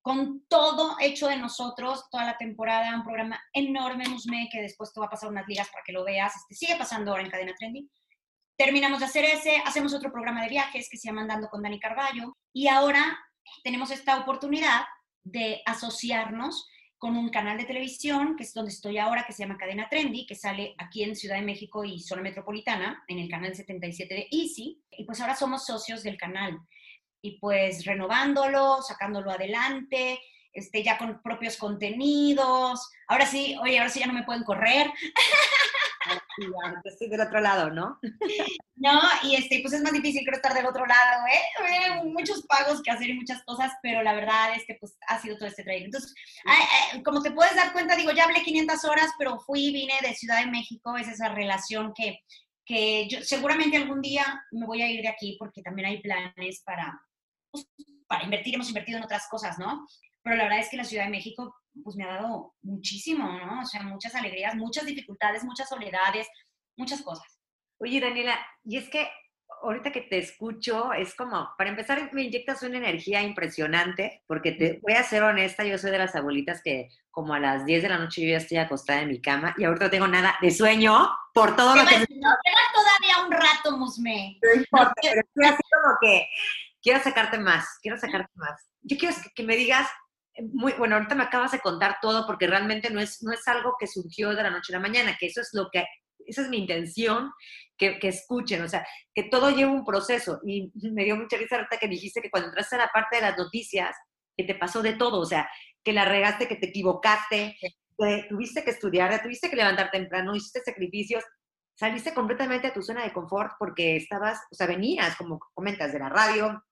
con 0.00 0.46
todo 0.48 0.96
hecho 0.98 1.28
de 1.28 1.36
nosotros, 1.36 2.08
toda 2.10 2.24
la 2.24 2.38
temporada, 2.38 2.96
un 2.96 3.04
programa 3.04 3.38
enorme, 3.52 4.08
Musme, 4.08 4.48
que 4.50 4.62
después 4.62 4.94
te 4.94 4.98
va 4.98 5.06
a 5.06 5.10
pasar 5.10 5.28
unas 5.28 5.46
ligas 5.46 5.68
para 5.68 5.82
que 5.84 5.92
lo 5.92 6.04
veas, 6.04 6.34
este, 6.34 6.54
sigue 6.54 6.76
pasando 6.76 7.10
ahora 7.10 7.22
en 7.22 7.30
Cadena 7.30 7.54
Trending. 7.58 7.90
Terminamos 8.56 9.00
de 9.00 9.04
hacer 9.04 9.26
ese, 9.26 9.58
hacemos 9.66 9.92
otro 9.92 10.10
programa 10.10 10.42
de 10.42 10.48
viajes 10.48 10.88
que 10.90 10.96
se 10.96 11.08
llama 11.08 11.20
Andando 11.20 11.48
con 11.48 11.62
Dani 11.62 11.78
Carballo, 11.78 12.34
y 12.50 12.68
ahora 12.68 13.18
tenemos 13.62 13.90
esta 13.90 14.18
oportunidad 14.18 14.86
de 15.22 15.60
asociarnos 15.66 16.66
con 16.98 17.16
un 17.16 17.28
canal 17.28 17.58
de 17.58 17.64
televisión, 17.64 18.36
que 18.36 18.44
es 18.44 18.54
donde 18.54 18.72
estoy 18.72 18.98
ahora, 18.98 19.24
que 19.26 19.32
se 19.32 19.42
llama 19.42 19.58
Cadena 19.58 19.88
Trendy, 19.88 20.26
que 20.26 20.34
sale 20.34 20.74
aquí 20.78 21.02
en 21.02 21.14
Ciudad 21.14 21.36
de 21.36 21.42
México 21.42 21.84
y 21.84 22.00
zona 22.00 22.22
metropolitana, 22.22 23.04
en 23.08 23.18
el 23.18 23.28
canal 23.28 23.54
77 23.54 24.14
de 24.14 24.28
Easy, 24.30 24.82
y 24.90 25.04
pues 25.04 25.20
ahora 25.20 25.36
somos 25.36 25.66
socios 25.66 26.02
del 26.02 26.16
canal 26.16 26.58
y 27.20 27.38
pues 27.38 27.84
renovándolo, 27.84 28.80
sacándolo 28.82 29.30
adelante, 29.30 30.18
este, 30.52 30.82
ya 30.82 30.96
con 30.96 31.20
propios 31.22 31.56
contenidos. 31.56 32.88
Ahora 33.08 33.26
sí, 33.26 33.56
oye, 33.62 33.78
ahora 33.78 33.90
sí 33.90 34.00
ya 34.00 34.06
no 34.06 34.12
me 34.14 34.24
pueden 34.24 34.44
correr. 34.44 34.90
estoy 36.84 37.08
del 37.08 37.20
otro 37.20 37.40
lado, 37.40 37.70
¿no? 37.70 37.98
No, 38.76 39.00
y 39.22 39.36
este, 39.36 39.60
pues 39.62 39.72
es 39.72 39.82
más 39.82 39.92
difícil 39.92 40.22
creo 40.24 40.36
estar 40.36 40.52
del 40.52 40.66
otro 40.66 40.84
lado, 40.84 41.24
¿eh? 41.26 42.02
Muchos 42.04 42.46
pagos 42.46 42.82
que 42.82 42.90
hacer 42.90 43.08
y 43.08 43.14
muchas 43.14 43.42
cosas, 43.44 43.72
pero 43.82 44.02
la 44.02 44.12
verdad 44.12 44.54
es 44.54 44.64
que 44.66 44.74
pues 44.74 44.96
ha 45.08 45.20
sido 45.20 45.36
todo 45.38 45.48
este 45.48 45.64
trayecto. 45.64 45.96
Entonces, 45.96 46.14
como 47.04 47.22
te 47.22 47.30
puedes 47.30 47.56
dar 47.56 47.72
cuenta, 47.72 47.96
digo, 47.96 48.12
ya 48.12 48.24
hablé 48.24 48.42
500 48.42 48.84
horas, 48.84 49.10
pero 49.18 49.38
fui, 49.40 49.72
vine 49.72 49.94
de 50.02 50.14
Ciudad 50.14 50.40
de 50.40 50.50
México, 50.50 50.96
es 50.96 51.08
esa 51.08 51.30
relación 51.30 51.94
que, 51.94 52.20
que 52.66 53.08
yo 53.08 53.22
seguramente 53.22 53.78
algún 53.78 54.02
día 54.02 54.44
me 54.50 54.66
voy 54.66 54.82
a 54.82 54.90
ir 54.90 55.00
de 55.00 55.08
aquí 55.08 55.36
porque 55.38 55.62
también 55.62 55.88
hay 55.88 56.02
planes 56.02 56.62
para, 56.64 57.00
para 58.06 58.24
invertir, 58.24 58.54
hemos 58.54 58.68
invertido 58.68 58.98
en 58.98 59.04
otras 59.04 59.26
cosas, 59.28 59.58
¿no? 59.58 59.86
Pero 60.22 60.36
la 60.36 60.44
verdad 60.44 60.60
es 60.60 60.68
que 60.68 60.76
la 60.76 60.84
Ciudad 60.84 61.04
de 61.04 61.10
México, 61.10 61.54
pues 61.82 61.96
me 61.96 62.04
ha 62.04 62.14
dado 62.14 62.54
muchísimo, 62.62 63.26
¿no? 63.26 63.62
O 63.62 63.64
sea, 63.64 63.82
muchas 63.82 64.14
alegrías, 64.14 64.54
muchas 64.54 64.86
dificultades, 64.86 65.44
muchas 65.44 65.68
soledades, 65.68 66.26
muchas 66.76 67.02
cosas. 67.02 67.26
Oye, 67.78 68.00
Daniela, 68.00 68.38
y 68.64 68.78
es 68.78 68.88
que 68.88 69.08
ahorita 69.62 69.92
que 69.92 70.02
te 70.02 70.18
escucho, 70.18 70.92
es 70.92 71.14
como, 71.14 71.50
para 71.56 71.70
empezar, 71.70 72.10
me 72.12 72.22
inyectas 72.22 72.62
una 72.62 72.78
energía 72.78 73.22
impresionante, 73.22 74.22
porque 74.26 74.52
te 74.52 74.80
voy 74.82 74.94
a 74.94 75.02
ser 75.02 75.22
honesta, 75.22 75.64
yo 75.64 75.78
soy 75.78 75.90
de 75.90 75.98
las 75.98 76.14
abuelitas 76.14 76.62
que 76.62 76.88
como 77.10 77.34
a 77.34 77.40
las 77.40 77.64
10 77.64 77.82
de 77.82 77.88
la 77.88 77.98
noche 77.98 78.22
yo 78.22 78.28
ya 78.28 78.36
estoy 78.36 78.58
acostada 78.58 79.00
en 79.00 79.08
mi 79.08 79.20
cama 79.20 79.54
y 79.56 79.64
ahorita 79.64 79.86
no 79.86 79.90
tengo 79.90 80.08
nada 80.08 80.36
de 80.42 80.50
sueño 80.50 81.08
por 81.32 81.56
todo 81.56 81.74
lo 81.74 81.82
que... 81.86 81.98
No, 81.98 82.36
queda 82.44 82.62
todavía 82.74 83.26
un 83.26 83.32
rato, 83.32 83.76
Musme. 83.78 84.38
No 84.42 84.60
importa, 84.60 84.92
pero 85.00 85.20
estoy 85.20 85.44
así 85.46 85.62
como 85.72 85.96
que 86.00 86.28
quiero 86.82 87.02
sacarte 87.02 87.38
más, 87.38 87.78
quiero 87.80 87.98
sacarte 87.98 88.30
más. 88.34 88.68
Yo 88.82 88.96
quiero 88.98 89.14
que, 89.34 89.42
me 89.42 89.56
digas, 89.56 89.88
muy, 90.52 90.72
bueno, 90.74 90.96
ahorita 90.96 91.14
me 91.14 91.24
acabas 91.24 91.52
de 91.52 91.60
contar 91.60 91.98
todo 92.00 92.26
porque 92.26 92.46
realmente 92.46 92.90
no 92.90 93.00
es, 93.00 93.22
no 93.22 93.32
es 93.32 93.46
algo 93.48 93.74
que 93.78 93.86
surgió 93.86 94.34
de 94.34 94.42
la 94.42 94.50
noche 94.50 94.72
a 94.72 94.78
la 94.78 94.82
mañana, 94.82 95.16
que 95.18 95.26
eso 95.26 95.40
es 95.40 95.50
lo 95.52 95.68
que, 95.72 95.84
esa 96.26 96.42
es 96.42 96.48
mi 96.48 96.58
intención, 96.58 97.32
que, 97.76 97.98
que 97.98 98.08
escuchen, 98.08 98.62
o 98.62 98.68
sea, 98.68 98.86
que 99.14 99.24
todo 99.24 99.50
lleva 99.50 99.70
un 99.70 99.84
proceso. 99.84 100.40
Y 100.46 100.72
me 100.74 101.04
dio 101.04 101.16
mucha 101.16 101.36
risa 101.36 101.56
ahorita 101.56 101.78
que 101.78 101.88
dijiste 101.88 102.20
que 102.20 102.30
cuando 102.30 102.48
entraste 102.48 102.76
a 102.76 102.80
la 102.80 102.90
parte 102.92 103.16
de 103.16 103.22
las 103.22 103.38
noticias, 103.38 103.96
que 104.36 104.44
te 104.44 104.54
pasó 104.54 104.82
de 104.82 104.94
todo, 104.94 105.20
o 105.20 105.26
sea, 105.26 105.48
que 105.82 105.92
la 105.92 106.04
regaste, 106.04 106.48
que 106.48 106.56
te 106.56 106.68
equivocaste, 106.68 107.56
que 107.60 108.26
tuviste 108.28 108.64
que 108.64 108.70
estudiar, 108.70 109.22
tuviste 109.22 109.48
que 109.48 109.56
levantar 109.56 109.90
temprano, 109.90 110.34
hiciste 110.34 110.60
sacrificios, 110.60 111.24
saliste 111.74 112.12
completamente 112.12 112.66
a 112.66 112.74
tu 112.74 112.82
zona 112.82 113.04
de 113.04 113.12
confort 113.12 113.52
porque 113.58 113.96
estabas, 113.96 114.40
o 114.50 114.54
sea, 114.54 114.66
venías, 114.66 115.16
como 115.16 115.38
comentas, 115.54 115.92
de 115.92 115.98
la 115.98 116.08
radio, 116.08 116.62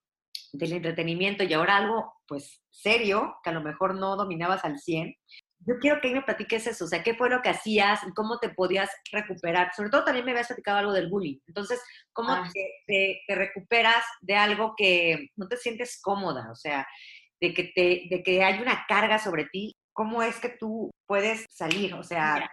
del 0.57 0.73
entretenimiento 0.73 1.43
y 1.43 1.53
ahora 1.53 1.77
algo, 1.77 2.13
pues, 2.27 2.61
serio, 2.69 3.35
que 3.43 3.49
a 3.49 3.53
lo 3.53 3.61
mejor 3.61 3.95
no 3.95 4.15
dominabas 4.15 4.63
al 4.65 4.79
100. 4.79 5.15
Yo 5.59 5.75
quiero 5.79 5.99
que 6.01 6.13
me 6.13 6.21
platiques 6.21 6.67
eso, 6.67 6.85
o 6.85 6.87
sea, 6.87 7.01
qué 7.01 7.15
fue 7.15 7.29
lo 7.29 7.41
que 7.41 7.49
hacías 7.49 8.01
y 8.03 8.13
cómo 8.13 8.39
te 8.39 8.49
podías 8.49 8.89
recuperar. 9.11 9.73
Sobre 9.75 9.89
todo 9.89 10.03
también 10.03 10.25
me 10.25 10.31
habías 10.31 10.47
platicado 10.47 10.77
algo 10.77 10.93
del 10.93 11.09
bullying. 11.09 11.39
Entonces, 11.47 11.81
¿cómo 12.13 12.31
ah. 12.31 12.49
te, 12.85 13.21
recuperas 13.27 14.03
de 14.21 14.35
algo 14.35 14.73
que 14.77 15.29
no 15.35 15.47
te 15.47 15.57
sientes 15.57 15.99
cómoda? 16.01 16.51
O 16.51 16.55
sea, 16.55 16.87
de 17.41 17.53
que, 17.53 17.63
te, 17.75 18.03
de 18.09 18.21
que 18.23 18.43
hay 18.43 18.59
una 18.61 18.85
carga 18.87 19.17
sobre 19.17 19.45
ti. 19.45 19.75
¿Cómo 19.93 20.21
es 20.21 20.39
que 20.39 20.49
tú 20.49 20.91
puedes 21.07 21.45
salir? 21.49 21.93
O 21.93 22.03
sea... 22.03 22.49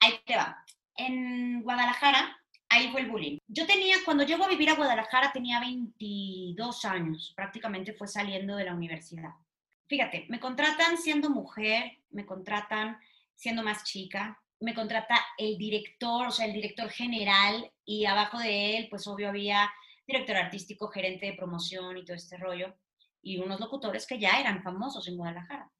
ahí 0.00 0.20
te 0.26 0.36
va. 0.36 0.56
En 0.96 1.62
Guadalajara 1.62 2.39
ahí 2.70 2.88
fue 2.90 3.02
el 3.02 3.10
bullying. 3.10 3.38
Yo 3.48 3.66
tenía, 3.66 3.96
cuando 4.04 4.24
llego 4.24 4.44
a 4.44 4.48
vivir 4.48 4.70
a 4.70 4.76
Guadalajara, 4.76 5.32
tenía 5.32 5.60
22 5.60 6.84
años, 6.86 7.32
prácticamente 7.36 7.92
fue 7.92 8.08
saliendo 8.08 8.56
de 8.56 8.64
la 8.64 8.74
universidad. 8.74 9.30
Fíjate, 9.88 10.26
me 10.28 10.40
contratan 10.40 10.96
siendo 10.96 11.30
mujer, 11.30 11.98
me 12.10 12.24
contratan 12.24 12.98
siendo 13.34 13.62
más 13.62 13.84
chica, 13.84 14.40
me 14.60 14.74
contrata 14.74 15.18
el 15.36 15.58
director, 15.58 16.28
o 16.28 16.30
sea, 16.30 16.46
el 16.46 16.52
director 16.52 16.88
general, 16.90 17.70
y 17.84 18.04
abajo 18.04 18.38
de 18.38 18.76
él, 18.76 18.86
pues 18.88 19.06
obvio 19.06 19.28
había 19.28 19.70
director 20.06 20.36
artístico, 20.36 20.88
gerente 20.88 21.26
de 21.26 21.34
promoción 21.34 21.96
y 21.96 22.04
todo 22.04 22.16
este 22.16 22.36
rollo, 22.36 22.74
y 23.22 23.38
unos 23.38 23.58
locutores 23.58 24.06
que 24.06 24.18
ya 24.18 24.38
eran 24.40 24.62
famosos 24.62 25.06
en 25.08 25.16
Guadalajara. 25.16 25.70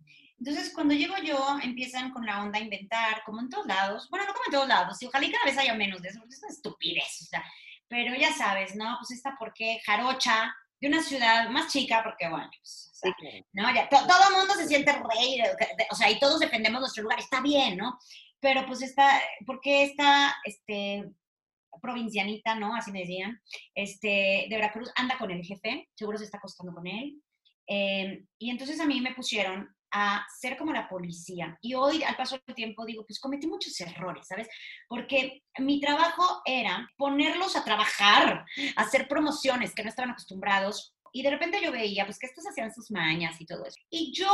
Entonces, 0.40 0.72
cuando 0.74 0.94
llego 0.94 1.14
yo, 1.22 1.58
empiezan 1.62 2.10
con 2.12 2.24
la 2.24 2.42
onda 2.42 2.58
a 2.58 2.62
inventar, 2.62 3.22
como 3.24 3.40
en 3.40 3.50
todos 3.50 3.66
lados, 3.66 4.08
bueno, 4.10 4.26
no 4.26 4.32
como 4.32 4.44
en 4.46 4.52
todos 4.52 4.68
lados, 4.68 5.02
y 5.02 5.06
ojalá 5.06 5.26
y 5.26 5.30
cada 5.30 5.44
vez 5.44 5.58
haya 5.58 5.74
menos 5.74 6.00
de 6.00 6.08
eso, 6.08 6.18
porque 6.18 6.34
es 6.34 6.42
una 6.42 6.52
estupidez, 6.52 7.22
o 7.22 7.24
sea, 7.26 7.44
pero 7.88 8.14
ya 8.14 8.32
sabes, 8.32 8.74
¿no? 8.74 8.96
Pues 8.98 9.10
esta 9.10 9.36
porque 9.38 9.80
jarocha 9.84 10.54
de 10.80 10.88
una 10.88 11.02
ciudad 11.02 11.50
más 11.50 11.70
chica, 11.70 12.02
porque 12.02 12.26
bueno, 12.28 12.50
pues, 12.56 12.90
¿no? 13.52 13.74
Ya, 13.74 13.86
todo 13.90 14.00
el 14.30 14.36
mundo 14.36 14.54
se 14.54 14.66
siente 14.66 14.92
rey, 14.92 15.42
o 15.90 15.94
sea, 15.94 16.10
y 16.10 16.18
todos 16.18 16.40
defendemos 16.40 16.80
nuestro 16.80 17.02
lugar, 17.02 17.18
está 17.18 17.42
bien, 17.42 17.76
¿no? 17.76 17.98
Pero 18.40 18.64
pues 18.64 18.80
esta, 18.80 19.20
porque 19.46 19.82
esta, 19.82 20.34
este, 20.44 21.04
provincianita, 21.82 22.54
¿no? 22.54 22.74
Así 22.74 22.90
me 22.92 23.00
decían, 23.00 23.42
este, 23.74 24.46
de 24.48 24.56
Veracruz, 24.56 24.90
anda 24.96 25.18
con 25.18 25.30
el 25.30 25.44
jefe, 25.44 25.88
seguro 25.94 26.16
se 26.16 26.24
está 26.24 26.38
acostando 26.38 26.72
con 26.72 26.86
él. 26.86 27.20
Eh, 27.66 28.24
y 28.38 28.50
entonces 28.50 28.80
a 28.80 28.86
mí 28.86 29.00
me 29.00 29.14
pusieron 29.14 29.68
a 29.92 30.24
ser 30.38 30.56
como 30.56 30.72
la 30.72 30.88
policía. 30.88 31.58
Y 31.60 31.74
hoy, 31.74 32.02
al 32.02 32.16
paso 32.16 32.38
del 32.46 32.54
tiempo, 32.54 32.84
digo, 32.84 33.04
pues 33.06 33.20
cometí 33.20 33.46
muchos 33.46 33.78
errores, 33.80 34.26
¿sabes? 34.26 34.48
Porque 34.88 35.42
mi 35.58 35.80
trabajo 35.80 36.42
era 36.44 36.88
ponerlos 36.96 37.56
a 37.56 37.64
trabajar, 37.64 38.44
a 38.76 38.82
hacer 38.82 39.08
promociones 39.08 39.74
que 39.74 39.82
no 39.82 39.88
estaban 39.88 40.10
acostumbrados. 40.10 40.94
Y 41.12 41.22
de 41.22 41.30
repente 41.30 41.60
yo 41.62 41.72
veía, 41.72 42.04
pues, 42.04 42.18
que 42.18 42.26
estos 42.26 42.46
hacían 42.46 42.72
sus 42.72 42.90
mañas 42.90 43.40
y 43.40 43.46
todo 43.46 43.64
eso. 43.64 43.80
Y 43.90 44.12
yo 44.12 44.30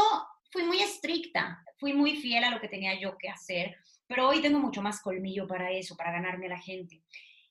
fui 0.51 0.65
muy 0.65 0.81
estricta, 0.81 1.63
fui 1.79 1.93
muy 1.93 2.17
fiel 2.17 2.45
a 2.45 2.51
lo 2.51 2.61
que 2.61 2.69
tenía 2.69 2.99
yo 3.01 3.17
que 3.19 3.29
hacer, 3.29 3.77
pero 4.07 4.29
hoy 4.29 4.41
tengo 4.41 4.59
mucho 4.59 4.83
más 4.83 5.01
colmillo 5.01 5.47
para 5.47 5.71
eso, 5.71 5.97
para 5.97 6.13
ganarme 6.13 6.47
a 6.47 6.51
la 6.51 6.61
gente. 6.61 7.03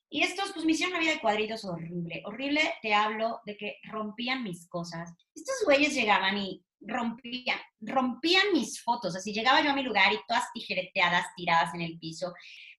Y 0.08 0.22
estos, 0.22 0.52
pues 0.52 0.64
me 0.64 0.72
hicieron 0.72 0.94
una 0.94 1.00
vida 1.00 1.14
de 1.14 1.20
cuadritos 1.20 1.64
horrible. 1.64 2.22
Horrible, 2.24 2.74
te 2.80 2.94
hablo 2.94 3.40
de 3.44 3.56
que 3.56 3.78
rompían 3.84 4.44
mis 4.44 4.68
cosas. 4.68 5.12
Estos 5.34 5.56
güeyes 5.64 5.94
llegaban 5.94 6.38
y 6.38 6.64
rompían, 6.80 7.58
rompían 7.80 8.52
mis 8.52 8.82
fotos, 8.82 9.16
así 9.16 9.32
llegaba 9.32 9.62
yo 9.62 9.70
a 9.70 9.74
mi 9.74 9.82
lugar 9.82 10.12
y 10.12 10.18
todas 10.26 10.52
tijereteadas, 10.52 11.26
tiradas 11.36 11.74
en 11.74 11.82
el 11.82 11.98
piso. 11.98 12.32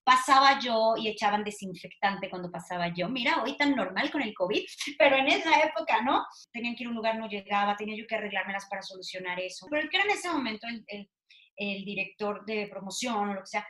Pasaba 0.04 0.60
yo 0.60 0.94
y 0.96 1.10
echaban 1.10 1.44
desinfectante 1.44 2.30
cuando 2.30 2.50
pasaba 2.50 2.94
yo. 2.94 3.10
Mira, 3.10 3.44
hoy 3.44 3.58
tan 3.58 3.76
normal 3.76 4.10
con 4.10 4.22
el 4.22 4.34
COVID, 4.34 4.64
pero 4.98 5.18
en 5.18 5.28
esa 5.28 5.60
época, 5.62 6.02
¿no? 6.02 6.26
Tenían 6.52 6.76
que 6.76 6.84
ir 6.84 6.88
a 6.88 6.90
un 6.92 6.96
lugar, 6.96 7.18
no 7.18 7.28
llegaba, 7.28 7.76
tenía 7.76 7.98
yo 7.98 8.08
que 8.08 8.16
arreglármelas 8.16 8.68
para 8.70 8.82
solucionar 8.82 9.40
eso. 9.40 9.68
Pero 9.70 9.84
el 9.84 9.90
que 9.90 9.98
era 9.98 10.06
en 10.06 10.12
ese 10.12 10.30
momento 10.30 10.68
el, 10.68 10.84
el, 10.88 11.10
el 11.58 11.84
director 11.84 12.46
de 12.46 12.68
promoción 12.68 13.30
o 13.30 13.34
lo 13.34 13.42
que 13.42 13.48
sea, 13.48 13.68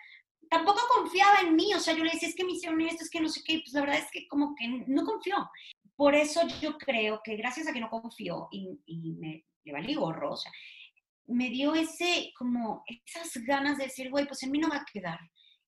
tampoco 0.49 0.79
confiaba 0.93 1.41
en 1.41 1.55
mí, 1.55 1.73
o 1.73 1.79
sea, 1.79 1.95
yo 1.95 2.03
le 2.03 2.11
decía, 2.11 2.29
es 2.29 2.35
que 2.35 2.45
me 2.45 2.53
hicieron 2.53 2.79
esto, 2.81 3.03
es 3.03 3.09
que 3.09 3.21
no 3.21 3.29
sé 3.29 3.41
qué, 3.43 3.59
pues 3.63 3.73
la 3.73 3.81
verdad 3.81 3.99
es 3.99 4.11
que 4.11 4.27
como 4.27 4.55
que 4.55 4.67
no 4.87 5.03
confió. 5.03 5.49
Por 5.95 6.13
eso 6.13 6.41
yo 6.61 6.77
creo 6.77 7.21
que 7.23 7.35
gracias 7.35 7.67
a 7.67 7.73
que 7.73 7.79
no 7.79 7.89
confió 7.89 8.47
y, 8.51 8.79
y 8.85 9.13
me, 9.13 9.45
le 9.67 9.73
valí 9.73 9.93
gorro, 9.93 10.33
o 10.33 10.37
sea, 10.37 10.51
me 11.27 11.49
dio 11.49 11.75
ese, 11.75 12.31
como, 12.37 12.83
esas 12.87 13.43
ganas 13.43 13.77
de 13.77 13.85
decir, 13.85 14.09
güey, 14.09 14.25
pues 14.25 14.41
en 14.43 14.51
mí 14.51 14.59
no 14.59 14.69
va 14.69 14.77
a 14.77 14.85
quedar. 14.85 15.19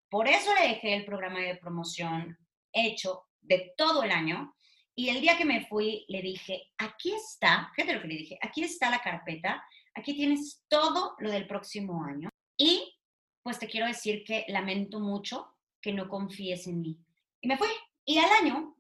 Por 0.10 0.28
eso 0.28 0.54
le 0.56 0.70
dejé 0.70 0.96
el 0.96 1.06
programa 1.06 1.40
de 1.40 1.58
promoción 1.58 2.38
hecho 2.72 3.26
de 3.42 3.74
todo 3.78 4.04
el 4.04 4.12
año. 4.12 4.56
Y 4.96 5.10
el 5.10 5.22
día 5.22 5.38
que 5.38 5.46
me 5.46 5.66
fui, 5.66 6.06
le 6.08 6.22
dije, 6.22 6.72
aquí 6.78 7.14
está, 7.14 7.72
fíjate 7.76 7.94
lo 7.94 8.02
que 8.02 8.08
le 8.08 8.16
dije, 8.16 8.40
aquí 8.42 8.64
está 8.64 8.90
la 8.90 9.02
carpeta, 9.02 9.64
aquí 9.94 10.14
tienes 10.14 10.64
todo 10.68 11.16
lo 11.20 11.30
del 11.30 11.48
próximo 11.48 12.04
año. 12.04 12.30
Y 12.58 12.96
pues 13.44 13.60
te 13.60 13.68
quiero 13.68 13.86
decir 13.86 14.24
que 14.24 14.46
lamento 14.48 15.00
mucho 15.00 15.56
que 15.82 15.94
no 15.94 16.08
confíes 16.08 16.68
en 16.68 16.82
mí. 16.82 16.98
Y 17.42 17.48
me 17.48 17.58
fui. 17.58 17.70
Y 18.06 18.18
al 18.18 18.30
año, 18.32 18.76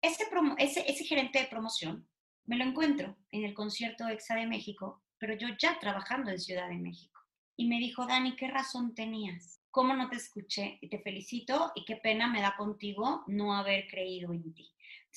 ese, 0.00 0.26
ese, 0.58 0.90
ese 0.90 1.04
gerente 1.04 1.40
de 1.40 1.46
promoción 1.46 2.08
me 2.44 2.56
lo 2.56 2.64
encuentro 2.64 3.16
en 3.30 3.44
el 3.44 3.54
concierto 3.54 4.08
EXA 4.08 4.36
de 4.36 4.46
México, 4.46 5.02
pero 5.18 5.36
yo 5.36 5.48
ya 5.58 5.78
trabajando 5.78 6.30
en 6.30 6.40
Ciudad 6.40 6.68
de 6.68 6.78
México. 6.78 7.20
Y 7.56 7.66
me 7.66 7.78
dijo, 7.78 8.06
Dani, 8.06 8.36
¿qué 8.36 8.48
razón 8.48 8.94
tenías? 8.94 9.62
cómo 9.72 9.94
no 9.94 10.08
te 10.08 10.16
escuché 10.16 10.78
y 10.80 10.88
te 10.88 11.00
felicito 11.00 11.72
y 11.74 11.84
qué 11.84 11.96
pena 11.96 12.28
me 12.28 12.42
da 12.42 12.54
contigo 12.56 13.24
no 13.26 13.54
haber 13.54 13.88
creído 13.88 14.32
en 14.32 14.54
ti. 14.54 14.70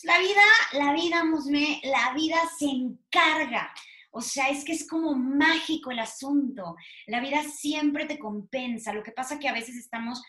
La 0.04 0.18
vida, 0.18 0.42
la 0.74 0.94
vida, 0.94 1.24
Musme, 1.24 1.82
la 1.84 2.14
vida 2.14 2.38
se 2.58 2.66
encarga. 2.66 3.72
O 4.12 4.22
sea, 4.22 4.50
es 4.50 4.64
que 4.64 4.72
es 4.72 4.88
como 4.88 5.14
mágico 5.14 5.92
el 5.92 6.00
asunto. 6.00 6.76
La 7.06 7.20
vida 7.20 7.44
siempre 7.44 8.06
te 8.06 8.18
compensa. 8.18 8.94
Lo 8.94 9.04
que 9.04 9.12
pasa 9.12 9.40
que 9.40 9.50
a 9.50 9.54
veces 9.54 9.76
estamos 9.76 10.24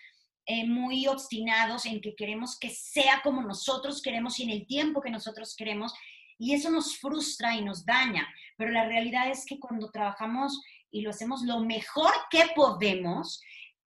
eh, 0.44 0.66
muy 0.66 1.06
obstinados 1.06 1.86
en 1.86 2.00
que 2.00 2.16
queremos 2.16 2.58
que 2.58 2.70
sea 2.70 3.22
como 3.22 3.42
nosotros 3.42 4.02
queremos 4.02 4.38
y 4.40 4.42
en 4.42 4.50
el 4.50 4.66
tiempo 4.66 5.00
que 5.00 5.10
nosotros 5.10 5.54
queremos. 5.56 5.94
Y 6.38 6.54
eso 6.54 6.70
nos 6.70 6.98
frustra 6.98 7.54
y 7.54 7.64
nos 7.64 7.84
daña. 7.84 8.28
Pero 8.56 8.70
la 8.70 8.86
realidad 8.86 9.30
es 9.30 9.44
que 9.46 9.58
cuando 9.58 9.90
trabajamos 9.90 10.60
y 10.90 11.02
lo 11.02 11.10
hacemos 11.10 11.42
lo 11.42 11.60
mejor 11.60 12.12
que 12.30 12.44
podemos, 12.54 13.40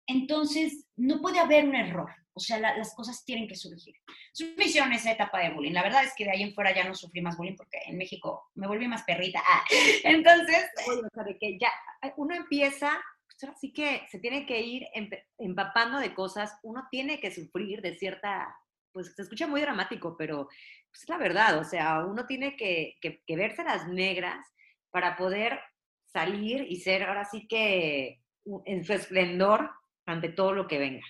entonces 0.08 0.86
no 0.96 1.22
puede 1.22 1.40
haber 1.40 1.66
un 1.66 1.76
error. 1.76 2.10
O 2.34 2.42
sea, 2.42 2.58
las 2.58 2.96
cosas 2.96 3.26
tienen 3.26 3.48
que 3.48 3.56
surgir. 3.56 3.96
En 4.40 4.94
esa 4.94 5.12
etapa 5.12 5.40
de 5.40 5.50
bullying. 5.50 5.74
La 5.74 5.84
verdad 5.84 6.06
es 6.06 6.14
que 6.16 6.24
de 6.24 6.32
ahí 6.32 6.42
en 6.42 6.54
fuera 6.54 6.74
ya 6.74 6.86
no 6.86 6.96
sufrí 6.96 7.22
más 7.22 7.36
bullying 7.36 7.58
porque 7.58 7.80
en 7.86 7.98
México 7.98 8.50
me 8.56 8.66
volví 8.66 8.88
más 8.88 9.04
perrita. 9.04 9.42
Ah, 9.46 9.66
entonces... 10.04 10.70
que 11.40 11.58
ya 11.60 11.70
uno 12.16 12.36
empieza, 12.36 12.98
pues 13.28 13.52
así 13.52 13.74
que 13.74 14.04
se 14.10 14.20
tiene 14.20 14.46
que 14.46 14.62
ir 14.62 14.88
empapando 15.38 16.00
de 16.00 16.14
cosas, 16.14 16.58
uno 16.64 16.88
tiene 16.90 17.20
que 17.20 17.32
sufrir 17.32 17.82
de 17.82 17.96
cierta, 17.96 18.56
pues 18.92 19.14
se 19.16 19.22
escucha 19.22 19.48
muy 19.48 19.62
dramático, 19.62 20.16
pero 20.18 20.48
pues, 20.90 21.04
es 21.04 21.10
la 21.10 21.18
verdad, 21.18 21.60
o 21.60 21.64
sea, 21.64 22.06
uno 22.06 22.26
tiene 22.26 22.56
que, 22.56 22.98
que, 23.02 23.22
que 23.26 23.36
verse 23.36 23.64
las 23.64 23.88
negras 23.88 24.46
para 24.92 25.16
poder 25.16 25.60
salir 26.12 26.66
y 26.68 26.78
ser 26.78 27.04
ahora 27.04 27.26
sí 27.26 27.48
que 27.48 28.22
en 28.66 28.84
su 28.84 28.94
esplendor 28.94 29.70
ante 30.06 30.30
todo 30.30 30.54
lo 30.54 30.68
que 30.68 30.80
venga. 30.80 31.06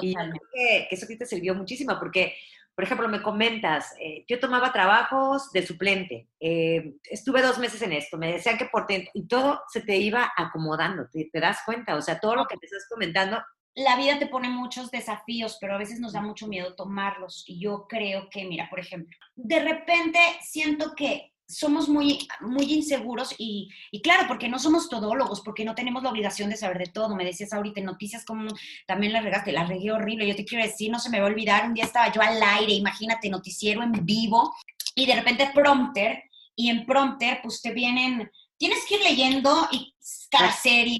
Y 0.00 0.14
creo 0.14 0.32
que, 0.52 0.88
eso 0.90 1.06
sí 1.06 1.18
te 1.18 1.26
sirvió 1.26 1.54
muchísimo 1.54 1.98
porque, 1.98 2.34
por 2.74 2.84
ejemplo, 2.84 3.08
me 3.08 3.22
comentas, 3.22 3.94
eh, 4.00 4.24
yo 4.26 4.40
tomaba 4.40 4.72
trabajos 4.72 5.52
de 5.52 5.66
suplente, 5.66 6.28
eh, 6.40 6.94
estuve 7.04 7.42
dos 7.42 7.58
meses 7.58 7.82
en 7.82 7.92
esto, 7.92 8.16
me 8.16 8.32
decían 8.32 8.56
que 8.56 8.66
por 8.66 8.86
y 8.88 9.26
todo 9.28 9.60
se 9.68 9.82
te 9.82 9.98
iba 9.98 10.32
acomodando, 10.34 11.08
te, 11.12 11.28
te 11.30 11.40
das 11.40 11.58
cuenta, 11.66 11.94
o 11.96 12.00
sea, 12.00 12.18
todo 12.18 12.36
lo 12.36 12.46
que 12.46 12.56
te 12.56 12.66
estás 12.66 12.86
comentando 12.88 13.42
la 13.74 13.96
vida 13.96 14.18
te 14.18 14.26
pone 14.26 14.48
muchos 14.48 14.90
desafíos, 14.90 15.56
pero 15.60 15.74
a 15.74 15.78
veces 15.78 16.00
nos 16.00 16.12
da 16.12 16.20
mucho 16.20 16.46
miedo 16.46 16.74
tomarlos. 16.74 17.44
Y 17.46 17.58
yo 17.60 17.86
creo 17.88 18.28
que, 18.30 18.44
mira, 18.44 18.68
por 18.68 18.80
ejemplo, 18.80 19.16
de 19.34 19.60
repente 19.60 20.18
siento 20.42 20.94
que 20.94 21.32
somos 21.48 21.88
muy, 21.88 22.26
muy 22.40 22.72
inseguros 22.72 23.34
y, 23.38 23.70
claro, 24.02 24.26
porque 24.26 24.48
no 24.48 24.58
somos 24.58 24.88
todólogos, 24.88 25.42
porque 25.42 25.64
no 25.64 25.74
tenemos 25.74 26.02
la 26.02 26.10
obligación 26.10 26.50
de 26.50 26.56
saber 26.56 26.78
de 26.78 26.86
todo. 26.86 27.14
Me 27.14 27.24
decías 27.24 27.52
ahorita 27.52 27.80
en 27.80 27.86
noticias 27.86 28.24
como 28.24 28.48
también 28.86 29.12
la 29.12 29.20
regaste, 29.20 29.52
la 29.52 29.64
regué 29.64 29.92
horrible. 29.92 30.26
Yo 30.26 30.36
te 30.36 30.44
quiero 30.44 30.64
decir, 30.64 30.90
no 30.90 30.98
se 30.98 31.10
me 31.10 31.20
va 31.20 31.26
a 31.26 31.30
olvidar, 31.30 31.66
un 31.66 31.74
día 31.74 31.84
estaba 31.84 32.12
yo 32.12 32.22
al 32.22 32.42
aire, 32.42 32.72
imagínate, 32.72 33.28
noticiero 33.28 33.82
en 33.82 33.92
vivo 34.04 34.54
y 34.94 35.06
de 35.06 35.14
repente 35.14 35.50
prompter 35.54 36.22
y 36.54 36.70
en 36.70 36.84
prompter 36.84 37.40
pues 37.42 37.60
te 37.62 37.72
vienen, 37.72 38.30
tienes 38.56 38.84
que 38.86 38.96
ir 38.96 39.02
leyendo 39.02 39.68
y 39.72 39.94
cada 40.30 40.52
serie, 40.52 40.98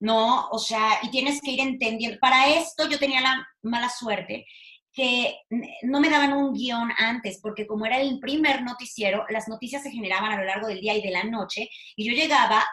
¿no? 0.00 0.48
O 0.50 0.58
sea, 0.58 0.98
y 1.02 1.10
tienes 1.10 1.40
que 1.40 1.52
ir 1.52 1.60
entendiendo. 1.60 2.18
Para 2.18 2.48
esto 2.48 2.88
yo 2.88 2.98
tenía 2.98 3.20
la 3.20 3.46
mala 3.62 3.88
suerte 3.88 4.46
que 4.92 5.36
no 5.82 6.00
me 6.00 6.10
daban 6.10 6.32
un 6.32 6.52
guion 6.52 6.90
antes, 6.98 7.38
porque 7.40 7.66
como 7.66 7.86
era 7.86 8.00
el 8.00 8.18
primer 8.18 8.62
noticiero, 8.62 9.24
las 9.28 9.46
noticias 9.46 9.82
se 9.82 9.90
generaban 9.92 10.32
a 10.32 10.36
lo 10.36 10.44
largo 10.44 10.66
del 10.66 10.80
día 10.80 10.96
y 10.96 11.02
de 11.02 11.12
la 11.12 11.22
noche, 11.22 11.68
y 11.94 12.08
yo 12.08 12.12
llegaba 12.12 12.64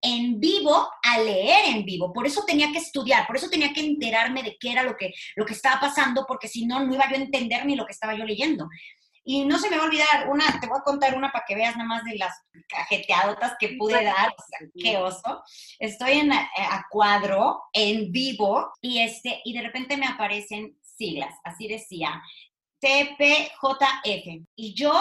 en 0.00 0.38
vivo 0.38 0.88
a 1.02 1.18
leer 1.18 1.74
en 1.76 1.84
vivo. 1.84 2.12
Por 2.12 2.26
eso 2.26 2.44
tenía 2.46 2.70
que 2.70 2.78
estudiar, 2.78 3.26
por 3.26 3.36
eso 3.36 3.48
tenía 3.50 3.72
que 3.72 3.80
enterarme 3.80 4.42
de 4.42 4.56
qué 4.58 4.72
era 4.72 4.82
lo 4.82 4.96
que, 4.96 5.12
lo 5.34 5.44
que 5.44 5.52
estaba 5.52 5.80
pasando, 5.80 6.24
porque 6.26 6.48
si 6.48 6.66
no, 6.66 6.84
no 6.84 6.94
iba 6.94 7.08
yo 7.10 7.16
a 7.16 7.20
entender 7.20 7.66
ni 7.66 7.76
lo 7.76 7.84
que 7.84 7.92
estaba 7.92 8.14
yo 8.14 8.24
leyendo. 8.24 8.68
Y 9.28 9.44
no 9.44 9.58
se 9.58 9.68
me 9.68 9.76
va 9.76 9.82
a 9.82 9.86
olvidar, 9.86 10.28
una, 10.30 10.60
te 10.60 10.68
voy 10.68 10.78
a 10.78 10.84
contar 10.84 11.16
una 11.16 11.32
para 11.32 11.44
que 11.44 11.56
veas 11.56 11.76
nada 11.76 11.88
más 11.88 12.04
de 12.04 12.16
las 12.16 12.32
cajeteadotas 12.68 13.56
que 13.58 13.70
pude 13.70 14.04
dar, 14.04 14.28
o 14.28 14.42
sea, 14.48 14.68
qué 14.72 14.96
oso. 14.98 15.42
Estoy 15.80 16.18
en, 16.18 16.32
a, 16.32 16.48
a 16.56 16.86
cuadro, 16.88 17.64
en 17.72 18.12
vivo, 18.12 18.72
y, 18.80 19.00
este, 19.00 19.40
y 19.44 19.52
de 19.52 19.62
repente 19.62 19.96
me 19.96 20.06
aparecen 20.06 20.78
siglas, 20.80 21.34
así 21.42 21.66
decía, 21.66 22.22
TPJF. 22.78 24.46
Y 24.54 24.74
yo, 24.74 24.92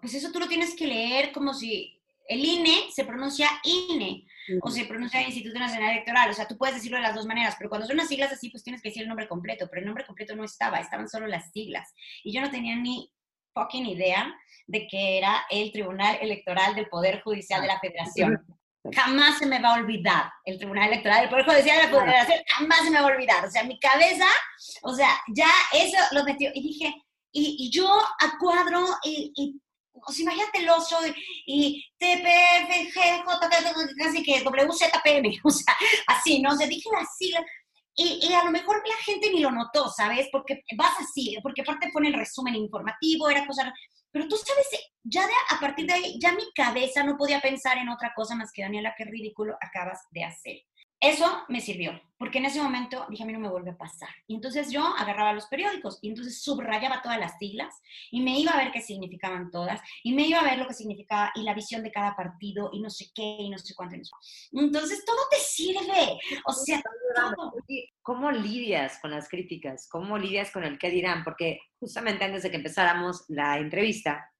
pues 0.00 0.14
eso 0.14 0.30
tú 0.30 0.38
lo 0.38 0.46
tienes 0.46 0.76
que 0.76 0.86
leer 0.86 1.32
como 1.32 1.52
si 1.52 2.00
el 2.28 2.44
INE 2.44 2.90
se 2.92 3.04
pronuncia 3.04 3.48
INE 3.64 4.24
o 4.62 4.70
se 4.70 4.84
pronuncia 4.84 5.22
Instituto 5.22 5.58
Nacional 5.58 5.90
Electoral. 5.90 6.30
O 6.30 6.34
sea, 6.34 6.46
tú 6.46 6.56
puedes 6.56 6.76
decirlo 6.76 6.98
de 6.98 7.02
las 7.02 7.14
dos 7.14 7.26
maneras, 7.26 7.56
pero 7.58 7.70
cuando 7.70 7.86
son 7.86 7.96
las 7.96 8.08
siglas 8.08 8.32
así, 8.32 8.50
pues 8.50 8.62
tienes 8.62 8.82
que 8.82 8.90
decir 8.90 9.02
el 9.02 9.08
nombre 9.08 9.28
completo, 9.28 9.66
pero 9.68 9.80
el 9.80 9.86
nombre 9.86 10.06
completo 10.06 10.36
no 10.36 10.44
estaba, 10.44 10.78
estaban 10.78 11.08
solo 11.08 11.26
las 11.26 11.50
siglas. 11.52 11.92
Y 12.22 12.32
yo 12.32 12.40
no 12.40 12.50
tenía 12.50 12.76
ni 12.76 13.10
fucking 13.54 13.86
idea 13.86 14.34
de 14.66 14.86
que 14.86 15.18
era 15.18 15.46
el 15.50 15.72
Tribunal 15.72 16.18
Electoral 16.20 16.74
del 16.74 16.88
Poder 16.88 17.22
Judicial 17.22 17.62
de 17.62 17.68
la 17.68 17.80
Federación. 17.80 18.44
Jamás 18.92 19.38
se 19.38 19.46
me 19.46 19.60
va 19.62 19.70
a 19.70 19.78
olvidar 19.78 20.30
el 20.44 20.58
Tribunal 20.58 20.88
Electoral 20.88 21.20
del 21.22 21.30
Poder 21.30 21.46
Judicial 21.46 21.76
de 21.76 21.82
la 21.84 22.00
Federación, 22.00 22.38
jamás 22.48 22.78
se 22.84 22.90
me 22.90 23.00
va 23.00 23.08
a 23.08 23.12
olvidar. 23.12 23.44
O 23.46 23.50
sea, 23.50 23.64
mi 23.64 23.78
cabeza, 23.78 24.26
o 24.82 24.92
sea, 24.92 25.08
ya 25.34 25.48
eso 25.72 25.96
lo 26.12 26.24
metió. 26.24 26.50
Y 26.54 26.62
dije, 26.62 26.94
y, 27.32 27.70
yo 27.70 27.88
a 27.88 28.38
cuadro, 28.38 28.86
y, 29.04 29.32
y 29.34 29.60
o 30.06 30.12
sea, 30.12 30.22
imagínate 30.22 30.58
el 30.58 30.68
oso 30.68 30.98
y, 31.46 31.84
TPFG, 31.98 33.24
casi 33.96 34.22
que 34.22 34.42
WZPM, 34.42 35.40
o 35.44 35.50
sea, 35.50 35.76
así, 36.06 36.40
¿no? 36.42 36.50
O 36.50 36.56
sea, 36.56 36.66
dije 36.66 36.88
así, 37.00 37.32
y, 37.96 38.32
a 38.32 38.44
lo 38.44 38.50
mejor 38.50 38.82
la 38.86 38.96
gente 39.04 39.30
ni 39.30 39.40
lo 39.40 39.50
notó, 39.50 39.88
¿sabes? 39.88 40.28
Porque 40.32 40.62
vas 40.76 40.94
así, 41.00 41.36
porque 41.42 41.62
aparte 41.62 41.90
pone 41.92 42.08
el 42.08 42.14
resumen 42.14 42.54
informativo, 42.54 43.28
era 43.28 43.46
cosa... 43.46 43.72
Pero 44.10 44.28
tú 44.28 44.36
sabes, 44.36 44.66
ya 45.02 45.26
de, 45.26 45.32
a 45.50 45.60
partir 45.60 45.86
de 45.86 45.94
ahí, 45.94 46.18
ya 46.20 46.32
mi 46.32 46.44
cabeza 46.54 47.02
no 47.02 47.16
podía 47.16 47.40
pensar 47.40 47.78
en 47.78 47.88
otra 47.88 48.12
cosa 48.14 48.34
más 48.34 48.50
que, 48.52 48.62
Daniela, 48.62 48.94
qué 48.96 49.04
ridículo 49.04 49.56
acabas 49.60 50.00
de 50.10 50.24
hacer. 50.24 50.56
Eso 51.04 51.44
me 51.48 51.60
sirvió, 51.60 52.00
porque 52.16 52.38
en 52.38 52.46
ese 52.46 52.62
momento 52.62 53.04
dije, 53.10 53.24
a 53.24 53.26
mí 53.26 53.34
no 53.34 53.38
me 53.38 53.50
vuelve 53.50 53.72
a 53.72 53.76
pasar. 53.76 54.08
Y 54.26 54.36
entonces 54.36 54.72
yo 54.72 54.82
agarraba 54.82 55.34
los 55.34 55.44
periódicos 55.48 55.98
y 56.00 56.08
entonces 56.08 56.40
subrayaba 56.42 57.02
todas 57.02 57.18
las 57.18 57.36
siglas 57.36 57.74
y 58.10 58.22
me 58.22 58.40
iba 58.40 58.52
a 58.52 58.56
ver 58.56 58.72
qué 58.72 58.80
significaban 58.80 59.50
todas 59.50 59.82
y 60.02 60.14
me 60.14 60.26
iba 60.26 60.40
a 60.40 60.44
ver 60.44 60.56
lo 60.56 60.66
que 60.66 60.72
significaba 60.72 61.30
y 61.34 61.42
la 61.42 61.52
visión 61.52 61.82
de 61.82 61.92
cada 61.92 62.16
partido 62.16 62.70
y 62.72 62.80
no 62.80 62.88
sé 62.88 63.10
qué 63.14 63.36
y 63.38 63.50
no 63.50 63.58
sé 63.58 63.74
cuánto. 63.74 63.96
Entonces 64.52 65.04
todo 65.04 65.18
te 65.30 65.36
sirve. 65.36 66.18
O 66.46 66.54
sea, 66.54 66.82
¿cómo 68.00 68.30
lidias 68.30 68.98
con 69.00 69.10
las 69.10 69.28
críticas? 69.28 69.86
¿Cómo 69.90 70.16
lidias 70.16 70.50
con 70.50 70.64
el 70.64 70.78
qué 70.78 70.88
dirán? 70.88 71.22
Porque 71.22 71.60
justamente 71.78 72.24
antes 72.24 72.44
de 72.44 72.50
que 72.50 72.56
empezáramos 72.56 73.26
la 73.28 73.58
entrevista, 73.58 74.32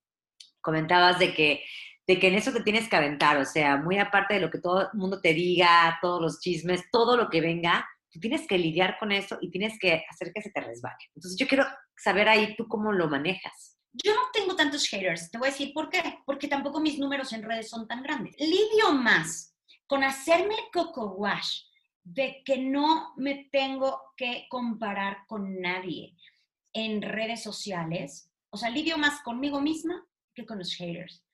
comentabas 0.63 1.19
de 1.19 1.35
que 1.35 1.63
de 2.07 2.19
que 2.19 2.29
en 2.29 2.35
eso 2.35 2.53
te 2.53 2.63
tienes 2.63 2.89
que 2.89 2.97
aventar, 2.97 3.39
o 3.39 3.45
sea, 3.45 3.77
muy 3.77 3.99
aparte 3.99 4.35
de 4.35 4.41
lo 4.41 4.51
que 4.51 4.59
todo 4.59 4.83
el 4.83 4.99
mundo 4.99 5.21
te 5.21 5.33
diga, 5.33 5.99
todos 6.03 6.21
los 6.21 6.41
chismes, 6.41 6.85
todo 6.91 7.17
lo 7.17 7.31
que 7.31 7.41
venga, 7.41 7.87
tú 8.11 8.21
tienes 8.21 8.47
que 8.47 8.59
lidiar 8.59 8.99
con 8.99 9.11
eso 9.11 9.39
y 9.41 9.51
tienes 9.51 9.79
que 9.79 10.05
hacer 10.09 10.33
que 10.33 10.43
se 10.43 10.51
te 10.51 10.61
resbale. 10.61 10.97
Entonces 11.15 11.39
yo 11.39 11.49
quiero 11.49 11.65
saber 11.97 12.29
ahí 12.29 12.55
tú 12.57 12.69
cómo 12.69 12.93
lo 12.93 13.09
manejas. 13.09 13.79
Yo 13.93 14.15
no 14.15 14.23
tengo 14.33 14.57
tantos 14.57 14.87
haters, 14.89 15.31
te 15.31 15.39
voy 15.39 15.49
a 15.49 15.51
decir 15.51 15.73
por 15.73 15.89
qué, 15.89 16.03
porque 16.27 16.49
tampoco 16.49 16.81
mis 16.81 16.99
números 16.99 17.33
en 17.33 17.43
redes 17.43 17.71
son 17.71 17.87
tan 17.87 18.03
grandes. 18.03 18.35
Lidio 18.39 18.93
más 18.93 19.57
con 19.87 20.03
hacerme 20.03 20.57
coco 20.73 21.13
wash 21.13 21.63
de 22.03 22.43
que 22.45 22.59
no 22.59 23.15
me 23.17 23.49
tengo 23.51 24.01
que 24.17 24.47
comparar 24.51 25.19
con 25.27 25.61
nadie 25.61 26.15
en 26.73 27.01
redes 27.01 27.43
sociales, 27.43 28.31
o 28.51 28.57
sea, 28.57 28.69
lidio 28.69 28.99
más 28.99 29.23
conmigo 29.23 29.61
misma 29.61 30.05
que 30.35 30.45
con 30.45 30.59
los 30.59 30.75
haters 30.75 31.25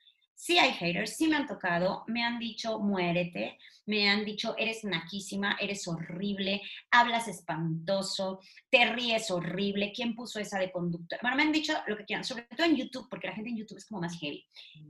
sí 0.41 0.59
hay 0.59 0.73
haters, 0.73 1.19
sí 1.19 1.29
me 1.29 1.37
han 1.37 1.47
tocado, 1.47 2.03
me 2.07 2.25
han 2.25 2.39
dicho 2.39 2.79
muérete, 2.79 3.59
me 3.85 4.09
han 4.09 4.25
dicho 4.25 4.55
eres 4.57 4.85
naquísima, 4.85 5.59
eres 5.61 5.87
horrible, 5.87 6.63
hablas 6.91 7.29
espantoso, 7.29 8.41
te 8.71 8.87
ríes 8.87 9.31
horrible, 9.31 9.93
¿quién 9.95 10.15
puso 10.15 10.41
esa 10.41 10.59
de 10.59 10.73
conducta? 10.73 11.19
Bueno, 11.21 11.37
me 11.37 11.43
han 11.43 11.53
dicho 11.53 11.75
lo 11.87 11.95
que 11.95 12.07
quieran, 12.07 12.25
sobre 12.25 12.45
todo 12.45 12.67
en 12.67 12.75
YouTube, 12.75 13.07
porque 13.11 13.27
la 13.27 13.35
gente 13.35 13.51
en 13.51 13.59
YouTube 13.59 13.77
es 13.77 13.85
como 13.85 14.01
más 14.01 14.19
heavy. 14.19 14.47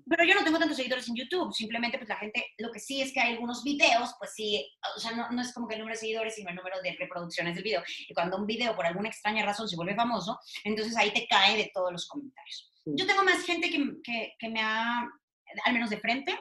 Pero 0.09 0.23
yo 0.23 0.37
no 0.37 0.45
tengo 0.45 0.59
tantos 0.61 0.77
seguidores 0.77 1.09
en 1.09 1.17
YouTube, 1.17 1.53
simplemente 1.53 1.99
pues 1.99 2.09
la 2.09 2.17
gente, 2.17 2.47
lo 2.59 2.71
que 2.71 2.79
sí 2.79 3.03
es 3.03 3.13
que 3.13 3.19
hay 3.19 3.33
algunos 3.33 3.65
videos, 3.65 4.15
pues 4.21 4.33
sí, 4.33 4.65
o 4.97 5.01
sea, 5.01 5.11
no, 5.17 5.33
no 5.33 5.43
es 5.43 5.53
como 5.53 5.67
que 5.67 5.75
el 5.75 5.81
número 5.81 5.97
de 5.97 6.01
seguidores, 6.01 6.37
sino 6.37 6.51
el 6.51 6.57
número 6.57 6.81
de 6.81 6.95
reproducciones 6.97 7.57
del 7.57 7.65
video. 7.65 7.83
Y 8.09 8.15
cuando 8.15 8.37
un 8.37 8.47
video 8.47 8.77
por 8.77 8.87
alguna 8.87 9.09
extraña 9.09 9.45
razón 9.45 9.69
se 9.69 9.75
vuelve 9.75 9.97
famoso, 9.97 10.39
entonces 10.63 10.97
ahí 10.97 11.11
te 11.11 11.27
cae 11.27 11.57
de 11.57 11.73
todos 11.75 11.91
los 11.91 12.07
comentarios. 12.07 12.71
Yo 12.85 13.05
tengo 13.05 13.25
más 13.25 13.45
gente 13.45 13.69
que, 13.69 14.01
que, 14.03 14.35
que 14.39 14.49
me 14.49 14.61
ha 14.61 15.07
al 15.65 15.73
menos 15.73 15.91
de 15.91 16.01
frente, 16.01 16.39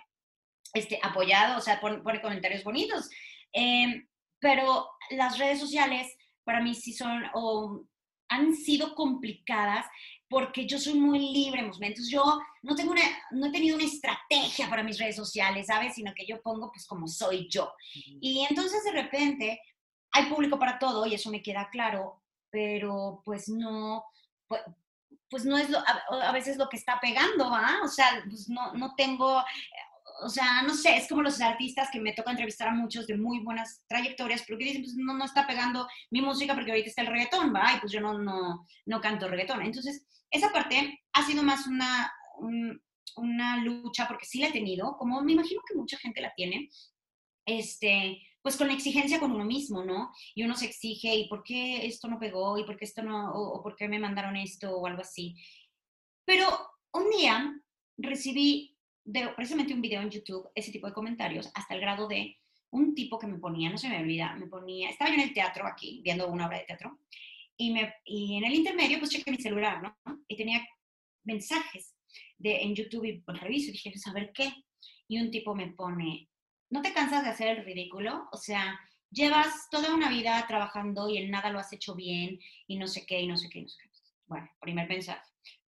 este, 0.74 1.00
apoyado, 1.02 1.58
o 1.58 1.62
sea, 1.62 1.80
pone, 1.80 2.22
comentarios 2.22 2.64
bonitos. 2.64 3.10
Em, 3.52 4.08
pero 4.40 4.88
las 5.12 5.38
redes 5.38 5.60
sociales 5.60 6.16
para 6.44 6.62
mí 6.62 6.76
sí 6.76 6.94
son 6.94 7.24
o 7.34 7.84
han 8.30 8.56
sido 8.56 8.94
complicadas 8.96 9.86
porque 10.30 10.68
yo 10.68 10.78
soy 10.78 10.94
muy 10.94 11.20
libre, 11.20 11.62
entonces 11.62 12.10
yo 12.10 12.40
no 12.62 12.76
tengo 12.76 12.92
una, 12.92 13.02
no 13.32 13.48
he 13.48 13.52
tenido 13.52 13.76
una 13.76 13.86
estrategia 13.86 14.70
para 14.70 14.84
mis 14.84 15.00
redes 15.00 15.16
sociales, 15.16 15.66
¿sabes? 15.68 15.96
Sino 15.96 16.14
que 16.14 16.28
yo 16.28 16.40
pongo 16.42 16.72
pues 16.72 16.86
como 16.86 17.08
soy 17.08 17.48
yo. 17.50 17.74
Y 18.22 18.46
entonces 18.48 18.84
de 18.84 18.92
repente 18.92 19.60
hay 20.12 20.26
público 20.26 20.60
para 20.60 20.78
todo 20.78 21.08
y 21.08 21.16
eso 21.16 21.32
me 21.32 21.42
queda 21.42 21.70
claro, 21.72 22.22
pero 22.52 23.24
pues 23.26 23.50
no, 23.50 24.06
pues, 25.30 25.46
no 25.46 25.58
es 25.58 25.70
lo, 25.70 25.80
a, 25.80 26.32
veces 26.32 26.58
lo 26.58 26.70
que 26.70 26.78
está 26.78 27.00
pegando, 27.00 27.46
¿ah? 27.54 27.80
O 27.84 27.88
sea, 27.88 28.24
pues 28.28 28.50
no, 28.50 28.74
no 28.74 28.96
tengo, 28.96 29.44
o 30.22 30.30
sea, 30.30 30.62
no 30.64 30.74
sé, 30.74 30.98
es 30.98 31.08
como 31.08 31.22
los 31.22 31.40
artistas 31.42 31.90
que 31.92 32.00
me 32.00 32.14
toca 32.14 32.32
entrevistar 32.32 32.68
a 32.68 32.74
muchos 32.74 33.08
de 33.08 33.18
muy 33.18 33.40
buenas 33.40 33.84
trayectorias, 33.88 34.44
pero 34.46 34.58
que 34.58 34.66
dicen, 34.66 34.84
pues 34.84 34.96
no, 34.96 35.14
no 35.14 35.26
está 35.26 35.48
pegando 35.48 35.88
mi 36.12 36.22
música 36.22 36.54
porque 36.54 36.72
ahorita 36.72 36.90
está 36.90 37.02
el 37.02 37.08
reggaetón, 37.08 37.54
¿va? 37.54 37.74
Y 37.76 37.80
pues 37.80 37.92
yo 37.92 38.02
no, 38.02 38.18
no, 38.18 38.66
no 38.86 39.02
canto 39.02 39.28
reggaetón. 39.28 39.62
Entonces, 39.62 40.06
esa 40.32 40.52
parte 40.52 41.02
ha 41.14 41.26
sido 41.26 41.44
más 41.44 41.68
una, 41.68 42.12
una 43.16 43.58
lucha, 43.58 44.08
porque 44.08 44.26
sí 44.26 44.40
la 44.40 44.48
he 44.48 44.52
tenido, 44.52 44.98
como 44.98 45.22
me 45.22 45.34
imagino 45.34 45.62
que 45.68 45.76
mucha 45.76 45.98
gente 45.98 46.22
la 46.22 46.34
tiene, 46.34 46.70
este, 47.46 48.22
pues 48.42 48.56
con 48.58 48.72
exigencia 48.72 49.20
con 49.20 49.32
uno 49.32 49.46
mismo, 49.46 49.84
¿no? 49.84 50.12
Y 50.34 50.44
uno 50.44 50.56
se 50.56 50.66
exige, 50.66 51.14
¿y 51.14 51.28
por 51.28 51.44
qué 51.44 51.86
esto 51.86 52.08
no 52.08 52.20
pegó? 52.20 52.58
¿Y 52.58 52.64
por 52.64 52.78
qué 52.78 52.86
esto 52.86 53.04
no? 53.04 53.32
¿O, 53.34 53.62
por 53.62 53.76
qué 53.76 53.88
me 53.88 54.00
mandaron 54.00 54.36
esto? 54.36 54.76
O 54.76 54.86
algo 54.88 55.02
así. 55.02 55.36
Pero 56.26 56.48
un 56.94 57.10
día 57.10 57.54
recibí 57.98 58.78
de, 59.04 59.30
precisamente 59.30 59.74
un 59.74 59.82
video 59.82 60.02
en 60.02 60.10
YouTube, 60.10 60.50
ese 60.56 60.72
tipo 60.72 60.88
de 60.88 60.94
comentarios, 60.94 61.52
hasta 61.54 61.74
el 61.74 61.82
grado 61.82 62.08
de 62.08 62.38
un 62.72 62.94
tipo 62.94 63.18
que 63.18 63.28
me 63.28 63.40
ponía, 63.40 63.70
no 63.70 63.78
se 63.78 63.90
me 63.90 64.00
olvida, 64.00 64.36
me 64.36 64.48
ponía, 64.48 64.90
estaba 64.90 65.10
yo 65.10 65.16
en 65.16 65.28
el 65.28 65.34
teatro 65.34 65.66
aquí, 65.66 66.02
viendo 66.04 66.28
una 66.28 66.48
obra 66.48 66.60
de 66.60 66.66
teatro, 66.66 67.00
y, 67.58 67.72
me, 67.72 67.94
y 68.06 68.38
en 68.38 68.46
el 68.46 68.54
intermedio, 68.54 69.00
pues 69.00 69.12
chequé 69.12 69.32
mi 69.32 69.38
celular, 69.38 69.82
¿no? 69.82 69.98
Y 70.28 70.38
tenía 70.38 70.66
mensajes 71.26 71.94
de, 72.38 72.62
en 72.62 72.74
YouTube 72.74 73.04
y 73.04 73.20
pues, 73.20 73.40
reviso 73.42 73.70
y 73.70 73.74
dije, 73.74 73.92
a 74.06 74.14
ver 74.14 74.32
qué. 74.34 74.54
Y 75.10 75.20
un 75.20 75.30
tipo 75.30 75.54
me 75.54 75.68
pone, 75.74 76.29
¿no 76.70 76.82
te 76.82 76.94
cansas 76.94 77.24
de 77.24 77.30
hacer 77.30 77.48
el 77.58 77.66
ridículo? 77.66 78.28
O 78.32 78.38
sea, 78.38 78.80
llevas 79.12 79.70
toda 79.70 79.94
una 79.94 80.10
vida 80.10 80.46
trabajando 80.48 81.10
y 81.10 81.18
en 81.18 81.32
nada 81.32 81.50
lo 81.50 81.60
has 81.60 81.74
hecho 81.74 81.96
bien 81.96 82.40
y 82.68 82.78
no 82.78 82.88
sé 82.88 83.06
qué, 83.06 83.22
y 83.22 83.28
no 83.28 83.38
sé 83.38 83.50
qué, 83.50 83.60
y 83.60 83.62
no 83.64 83.70
sé 83.70 83.78
qué. 83.82 83.90
Bueno, 84.28 84.50
primer 84.60 84.88
mensaje. 84.88 85.22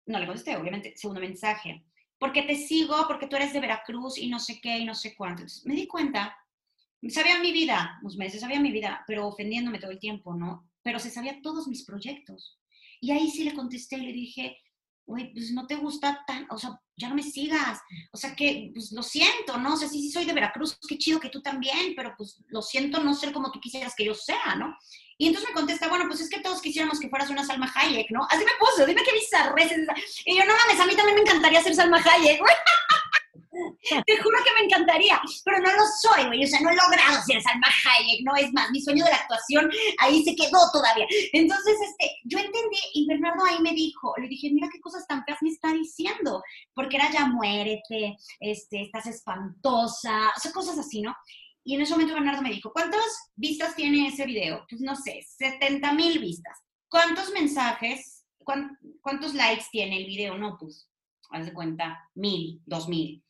No 0.05 0.19
le 0.19 0.25
contesté, 0.25 0.57
obviamente. 0.57 0.93
Segundo 0.97 1.21
mensaje. 1.21 1.85
Porque 2.17 2.43
te 2.43 2.55
sigo, 2.55 3.07
porque 3.07 3.27
tú 3.27 3.37
eres 3.37 3.53
de 3.53 3.61
Veracruz 3.61 4.17
y 4.17 4.27
no 4.27 4.39
sé 4.39 4.59
qué, 4.59 4.77
y 4.79 4.85
no 4.85 4.93
sé 4.93 5.15
cuánto. 5.15 5.43
Me 5.63 5.75
di 5.75 5.87
cuenta, 5.87 6.37
sabía 7.07 7.39
mi 7.39 7.53
vida, 7.53 7.97
unos 8.01 8.17
meses, 8.17 8.41
sabía 8.41 8.59
mi 8.59 8.71
vida, 8.71 9.03
pero 9.07 9.27
ofendiéndome 9.27 9.79
todo 9.79 9.91
el 9.91 9.99
tiempo, 9.99 10.35
¿no? 10.35 10.69
Pero 10.81 10.99
se 10.99 11.09
sabía 11.09 11.41
todos 11.41 11.67
mis 11.67 11.85
proyectos. 11.85 12.59
Y 12.99 13.11
ahí 13.11 13.29
sí 13.29 13.45
le 13.45 13.53
contesté 13.53 13.97
y 13.97 14.05
le 14.07 14.11
dije, 14.11 14.57
güey, 15.09 15.33
pues 15.33 15.51
no 15.51 15.65
te 15.65 15.75
gusta 15.75 16.23
tan, 16.27 16.45
o 16.51 16.57
sea, 16.57 16.79
ya 16.95 17.09
no 17.09 17.15
me 17.15 17.23
sigas. 17.23 17.79
O 18.11 18.17
sea 18.17 18.35
que, 18.35 18.69
pues 18.73 18.91
lo 18.91 19.01
siento, 19.01 19.57
¿no? 19.57 19.73
O 19.73 19.77
sea, 19.77 19.89
sí, 19.89 19.99
sí 20.01 20.11
soy 20.11 20.25
de 20.25 20.33
Veracruz, 20.33 20.77
qué 20.87 20.97
chido 20.97 21.19
que 21.19 21.29
tú 21.29 21.41
también, 21.41 21.93
pero 21.95 22.13
pues 22.15 22.37
lo 22.47 22.61
siento 22.61 23.03
no 23.03 23.15
ser 23.15 23.33
como 23.33 23.51
tú 23.51 23.59
quisieras 23.59 23.95
que 23.95 24.05
yo 24.05 24.13
sea, 24.13 24.55
¿no? 24.55 24.77
Y 25.17 25.27
entonces 25.27 25.49
me 25.49 25.55
contesta, 25.55 25.89
bueno, 25.89 26.05
pues 26.07 26.21
es 26.21 26.29
que 26.29 26.41
todos 26.41 26.61
quisiéramos 26.61 26.99
que 26.99 27.09
fueras 27.09 27.29
una 27.31 27.43
Salma 27.43 27.71
Hayek, 27.73 28.11
¿no? 28.11 28.25
Así 28.29 28.45
me 28.45 28.51
puso, 28.59 28.85
dime 28.85 29.01
qué 29.03 29.11
bizarres 29.11 29.71
es 29.71 29.79
esa. 29.79 29.93
Y 30.25 30.37
yo, 30.37 30.45
no 30.45 30.53
mames, 30.55 30.79
a 30.79 30.85
mí 30.85 30.95
también 30.95 31.15
me 31.15 31.21
encantaría 31.21 31.63
ser 31.63 31.73
Salma 31.73 31.97
Hayek. 31.97 32.39
Te 34.05 34.17
juro 34.17 34.37
que 34.43 34.53
me 34.53 34.65
encantaría, 34.65 35.19
pero 35.43 35.59
no 35.59 35.71
lo 35.71 35.83
soy, 36.01 36.27
güey. 36.27 36.43
O 36.43 36.47
sea, 36.47 36.59
no 36.61 36.69
he 36.69 36.75
logrado 36.75 37.21
ser 37.23 37.41
Salma 37.41 37.67
Hayek, 37.67 38.23
no 38.23 38.35
es 38.35 38.51
más. 38.53 38.69
Mi 38.71 38.81
sueño 38.81 39.03
de 39.03 39.11
la 39.11 39.17
actuación 39.17 39.69
ahí 39.99 40.23
se 40.23 40.35
quedó 40.35 40.59
todavía. 40.71 41.05
Entonces, 41.33 41.75
este, 41.81 42.11
yo 42.25 42.37
entendí 42.37 42.77
y 42.93 43.07
Bernardo 43.07 43.43
ahí 43.45 43.59
me 43.61 43.73
dijo, 43.73 44.13
le 44.17 44.27
dije, 44.27 44.51
mira 44.51 44.69
qué 44.71 44.79
cosas 44.79 45.07
tan 45.07 45.23
feas 45.25 45.39
me 45.41 45.49
está 45.49 45.73
diciendo, 45.73 46.43
porque 46.73 46.97
era 46.97 47.11
ya 47.11 47.25
muérete, 47.25 48.17
este, 48.39 48.83
estás 48.83 49.07
espantosa, 49.07 50.31
o 50.35 50.39
sea, 50.39 50.51
cosas 50.51 50.77
así, 50.77 51.01
¿no? 51.01 51.15
Y 51.63 51.75
en 51.75 51.81
ese 51.81 51.93
momento 51.93 52.13
Bernardo 52.13 52.41
me 52.41 52.51
dijo, 52.51 52.71
¿cuántas 52.71 53.03
vistas 53.35 53.75
tiene 53.75 54.07
ese 54.07 54.25
video? 54.25 54.65
Pues 54.69 54.81
no 54.81 54.95
sé, 54.95 55.25
70 55.37 55.93
mil 55.93 56.19
vistas. 56.19 56.57
¿Cuántos 56.87 57.31
mensajes, 57.31 58.25
cuántos 59.01 59.35
likes 59.35 59.65
tiene 59.71 59.97
el 59.97 60.05
video? 60.05 60.37
No, 60.37 60.57
pues, 60.59 60.88
haz 61.29 61.45
de 61.45 61.53
cuenta, 61.53 62.09
mil, 62.15 62.61
dos 62.65 62.87
mil. 62.87 63.23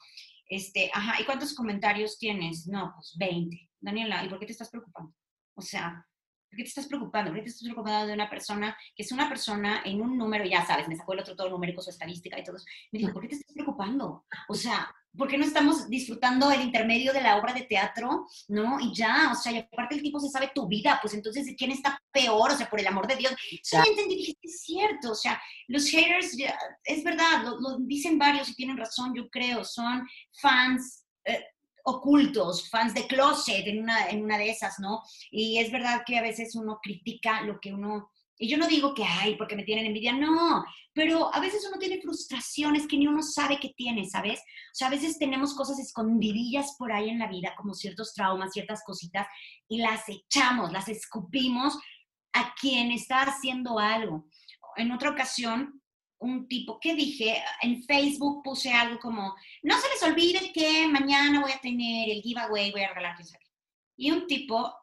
Este, 0.47 0.89
ajá, 0.93 1.21
¿y 1.21 1.25
cuántos 1.25 1.53
comentarios 1.53 2.17
tienes? 2.17 2.67
No, 2.67 2.93
pues 2.95 3.15
20. 3.17 3.69
Daniela, 3.79 4.23
¿y 4.25 4.29
por 4.29 4.39
qué 4.39 4.45
te 4.47 4.51
estás 4.51 4.69
preocupando? 4.69 5.13
O 5.53 5.61
sea, 5.61 6.05
¿por 6.49 6.57
qué 6.57 6.63
te 6.63 6.69
estás 6.69 6.87
preocupando? 6.87 7.31
¿Por 7.31 7.37
qué 7.37 7.43
te 7.43 7.49
estás 7.49 7.67
preocupando 7.67 8.07
de 8.07 8.13
una 8.13 8.29
persona 8.29 8.75
que 8.95 9.03
es 9.03 9.11
una 9.11 9.29
persona 9.29 9.81
en 9.85 10.01
un 10.01 10.17
número, 10.17 10.45
ya 10.45 10.65
sabes, 10.65 10.87
me 10.87 10.95
sacó 10.95 11.13
el 11.13 11.19
otro 11.19 11.35
todo 11.35 11.49
numérico, 11.49 11.81
su 11.81 11.91
estadística 11.91 12.39
y 12.39 12.43
todo 12.43 12.55
eso. 12.55 12.65
Me 12.91 12.99
dijo, 12.99 13.13
¿por 13.13 13.21
qué 13.21 13.29
te 13.29 13.35
estás 13.35 13.53
preocupando? 13.53 14.25
O 14.47 14.53
sea, 14.55 14.93
¿por 15.17 15.27
qué 15.27 15.37
no 15.37 15.45
estamos 15.45 15.89
disfrutando 15.89 16.51
el 16.51 16.61
intermedio 16.61 17.13
de 17.13 17.21
la 17.21 17.37
obra 17.37 17.53
de 17.53 17.63
teatro? 17.63 18.27
¿No? 18.47 18.79
Y 18.79 18.93
ya, 18.93 19.31
o 19.31 19.35
sea, 19.35 19.51
y 19.51 19.57
aparte 19.57 19.95
el 19.95 20.01
tipo 20.01 20.19
se 20.19 20.29
sabe 20.29 20.51
tu 20.53 20.67
vida, 20.67 20.99
pues 21.01 21.13
entonces, 21.13 21.53
¿quién 21.57 21.71
está 21.71 22.01
peor? 22.11 22.51
O 22.51 22.57
sea, 22.57 22.69
por 22.69 22.79
el 22.79 22.87
amor 22.87 23.07
de 23.07 23.15
Dios. 23.15 23.33
Sí, 23.39 23.59
ya 23.71 23.83
entendí, 23.87 24.15
dije, 24.15 24.33
es 24.41 24.61
cierto, 24.61 25.11
o 25.11 25.15
sea, 25.15 25.41
los 25.67 25.87
haters, 25.89 26.35
es 26.83 27.03
verdad, 27.03 27.43
lo, 27.43 27.77
dicen 27.79 28.17
varios 28.17 28.49
y 28.49 28.55
tienen 28.55 28.77
razón, 28.77 29.13
yo 29.15 29.29
creo, 29.29 29.63
son 29.63 30.07
fans. 30.41 31.05
Eh, 31.25 31.43
ocultos, 31.85 32.69
fans 32.69 32.93
de 32.93 33.07
closet 33.07 33.65
en 33.65 33.81
una, 33.81 34.09
en 34.09 34.23
una 34.23 34.37
de 34.37 34.49
esas, 34.49 34.79
¿no? 34.79 35.01
Y 35.31 35.57
es 35.57 35.71
verdad 35.71 36.03
que 36.05 36.19
a 36.19 36.21
veces 36.21 36.53
uno 36.55 36.79
critica 36.83 37.41
lo 37.41 37.59
que 37.59 37.73
uno 37.73 38.11
y 38.41 38.47
yo 38.47 38.57
no 38.57 38.67
digo 38.67 38.93
que, 38.93 39.03
ay, 39.03 39.35
porque 39.35 39.57
me 39.57 39.65
tienen 39.65 39.85
envidia, 39.85 40.13
no, 40.13 40.63
pero 40.93 41.33
a 41.35 41.41
veces 41.41 41.65
uno 41.67 41.77
tiene 41.77 42.01
frustraciones 42.01 42.87
que 42.87 42.97
ni 42.97 43.05
uno 43.05 43.21
sabe 43.21 43.59
que 43.59 43.73
tiene, 43.75 44.09
¿sabes? 44.09 44.39
O 44.39 44.75
sea, 44.75 44.87
a 44.87 44.91
veces 44.91 45.19
tenemos 45.19 45.53
cosas 45.53 45.77
escondidillas 45.77 46.75
por 46.79 46.93
ahí 46.93 47.09
en 47.09 47.19
la 47.19 47.27
vida, 47.27 47.53
como 47.57 47.73
ciertos 47.73 48.13
traumas, 48.13 48.53
ciertas 48.53 48.81
cositas, 48.85 49.27
y 49.67 49.79
las 49.79 50.07
echamos, 50.07 50.71
las 50.71 50.87
escupimos 50.87 51.77
a 52.31 52.55
quien 52.55 52.91
está 52.91 53.23
haciendo 53.23 53.77
algo. 53.77 54.25
En 54.77 54.93
otra 54.93 55.09
ocasión, 55.09 55.81
un 56.19 56.47
tipo 56.47 56.79
que 56.79 56.95
dije, 56.95 57.43
en 57.61 57.83
Facebook 57.83 58.41
puse 58.41 58.71
algo 58.71 58.99
como, 58.99 59.35
no 59.63 59.77
se 59.79 59.89
les 59.89 60.03
olvide 60.03 60.53
que 60.53 60.87
mañana 60.87 61.41
voy 61.41 61.51
a 61.51 61.59
tener 61.59 62.09
el 62.09 62.21
giveaway, 62.21 62.71
voy 62.71 62.81
a 62.83 62.89
regalar 62.89 63.17
Y 63.97 64.11
un 64.11 64.27
tipo 64.27 64.73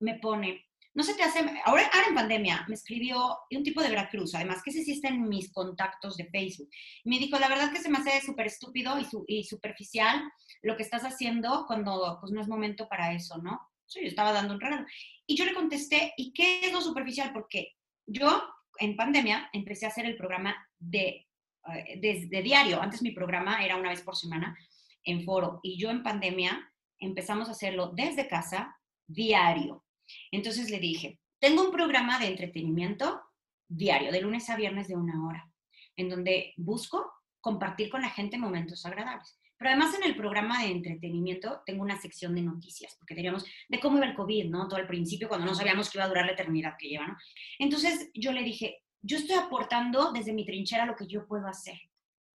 me 0.00 0.18
pone, 0.18 0.65
no 0.96 1.02
se 1.02 1.12
te 1.12 1.22
hace, 1.22 1.40
ahora, 1.66 1.90
ahora 1.92 2.08
en 2.08 2.14
pandemia 2.14 2.64
me 2.68 2.74
escribió 2.74 3.38
un 3.50 3.62
tipo 3.62 3.82
de 3.82 3.90
Veracruz, 3.90 4.34
además 4.34 4.62
que 4.62 4.70
ese 4.70 4.82
sí 4.82 4.92
está 4.92 5.08
en 5.08 5.28
mis 5.28 5.52
contactos 5.52 6.16
de 6.16 6.24
Facebook. 6.30 6.70
me 7.04 7.18
dijo, 7.18 7.38
la 7.38 7.50
verdad 7.50 7.70
que 7.70 7.82
se 7.82 7.90
me 7.90 7.98
hace 7.98 8.22
súper 8.22 8.46
estúpido 8.46 8.96
y, 9.28 9.44
superficial 9.44 10.22
lo 10.62 10.74
que 10.74 10.82
estás 10.82 11.02
haciendo 11.02 11.66
cuando 11.66 12.16
pues 12.18 12.32
no 12.32 12.40
es 12.40 12.48
momento 12.48 12.88
para 12.88 13.12
eso, 13.12 13.36
¿no? 13.36 13.60
Sí, 13.84 14.00
yo 14.00 14.08
estaba 14.08 14.32
dando 14.32 14.54
un 14.54 14.60
regalo. 14.60 14.86
Y 15.26 15.36
yo 15.36 15.44
le 15.44 15.52
contesté, 15.52 16.14
¿y 16.16 16.32
qué 16.32 16.60
es 16.60 16.72
lo 16.72 16.80
superficial? 16.80 17.30
Porque 17.34 17.74
yo 18.06 18.42
en 18.78 18.96
pandemia 18.96 19.50
empecé 19.52 19.84
a 19.84 19.90
hacer 19.90 20.06
el 20.06 20.16
programa 20.16 20.56
de, 20.78 21.28
eh, 21.74 22.00
de 22.00 22.42
diario. 22.42 22.80
Antes 22.80 23.02
mi 23.02 23.10
programa 23.10 23.62
era 23.62 23.76
una 23.76 23.90
vez 23.90 24.00
por 24.00 24.16
semana 24.16 24.56
en 25.04 25.24
foro 25.24 25.60
y 25.62 25.78
yo 25.78 25.90
en 25.90 26.02
pandemia 26.02 26.72
empezamos 26.98 27.48
a 27.48 27.52
hacerlo 27.52 27.92
desde 27.94 28.28
casa 28.28 28.74
diario. 29.06 29.85
Entonces 30.30 30.70
le 30.70 30.78
dije, 30.78 31.18
tengo 31.38 31.64
un 31.64 31.72
programa 31.72 32.18
de 32.18 32.26
entretenimiento 32.26 33.20
diario, 33.68 34.12
de 34.12 34.20
lunes 34.20 34.48
a 34.50 34.56
viernes 34.56 34.88
de 34.88 34.96
una 34.96 35.26
hora, 35.26 35.50
en 35.96 36.08
donde 36.08 36.54
busco 36.56 37.12
compartir 37.40 37.90
con 37.90 38.02
la 38.02 38.10
gente 38.10 38.38
momentos 38.38 38.84
agradables. 38.86 39.38
Pero 39.58 39.70
además 39.70 39.94
en 39.94 40.04
el 40.04 40.16
programa 40.16 40.62
de 40.62 40.70
entretenimiento 40.70 41.62
tengo 41.64 41.82
una 41.82 41.98
sección 41.98 42.34
de 42.34 42.42
noticias, 42.42 42.94
porque 42.98 43.14
teníamos 43.14 43.44
de 43.68 43.80
cómo 43.80 43.96
iba 43.96 44.06
el 44.06 44.14
COVID, 44.14 44.50
¿no? 44.50 44.68
Todo 44.68 44.80
al 44.80 44.86
principio, 44.86 45.28
cuando 45.28 45.46
no 45.46 45.54
sabíamos 45.54 45.88
que 45.88 45.98
iba 45.98 46.04
a 46.04 46.08
durar 46.08 46.26
la 46.26 46.32
eternidad 46.32 46.76
que 46.78 46.88
lleva, 46.88 47.06
¿no? 47.06 47.16
Entonces 47.58 48.10
yo 48.14 48.32
le 48.32 48.42
dije, 48.42 48.82
yo 49.00 49.16
estoy 49.16 49.36
aportando 49.36 50.12
desde 50.12 50.32
mi 50.32 50.44
trinchera 50.44 50.84
lo 50.84 50.96
que 50.96 51.06
yo 51.06 51.26
puedo 51.26 51.46
hacer. 51.46 51.78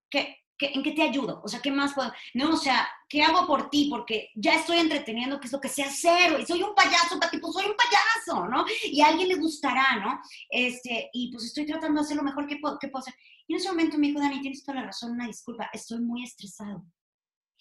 ¿Qué, 0.09 0.41
¿En 0.68 0.84
qué 0.84 0.91
te 0.91 1.01
ayudo? 1.01 1.41
O 1.43 1.47
sea, 1.47 1.59
¿qué 1.62 1.72
más 1.72 1.93
puedo? 1.93 2.12
No, 2.34 2.53
o 2.53 2.57
sea, 2.57 2.88
¿qué 3.07 3.24
hago 3.24 3.47
por 3.47 3.70
ti? 3.70 3.88
Porque 3.89 4.30
ya 4.36 4.55
estoy 4.55 4.78
entreteniendo, 4.78 5.39
que 5.39 5.47
es 5.47 5.53
lo 5.53 5.62
que 5.62 5.70
sé 5.70 5.84
hacer, 5.84 6.39
y 6.39 6.45
soy 6.45 6.62
un 6.64 6.76
payaso, 6.76 7.20
Pati, 7.20 7.38
pues 7.38 7.53
soy 7.53 7.66
un 7.66 7.76
payaso, 7.76 8.47
¿no? 8.47 8.66
Y 8.84 9.01
a 9.01 9.07
alguien 9.07 9.30
le 9.30 9.36
gustará, 9.36 9.97
¿no? 9.97 10.22
Este, 10.49 11.09
y 11.14 11.32
pues 11.32 11.45
estoy 11.45 11.66
tratando 11.66 12.01
de 12.01 12.05
hacer 12.05 12.18
lo 12.18 12.24
mejor 12.24 12.47
que 12.47 12.57
puedo, 12.57 12.78
que 12.80 12.88
puedo 12.88 13.01
hacer. 13.01 13.16
Y 13.47 13.53
en 13.53 13.59
ese 13.59 13.70
momento 13.70 13.97
me 13.97 14.07
dijo, 14.07 14.20
Dani, 14.20 14.41
tienes 14.41 14.64
toda 14.64 14.80
la 14.80 14.88
razón, 14.88 15.12
una 15.12 15.28
disculpa, 15.28 15.70
estoy 15.74 15.99
muy 15.99 16.24
estresado. 16.24 16.86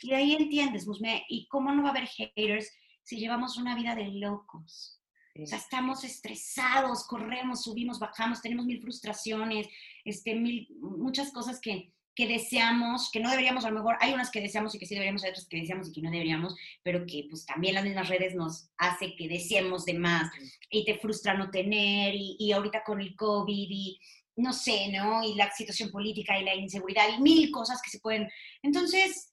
Y 0.03 0.13
ahí 0.13 0.35
entiendes, 0.35 0.87
Musme, 0.87 1.25
¿y 1.29 1.47
cómo 1.49 1.73
no 1.73 1.83
va 1.83 1.89
a 1.89 1.93
haber 1.93 2.07
haters 2.07 2.71
si 3.03 3.19
llevamos 3.19 3.57
una 3.57 3.75
vida 3.75 3.95
de 3.95 4.09
locos? 4.09 5.01
O 5.43 5.47
sea, 5.47 5.59
estamos 5.59 6.05
estresados, 6.05 7.07
corremos, 7.07 7.63
subimos, 7.63 7.99
bajamos, 7.99 8.43
tenemos 8.43 8.67
mil 8.67 8.81
frustraciones, 8.81 9.69
este, 10.05 10.35
mil, 10.35 10.69
muchas 10.81 11.33
cosas 11.33 11.61
que, 11.61 11.95
que 12.21 12.27
deseamos, 12.27 13.11
que 13.11 13.19
no 13.19 13.31
deberíamos, 13.31 13.65
a 13.65 13.71
lo 13.71 13.77
mejor 13.77 13.97
hay 13.99 14.13
unas 14.13 14.31
que 14.31 14.43
deseamos 14.43 14.75
y 14.75 14.79
que 14.79 14.85
sí 14.85 14.93
deberíamos, 14.93 15.25
hay 15.25 15.31
otras 15.31 15.47
que 15.47 15.57
deseamos 15.57 15.89
y 15.89 15.93
que 15.93 16.03
no 16.03 16.11
deberíamos, 16.11 16.55
pero 16.83 17.07
que 17.07 17.27
pues 17.31 17.47
también 17.47 17.75
las 17.75 17.85
mismas 17.85 18.11
redes 18.11 18.35
nos 18.35 18.69
hace 18.77 19.17
que 19.17 19.27
deseemos 19.27 19.87
de 19.87 19.95
más 19.95 20.31
y 20.69 20.85
te 20.85 20.99
frustra 20.99 21.33
no 21.33 21.51
tener 21.51 22.15
y, 22.15 22.37
y 22.39 22.53
ahorita 22.53 22.85
con 22.85 23.01
el 23.01 23.17
COVID 23.17 23.69
y 23.71 23.99
no 24.37 24.53
sé, 24.53 24.91
¿no? 24.93 25.25
Y 25.25 25.35
la 25.35 25.51
situación 25.51 25.91
política 25.91 26.39
y 26.39 26.45
la 26.45 26.55
inseguridad 26.55 27.09
y 27.09 27.23
mil 27.23 27.51
cosas 27.51 27.81
que 27.81 27.89
se 27.89 28.01
pueden. 28.01 28.29
Entonces, 28.63 29.33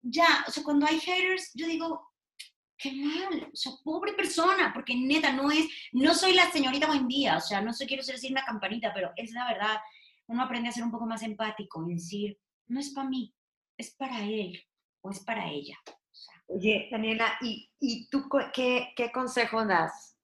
ya, 0.00 0.46
o 0.48 0.50
sea, 0.50 0.64
cuando 0.64 0.86
hay 0.86 0.98
haters, 1.00 1.50
yo 1.52 1.66
digo, 1.66 2.10
qué 2.78 2.90
mal, 2.90 3.50
o 3.52 3.56
sea, 3.56 3.72
pobre 3.84 4.14
persona, 4.14 4.72
porque 4.72 4.94
neta, 4.96 5.30
no 5.30 5.50
es, 5.50 5.66
no 5.92 6.14
soy 6.14 6.32
la 6.32 6.50
señorita 6.50 6.86
buen 6.86 7.06
día, 7.06 7.36
o 7.36 7.40
sea, 7.42 7.60
no 7.60 7.74
sé, 7.74 7.84
quiero 7.86 8.02
decir 8.02 8.30
una 8.30 8.46
campanita, 8.46 8.94
pero 8.94 9.12
es 9.14 9.30
la 9.32 9.46
verdad, 9.46 9.76
uno 10.26 10.42
aprende 10.42 10.68
a 10.68 10.72
ser 10.72 10.84
un 10.84 10.90
poco 10.90 11.06
más 11.06 11.22
empático 11.22 11.88
y 11.88 11.94
decir, 11.94 12.38
no 12.66 12.80
es 12.80 12.90
para 12.90 13.08
mí, 13.08 13.34
es 13.76 13.94
para 13.94 14.24
él 14.24 14.62
o 15.02 15.10
es 15.10 15.20
para 15.20 15.48
ella. 15.50 15.76
Oye, 16.46 16.88
Daniela, 16.90 17.34
¿y, 17.40 17.70
y 17.80 18.08
tú 18.08 18.28
qué, 18.52 18.92
qué 18.96 19.10
consejo 19.12 19.64
das 19.64 20.14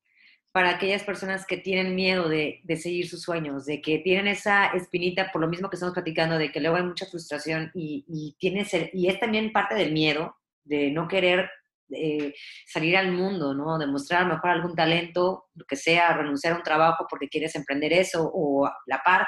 para 0.52 0.70
aquellas 0.70 1.04
personas 1.04 1.46
que 1.46 1.58
tienen 1.58 1.94
miedo 1.94 2.28
de, 2.28 2.60
de, 2.64 2.76
seguir 2.76 3.08
sus 3.08 3.22
sueños, 3.22 3.66
de 3.66 3.80
que 3.80 3.98
tienen 3.98 4.26
esa 4.26 4.66
espinita, 4.68 5.30
por 5.30 5.40
lo 5.40 5.48
mismo 5.48 5.70
que 5.70 5.76
estamos 5.76 5.94
platicando, 5.94 6.38
de 6.38 6.50
que 6.50 6.60
luego 6.60 6.76
hay 6.76 6.82
mucha 6.82 7.06
frustración 7.06 7.70
y, 7.74 8.04
y, 8.08 8.36
tienes 8.38 8.74
y 8.92 9.08
es 9.08 9.20
también 9.20 9.52
parte 9.52 9.76
del 9.76 9.92
miedo 9.92 10.36
de 10.64 10.90
no 10.90 11.06
querer 11.06 11.48
eh, 11.92 12.34
salir 12.66 12.96
al 12.96 13.12
mundo, 13.12 13.54
¿no? 13.54 13.78
Demostrar 13.78 14.26
mejor 14.26 14.50
algún 14.50 14.74
talento, 14.74 15.46
lo 15.54 15.64
que 15.66 15.76
sea, 15.76 16.12
renunciar 16.14 16.54
a 16.54 16.56
un 16.56 16.62
trabajo 16.62 17.06
porque 17.08 17.28
quieres 17.28 17.54
emprender 17.54 17.92
eso 17.92 18.30
o 18.32 18.68
la 18.86 19.02
par. 19.04 19.26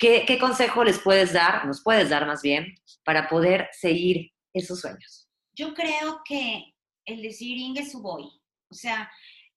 ¿Qué, 0.00 0.24
¿Qué 0.26 0.38
consejo 0.38 0.82
les 0.82 0.98
puedes 0.98 1.34
dar, 1.34 1.66
nos 1.66 1.82
puedes 1.82 2.08
dar 2.08 2.26
más 2.26 2.40
bien, 2.42 2.74
para 3.04 3.28
poder 3.28 3.68
seguir 3.72 4.32
esos 4.54 4.80
sueños? 4.80 5.28
Yo 5.54 5.74
creo 5.74 6.22
que 6.24 6.74
el 7.04 7.22
decir 7.22 7.58
Inge 7.58 7.84
su 7.84 8.00
voy, 8.00 8.24
o 8.70 8.74
sea, 8.74 9.10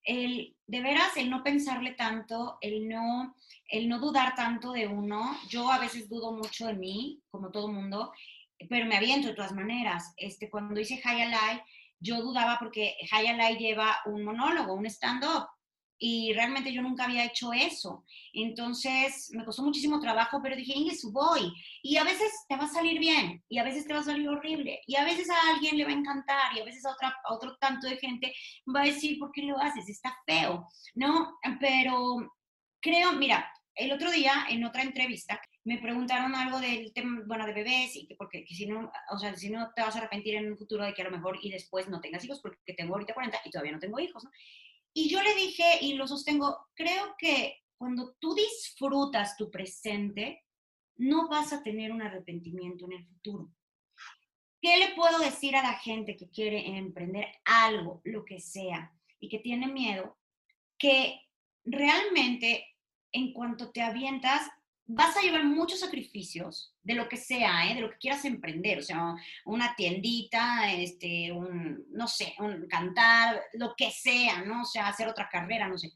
el 0.03 0.55
de 0.67 0.81
veras 0.81 1.15
el 1.15 1.29
no 1.29 1.43
pensarle 1.43 1.93
tanto, 1.93 2.57
el 2.59 2.89
no 2.89 3.35
el 3.69 3.87
no 3.89 3.99
dudar 3.99 4.35
tanto 4.35 4.71
de 4.71 4.85
uno. 4.87 5.35
Yo 5.49 5.71
a 5.71 5.79
veces 5.79 6.09
dudo 6.09 6.33
mucho 6.33 6.67
de 6.67 6.75
mí, 6.75 7.21
como 7.31 7.49
todo 7.49 7.69
mundo, 7.69 8.11
pero 8.69 8.85
me 8.85 8.97
aviento 8.97 9.29
de 9.29 9.33
todas 9.33 9.53
maneras. 9.53 10.13
Este, 10.17 10.49
cuando 10.49 10.79
hice 10.79 11.01
High 11.01 11.23
Alive, 11.23 11.63
yo 11.99 12.21
dudaba 12.21 12.59
porque 12.59 12.95
High 13.09 13.57
lleva 13.57 13.97
un 14.05 14.23
monólogo, 14.23 14.73
un 14.73 14.85
stand-up, 14.85 15.47
y 16.05 16.33
realmente 16.33 16.73
yo 16.73 16.81
nunca 16.81 17.05
había 17.05 17.23
hecho 17.23 17.53
eso. 17.53 18.03
Entonces 18.33 19.29
me 19.31 19.45
costó 19.45 19.63
muchísimo 19.63 20.01
trabajo, 20.01 20.41
pero 20.43 20.53
dije, 20.53 20.73
Inés, 20.75 21.01
voy. 21.09 21.53
Y 21.81 21.95
a 21.95 22.03
veces 22.03 22.29
te 22.49 22.57
va 22.57 22.65
a 22.65 22.67
salir 22.67 22.99
bien, 22.99 23.41
y 23.47 23.57
a 23.57 23.63
veces 23.63 23.87
te 23.87 23.93
va 23.93 24.01
a 24.01 24.03
salir 24.03 24.27
horrible, 24.27 24.81
y 24.85 24.97
a 24.97 25.05
veces 25.05 25.29
a 25.29 25.53
alguien 25.53 25.77
le 25.77 25.85
va 25.85 25.91
a 25.91 25.93
encantar, 25.93 26.57
y 26.57 26.59
a 26.59 26.65
veces 26.65 26.85
a, 26.85 26.91
otra, 26.91 27.15
a 27.23 27.33
otro 27.33 27.55
tanto 27.55 27.87
de 27.87 27.95
gente 27.95 28.35
va 28.75 28.81
a 28.81 28.85
decir, 28.85 29.17
¿por 29.17 29.31
qué 29.31 29.43
lo 29.43 29.57
haces? 29.57 29.87
Está 29.87 30.13
feo, 30.25 30.67
¿no? 30.95 31.37
Pero 31.61 32.17
creo, 32.81 33.13
mira, 33.13 33.49
el 33.73 33.93
otro 33.93 34.11
día 34.11 34.45
en 34.49 34.65
otra 34.65 34.81
entrevista 34.81 35.39
me 35.63 35.77
preguntaron 35.77 36.35
algo 36.35 36.59
del 36.59 36.91
tema, 36.91 37.21
bueno, 37.25 37.45
de 37.45 37.53
bebés, 37.53 37.95
y 37.95 38.07
que 38.07 38.15
porque 38.15 38.45
si 38.45 38.65
no, 38.65 38.91
o 39.09 39.17
sea, 39.17 39.33
si 39.37 39.49
no 39.49 39.71
te 39.73 39.81
vas 39.81 39.95
a 39.95 39.99
arrepentir 39.99 40.35
en 40.35 40.51
un 40.51 40.57
futuro 40.57 40.83
de 40.83 40.93
que 40.93 41.01
a 41.01 41.05
lo 41.05 41.11
mejor 41.11 41.39
y 41.41 41.49
después 41.49 41.87
no 41.87 42.01
tengas 42.01 42.25
hijos, 42.25 42.41
porque 42.41 42.73
tengo 42.73 42.93
ahorita 42.93 43.13
40 43.13 43.39
y 43.45 43.51
todavía 43.51 43.71
no 43.71 43.79
tengo 43.79 44.01
hijos, 44.01 44.21
¿no? 44.21 44.31
Y 44.93 45.09
yo 45.09 45.21
le 45.21 45.33
dije, 45.35 45.63
y 45.81 45.93
lo 45.93 46.07
sostengo, 46.07 46.67
creo 46.75 47.15
que 47.17 47.63
cuando 47.77 48.15
tú 48.19 48.35
disfrutas 48.35 49.35
tu 49.35 49.49
presente, 49.49 50.43
no 50.97 51.27
vas 51.27 51.51
a 51.51 51.63
tener 51.63 51.91
un 51.91 52.01
arrepentimiento 52.01 52.85
en 52.85 52.93
el 52.93 53.05
futuro. 53.05 53.51
¿Qué 54.61 54.77
le 54.77 54.95
puedo 54.95 55.19
decir 55.19 55.55
a 55.55 55.63
la 55.63 55.73
gente 55.73 56.15
que 56.15 56.29
quiere 56.29 56.77
emprender 56.77 57.27
algo, 57.43 58.01
lo 58.05 58.23
que 58.23 58.39
sea, 58.39 58.93
y 59.19 59.27
que 59.27 59.39
tiene 59.39 59.67
miedo? 59.67 60.17
Que 60.77 61.19
realmente 61.65 62.65
en 63.11 63.33
cuanto 63.33 63.71
te 63.71 63.81
avientas, 63.81 64.49
vas 64.85 65.15
a 65.15 65.21
llevar 65.21 65.45
muchos 65.45 65.79
sacrificios 65.79 66.73
de 66.83 66.95
lo 66.95 67.07
que 67.07 67.17
sea, 67.17 67.69
¿eh? 67.69 67.75
de 67.75 67.81
lo 67.81 67.89
que 67.89 67.97
quieras 67.97 68.25
emprender, 68.25 68.79
o 68.79 68.81
sea, 68.81 69.15
una 69.45 69.75
tiendita, 69.75 70.71
este, 70.73 71.31
un, 71.31 71.85
no 71.91 72.07
sé, 72.07 72.35
un 72.39 72.67
cantar, 72.67 73.41
lo 73.53 73.73
que 73.75 73.91
sea, 73.91 74.41
¿no? 74.43 74.61
O 74.61 74.65
sea, 74.65 74.87
hacer 74.87 75.07
otra 75.07 75.29
carrera, 75.29 75.67
no 75.67 75.77
sé. 75.77 75.91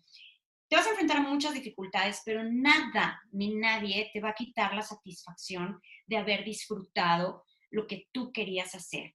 Te 0.70 0.76
vas 0.76 0.86
a 0.86 0.92
enfrentar 0.92 1.18
a 1.18 1.22
muchas 1.22 1.54
dificultades, 1.54 2.22
pero 2.26 2.44
nada 2.44 3.22
ni 3.32 3.56
nadie 3.56 4.10
te 4.14 4.20
va 4.20 4.30
a 4.30 4.36
quitar 4.36 4.74
la 4.74 4.82
satisfacción 4.82 5.80
de 6.06 6.18
haber 6.18 6.44
disfrutado 6.44 7.46
lo 7.70 7.88
que 7.88 8.08
tú 8.12 8.32
querías 8.32 8.74
hacer 8.76 9.14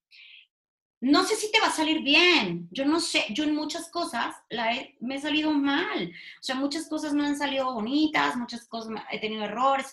no 1.03 1.24
sé 1.24 1.34
si 1.34 1.50
te 1.50 1.61
va 1.61 1.66
a 1.66 1.72
salir 1.72 2.00
bien. 2.03 2.68
Yo 2.70 2.84
no 2.84 3.00
sé, 3.00 3.24
yo 3.30 3.42
en 3.42 3.57
muchas 3.57 3.90
cosas 3.90 4.36
la 4.48 4.70
me 5.00 5.16
he 5.16 5.20
salido 5.20 5.50
mal. 5.50 6.12
O 6.40 6.42
sea, 6.42 6.55
muchas 6.55 6.88
cosas 6.88 7.12
me 7.12 7.26
han 7.26 7.36
salido 7.36 7.74
bonitas, 7.74 8.36
muchas 8.36 8.64
cosas 8.66 9.03
he 9.11 9.18
tenido 9.18 9.44
errores, 9.44 9.92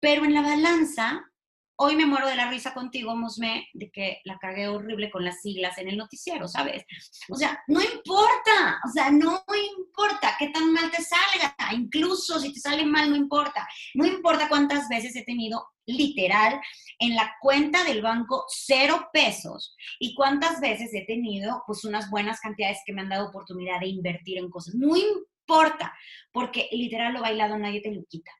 pero 0.00 0.24
en 0.24 0.34
la 0.34 0.42
balanza, 0.42 1.30
hoy 1.76 1.96
me 1.96 2.06
muero 2.06 2.28
de 2.28 2.36
la 2.36 2.50
risa 2.50 2.72
contigo, 2.72 3.16
Mosme, 3.16 3.68
de 3.72 3.90
que 3.90 4.20
la 4.24 4.38
cagué 4.38 4.68
horrible 4.68 5.10
con 5.10 5.24
las 5.24 5.40
siglas 5.40 5.78
en 5.78 5.88
el 5.88 5.96
noticiero, 5.96 6.46
¿sabes? 6.46 6.84
O 7.28 7.36
sea, 7.36 7.62
no 7.66 7.80
importa, 7.80 8.80
o 8.86 8.90
sea, 8.92 9.10
no 9.10 9.42
importa 9.78 10.36
qué 10.38 10.48
tan 10.48 10.72
mal 10.72 10.90
te 10.90 11.02
salga, 11.02 11.54
incluso 11.72 12.38
si 12.38 12.52
te 12.52 12.60
sale 12.60 12.84
mal, 12.84 13.10
no 13.10 13.16
importa. 13.16 13.66
No 13.94 14.06
importa 14.06 14.48
cuántas 14.48 14.88
veces 14.88 15.16
he 15.16 15.24
tenido 15.24 15.66
literal 15.86 16.60
en 16.98 17.14
la 17.14 17.34
cuenta 17.40 17.84
del 17.84 18.02
banco 18.02 18.44
cero 18.48 19.08
pesos 19.12 19.76
y 19.98 20.14
cuántas 20.14 20.60
veces 20.60 20.90
he 20.94 21.04
tenido 21.04 21.62
pues 21.66 21.84
unas 21.84 22.08
buenas 22.10 22.40
cantidades 22.40 22.78
que 22.86 22.92
me 22.92 23.02
han 23.02 23.08
dado 23.08 23.28
oportunidad 23.28 23.80
de 23.80 23.88
invertir 23.88 24.38
en 24.38 24.48
cosas. 24.48 24.74
No 24.74 24.96
importa, 24.96 25.92
porque 26.32 26.68
literal 26.72 27.14
lo 27.14 27.20
bailado 27.20 27.58
nadie 27.58 27.80
te 27.80 27.92
lo 27.92 28.04
quita. 28.04 28.30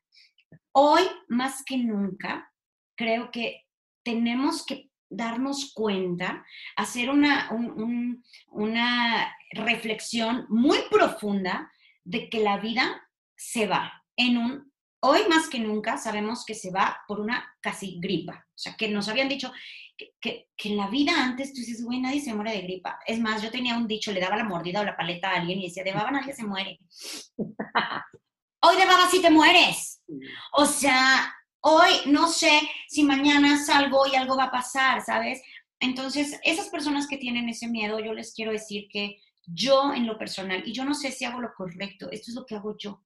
Hoy, 0.71 1.03
más 1.29 1.63
que 1.63 1.77
nunca, 1.77 2.51
creo 2.95 3.31
que 3.31 3.65
tenemos 4.03 4.65
que 4.65 4.89
darnos 5.09 5.71
cuenta, 5.73 6.45
hacer 6.75 7.09
una, 7.09 7.49
una 8.47 9.35
reflexión 9.51 10.45
muy 10.49 10.79
profunda 10.89 11.71
de 12.03 12.29
que 12.29 12.39
la 12.39 12.57
vida 12.57 13.09
se 13.35 13.67
va 13.67 14.03
en 14.17 14.37
un 14.37 14.75
Hoy 15.07 15.19
más 15.29 15.47
que 15.47 15.59
nunca 15.59 15.99
sabemos 15.99 16.43
que 16.45 16.55
se 16.55 16.71
va 16.71 16.99
por 17.07 17.19
una 17.19 17.45
casi 17.61 17.99
gripa. 17.99 18.43
O 18.49 18.57
sea, 18.57 18.75
que 18.75 18.89
nos 18.89 19.07
habían 19.07 19.29
dicho 19.29 19.53
que, 20.19 20.47
en 20.63 20.77
la 20.77 20.87
vida 20.87 21.23
antes 21.23 21.53
tú 21.53 21.59
dices, 21.59 21.83
güey, 21.83 21.99
nadie 21.99 22.21
se 22.21 22.33
muere 22.33 22.53
de 22.53 22.61
gripa. 22.61 22.99
Es 23.05 23.19
más, 23.19 23.43
yo 23.43 23.51
tenía 23.51 23.77
un 23.77 23.87
dicho, 23.87 24.11
le 24.11 24.19
daba 24.19 24.35
la 24.35 24.45
mordida 24.45 24.81
o 24.81 24.83
la 24.83 24.97
paleta 24.97 25.29
a 25.29 25.35
alguien 25.35 25.59
y 25.59 25.67
decía, 25.67 25.83
de 25.83 25.93
baba 25.93 26.09
nadie 26.09 26.33
se 26.33 26.43
muere. 26.43 26.79
hoy 28.61 28.77
de 28.77 28.85
baba 28.87 29.07
sí 29.07 29.21
te 29.21 29.29
mueres. 29.29 30.01
O 30.53 30.65
sea, 30.65 31.31
hoy 31.67 31.91
no 32.05 32.27
sé 32.27 32.61
si 32.87 33.03
mañana 33.03 33.57
salgo 33.57 34.05
y 34.05 34.15
algo 34.15 34.37
va 34.37 34.45
a 34.45 34.51
pasar, 34.51 35.01
¿sabes? 35.03 35.41
Entonces, 35.79 36.39
esas 36.43 36.69
personas 36.69 37.07
que 37.07 37.17
tienen 37.17 37.49
ese 37.49 37.67
miedo, 37.67 37.99
yo 37.99 38.13
les 38.13 38.33
quiero 38.33 38.51
decir 38.51 38.87
que 38.89 39.17
yo 39.47 39.93
en 39.93 40.05
lo 40.05 40.17
personal, 40.17 40.63
y 40.65 40.73
yo 40.73 40.85
no 40.85 40.93
sé 40.93 41.11
si 41.11 41.25
hago 41.25 41.41
lo 41.41 41.53
correcto, 41.55 42.09
esto 42.11 42.31
es 42.31 42.35
lo 42.35 42.45
que 42.45 42.55
hago 42.55 42.75
yo, 42.77 43.01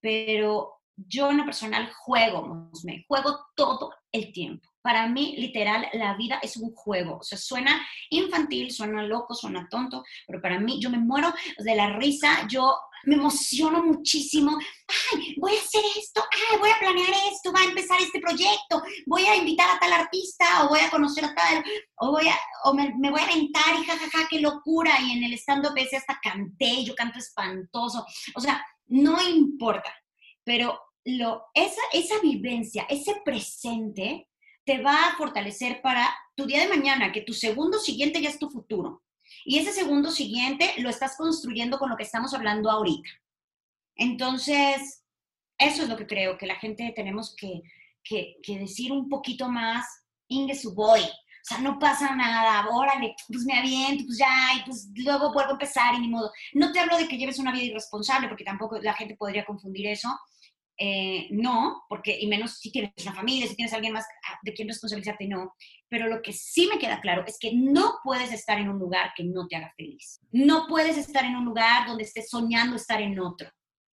pero 0.00 0.80
yo 0.96 1.30
en 1.30 1.38
lo 1.38 1.44
personal 1.44 1.92
juego, 1.92 2.70
me 2.84 3.04
juego 3.08 3.46
todo 3.56 3.92
el 4.12 4.32
tiempo. 4.32 4.68
Para 4.80 5.08
mí, 5.08 5.34
literal, 5.38 5.88
la 5.94 6.14
vida 6.16 6.38
es 6.42 6.56
un 6.56 6.72
juego. 6.72 7.18
O 7.18 7.22
sea, 7.22 7.38
suena 7.38 7.84
infantil, 8.10 8.70
suena 8.70 9.02
loco, 9.02 9.34
suena 9.34 9.66
tonto, 9.68 10.04
pero 10.26 10.40
para 10.40 10.60
mí 10.60 10.78
yo 10.80 10.90
me 10.90 10.98
muero 10.98 11.32
de 11.58 11.74
la 11.74 11.96
risa, 11.96 12.46
yo 12.48 12.76
me 13.04 13.16
emociono 13.16 13.82
muchísimo. 13.82 14.56
Ay, 15.12 15.34
voy 15.38 15.52
a 15.52 15.60
hacer 15.60 15.82
esto, 15.96 16.22
ay, 16.30 16.58
voy 16.58 16.70
a 16.70 16.73
planear 16.84 17.14
esto, 17.32 17.52
va 17.52 17.60
a 17.60 17.64
empezar 17.64 18.00
este 18.00 18.20
proyecto, 18.20 18.82
voy 19.06 19.24
a 19.24 19.36
invitar 19.36 19.68
a 19.70 19.78
tal 19.78 19.92
artista 19.92 20.64
o 20.64 20.68
voy 20.68 20.80
a 20.80 20.90
conocer 20.90 21.24
a 21.24 21.34
tal, 21.34 21.64
o, 21.96 22.12
voy 22.12 22.28
a, 22.28 22.38
o 22.64 22.74
me, 22.74 22.92
voy 23.10 23.20
a 23.20 23.24
aventar 23.24 23.74
y 23.80 23.84
jajaja, 23.84 24.10
ja, 24.10 24.18
ja, 24.20 24.28
qué 24.28 24.40
locura. 24.40 24.92
Y 25.00 25.12
en 25.12 25.24
el 25.24 25.34
stand-up 25.34 25.74
ese 25.76 25.96
hasta 25.96 26.18
canté, 26.22 26.84
yo 26.84 26.94
canto 26.94 27.18
espantoso. 27.18 28.04
O 28.34 28.40
sea, 28.40 28.64
no 28.86 29.20
importa 29.22 29.92
pero 30.44 30.78
lo, 31.04 31.46
esa, 31.54 31.80
esa 31.92 32.20
vivencia, 32.20 32.86
ese 32.88 33.20
presente, 33.24 34.28
te 34.64 34.80
va 34.80 35.08
a 35.08 35.16
fortalecer 35.16 35.82
para 35.82 36.14
tu 36.36 36.46
día 36.46 36.60
de 36.60 36.68
mañana, 36.68 37.12
que 37.12 37.22
tu 37.22 37.32
segundo 37.32 37.78
siguiente 37.78 38.20
ya 38.22 38.30
es 38.30 38.38
tu 38.38 38.48
futuro. 38.48 39.02
Y 39.44 39.58
ese 39.58 39.72
segundo 39.72 40.10
siguiente 40.10 40.74
lo 40.78 40.88
estás 40.88 41.16
construyendo 41.16 41.78
con 41.78 41.90
lo 41.90 41.96
que 41.96 42.02
estamos 42.02 42.32
hablando 42.34 42.70
ahorita. 42.70 43.08
Entonces, 43.96 45.03
eso 45.58 45.82
es 45.82 45.88
lo 45.88 45.96
que 45.96 46.06
creo 46.06 46.36
que 46.38 46.46
la 46.46 46.56
gente 46.56 46.92
tenemos 46.94 47.34
que, 47.36 47.62
que, 48.02 48.36
que 48.42 48.58
decir 48.58 48.92
un 48.92 49.08
poquito 49.08 49.48
más, 49.48 49.86
Inge 50.28 50.54
su 50.54 50.74
voy. 50.74 51.00
O 51.00 51.46
sea, 51.46 51.58
no 51.58 51.78
pasa 51.78 52.16
nada, 52.16 52.66
órale, 52.70 53.14
pues 53.28 53.44
me 53.44 53.58
aviento, 53.58 54.04
pues 54.06 54.16
ya, 54.16 54.54
y 54.56 54.64
pues 54.64 54.88
luego 54.94 55.30
vuelvo 55.30 55.50
a 55.50 55.52
empezar 55.52 55.94
y 55.94 55.98
ni 55.98 56.08
modo. 56.08 56.32
No 56.54 56.72
te 56.72 56.80
hablo 56.80 56.96
de 56.96 57.06
que 57.06 57.18
lleves 57.18 57.38
una 57.38 57.52
vida 57.52 57.64
irresponsable, 57.64 58.28
porque 58.28 58.44
tampoco 58.44 58.78
la 58.80 58.94
gente 58.94 59.14
podría 59.14 59.44
confundir 59.44 59.88
eso, 59.88 60.08
eh, 60.76 61.28
no, 61.30 61.84
porque, 61.88 62.18
y 62.18 62.26
menos 62.26 62.58
si 62.58 62.72
tienes 62.72 62.92
una 63.02 63.14
familia, 63.14 63.46
si 63.46 63.54
tienes 63.54 63.72
alguien 63.72 63.92
más 63.92 64.04
ah, 64.28 64.38
de 64.42 64.52
quien 64.52 64.68
responsabilizarte, 64.68 65.28
no. 65.28 65.54
Pero 65.88 66.08
lo 66.08 66.20
que 66.20 66.32
sí 66.32 66.68
me 66.72 66.78
queda 66.78 67.00
claro 67.00 67.24
es 67.26 67.38
que 67.38 67.52
no 67.54 67.96
puedes 68.02 68.32
estar 68.32 68.58
en 68.58 68.68
un 68.68 68.78
lugar 68.78 69.12
que 69.16 69.24
no 69.24 69.46
te 69.46 69.56
haga 69.56 69.72
feliz. 69.76 70.20
No 70.32 70.66
puedes 70.66 70.96
estar 70.96 71.24
en 71.24 71.36
un 71.36 71.44
lugar 71.44 71.86
donde 71.86 72.04
estés 72.04 72.28
soñando 72.28 72.76
estar 72.76 73.00
en 73.00 73.20
otro. 73.20 73.50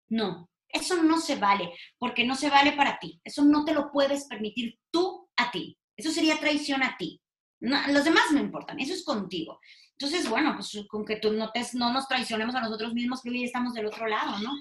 No, 0.08 0.50
eso 0.70 1.02
no 1.04 1.20
se 1.20 1.36
vale, 1.36 1.72
porque 1.98 2.26
no 2.26 2.36
se 2.36 2.50
vale 2.50 2.74
para 2.74 3.00
ti. 3.00 3.20
Eso 3.24 3.44
no 3.44 3.66
te 3.66 3.74
lo 3.74 3.92
puedes 3.92 4.26
permitir 4.26 4.80
tú 4.92 5.30
a 5.36 5.52
ti. 5.52 5.78
Eso 5.98 6.12
sería 6.12 6.40
traición 6.40 6.84
a 6.84 6.96
ti. 6.98 7.22
los 7.60 8.04
demás 8.06 8.32
no 8.32 8.40
importan, 8.40 8.80
eso 8.80 8.94
es 8.94 9.04
contigo. 9.04 9.60
entonces, 10.00 10.30
bueno, 10.30 10.56
pues 10.56 10.86
con 10.88 11.04
que 11.04 11.18
tú 11.18 11.34
no, 11.34 11.52
no 11.74 11.94
nos 11.94 12.08
traicionemos 12.08 12.56
a 12.56 12.62
nosotros 12.62 12.94
mismos, 12.94 13.22
que 13.22 13.30
hoy 13.30 13.44
estamos 13.44 13.74
del 13.74 13.88
otro 13.88 14.08
lado, 14.08 14.40
¿no? 14.40 14.52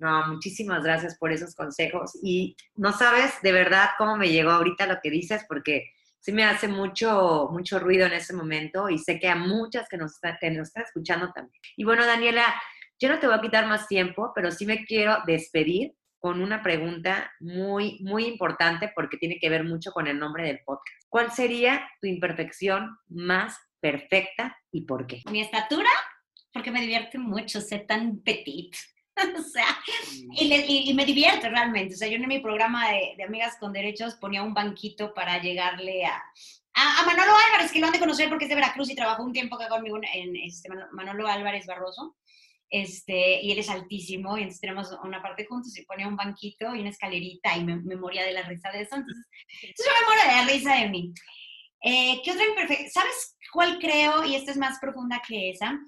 No, 0.00 0.28
muchísimas 0.28 0.82
gracias 0.82 1.16
por 1.18 1.32
esos 1.32 1.54
consejos. 1.54 2.12
Y 2.22 2.56
no 2.76 2.92
sabes 2.92 3.32
de 3.42 3.52
verdad 3.52 3.90
cómo 3.98 4.16
me 4.16 4.28
llegó 4.28 4.50
ahorita 4.50 4.86
lo 4.86 4.98
que 5.02 5.10
dices, 5.10 5.44
porque 5.48 5.90
sí 6.20 6.32
me 6.32 6.44
hace 6.44 6.68
mucho, 6.68 7.48
mucho 7.52 7.78
ruido 7.78 8.06
en 8.06 8.12
ese 8.12 8.32
momento 8.32 8.88
y 8.88 8.98
sé 8.98 9.18
que 9.18 9.28
a 9.28 9.36
muchas 9.36 9.88
que 9.88 9.96
nos, 9.96 10.18
que 10.40 10.50
nos 10.50 10.68
están 10.68 10.84
escuchando 10.84 11.32
también. 11.32 11.60
Y 11.76 11.84
bueno, 11.84 12.06
Daniela, 12.06 12.44
yo 13.00 13.08
no 13.08 13.18
te 13.18 13.26
voy 13.26 13.36
a 13.36 13.40
quitar 13.40 13.66
más 13.66 13.86
tiempo, 13.88 14.32
pero 14.34 14.50
sí 14.50 14.66
me 14.66 14.84
quiero 14.84 15.18
despedir 15.26 15.94
con 16.18 16.42
una 16.42 16.62
pregunta 16.62 17.32
muy, 17.40 17.98
muy 18.00 18.26
importante 18.26 18.90
porque 18.94 19.18
tiene 19.18 19.38
que 19.38 19.48
ver 19.48 19.64
mucho 19.64 19.92
con 19.92 20.06
el 20.08 20.18
nombre 20.18 20.44
del 20.44 20.60
podcast. 20.64 21.04
¿Cuál 21.08 21.30
sería 21.30 21.88
tu 22.00 22.08
imperfección 22.08 22.98
más 23.08 23.56
perfecta 23.80 24.56
y 24.72 24.82
por 24.82 25.06
qué? 25.06 25.22
Mi 25.30 25.40
estatura, 25.40 25.90
porque 26.52 26.72
me 26.72 26.80
divierte 26.80 27.18
mucho 27.18 27.60
ser 27.60 27.86
tan 27.86 28.18
petit. 28.20 28.74
o 29.38 29.42
sea, 29.42 29.66
y, 30.32 30.92
me 30.94 31.04
divierte 31.04 31.48
realmente. 31.48 31.94
O 31.94 31.98
sea, 31.98 32.08
yo 32.08 32.16
en 32.16 32.26
mi 32.26 32.40
programa 32.40 32.90
de, 32.90 33.22
Amigas 33.22 33.56
con 33.58 33.72
Derechos 33.72 34.14
ponía 34.14 34.42
un 34.42 34.54
banquito 34.54 35.14
para 35.14 35.40
llegarle 35.40 36.04
a, 36.04 36.20
a, 36.74 37.06
Manolo 37.06 37.32
Álvarez, 37.48 37.70
que 37.72 37.78
lo 37.78 37.86
han 37.86 37.92
de 37.92 38.00
conocer 38.00 38.28
porque 38.28 38.44
es 38.44 38.48
de 38.48 38.56
Veracruz 38.56 38.90
y 38.90 38.96
trabajó 38.96 39.22
un 39.22 39.32
tiempo 39.32 39.56
acá 39.56 39.68
conmigo 39.68 39.98
en 40.12 40.36
este, 40.36 40.68
Manolo 40.92 41.28
Álvarez 41.28 41.66
Barroso. 41.66 42.16
Este, 42.70 43.40
y 43.42 43.50
él 43.50 43.58
es 43.58 43.70
altísimo, 43.70 44.36
y 44.36 44.42
entonces 44.42 44.60
tenemos 44.60 44.90
una 45.02 45.22
parte 45.22 45.46
juntos 45.46 45.76
y 45.78 45.84
ponía 45.84 46.06
un 46.06 46.16
banquito 46.16 46.74
y 46.74 46.80
una 46.80 46.90
escalerita 46.90 47.56
y 47.56 47.64
me, 47.64 47.76
me 47.76 47.96
moría 47.96 48.24
de 48.24 48.32
la 48.32 48.42
risa 48.42 48.70
de 48.70 48.82
eso. 48.82 48.96
Entonces, 48.96 49.24
entonces 49.62 49.86
yo 49.86 49.92
me 50.00 50.06
muero 50.06 50.30
de 50.30 50.36
la 50.36 50.52
risa 50.52 50.74
de 50.74 50.88
mí. 50.88 51.12
Eh, 51.82 52.20
¿Qué 52.24 52.32
otra 52.32 52.46
imperfección? 52.46 52.90
¿Sabes 52.90 53.36
cuál 53.52 53.78
creo? 53.78 54.24
Y 54.24 54.34
esta 54.34 54.50
es 54.50 54.56
más 54.56 54.78
profunda 54.80 55.22
que 55.26 55.50
esa. 55.50 55.78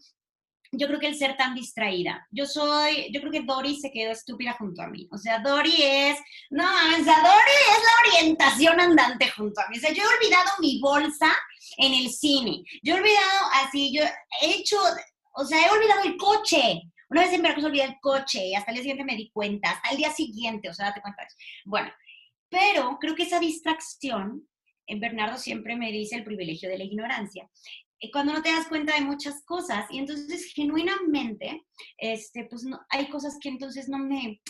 Yo 0.73 0.87
creo 0.87 1.01
que 1.01 1.09
el 1.09 1.17
ser 1.17 1.37
tan 1.37 1.55
distraída. 1.55 2.27
Yo 2.31 2.47
soy, 2.47 3.11
yo 3.13 3.21
creo 3.21 3.33
que 3.33 3.43
Dori 3.43 3.75
se 3.75 3.91
quedó 3.91 4.13
estúpida 4.13 4.53
junto 4.53 4.83
a 4.83 4.87
mí. 4.87 5.09
O 5.11 5.19
sea, 5.19 5.41
Dori 5.41 5.75
es, 5.83 6.17
no, 6.51 6.65
o 6.65 7.05
sea, 7.05 7.17
Dori 7.17 7.57
es 7.73 7.83
la 7.83 8.19
orientación 8.19 8.81
andante 8.81 9.29
junto 9.31 9.61
a 9.61 9.69
mí. 9.69 9.79
O 9.79 9.81
sea, 9.81 9.93
yo 9.93 10.05
he 10.05 10.17
olvidado 10.17 10.49
mi 10.61 10.81
bolsa 10.81 11.37
en 11.77 11.93
el 11.93 12.11
cine. 12.11 12.63
Yo 12.85 12.95
he 12.95 13.01
olvidado 13.01 13.49
así, 13.65 13.93
yo 13.93 14.05
he 14.43 14.55
hecho, 14.55 14.77
o 15.33 15.45
sea, 15.45 15.67
he 15.67 15.71
olvidado 15.71 16.03
el 16.05 16.17
coche. 16.17 16.83
Una 17.09 17.23
vez 17.23 17.33
en 17.33 17.43
Veracruz 17.43 17.67
olvidé 17.67 17.85
el 17.85 18.01
coche 18.01 18.47
y 18.47 18.55
hasta 18.55 18.71
el 18.71 18.77
día 18.77 18.83
siguiente 18.83 19.05
me 19.05 19.17
di 19.17 19.31
cuenta, 19.31 19.71
hasta 19.71 19.91
el 19.91 19.97
día 19.97 20.11
siguiente, 20.13 20.69
o 20.69 20.75
sea, 20.75 20.87
date 20.87 21.01
cuenta. 21.01 21.27
Bueno, 21.65 21.91
pero 22.49 22.99
creo 23.01 23.15
que 23.15 23.25
esa 23.25 23.41
distracción 23.41 24.49
Bernardo 24.99 25.39
siempre 25.39 25.77
me 25.77 25.93
dice 25.93 26.17
el 26.17 26.25
privilegio 26.25 26.69
de 26.69 26.79
la 26.79 26.85
ignorancia. 26.85 27.49
Cuando 28.13 28.33
no 28.33 28.43
te 28.43 28.51
das 28.51 28.67
cuenta 28.67 28.95
de 28.95 29.03
muchas 29.03 29.45
cosas 29.45 29.87
y 29.91 29.99
entonces 29.99 30.53
genuinamente, 30.55 31.67
este, 31.99 32.47
pues 32.47 32.65
no, 32.65 32.81
hay 32.89 33.09
cosas 33.09 33.37
que 33.39 33.51
entonces 33.51 33.89
no 33.89 33.99
me, 33.99 34.41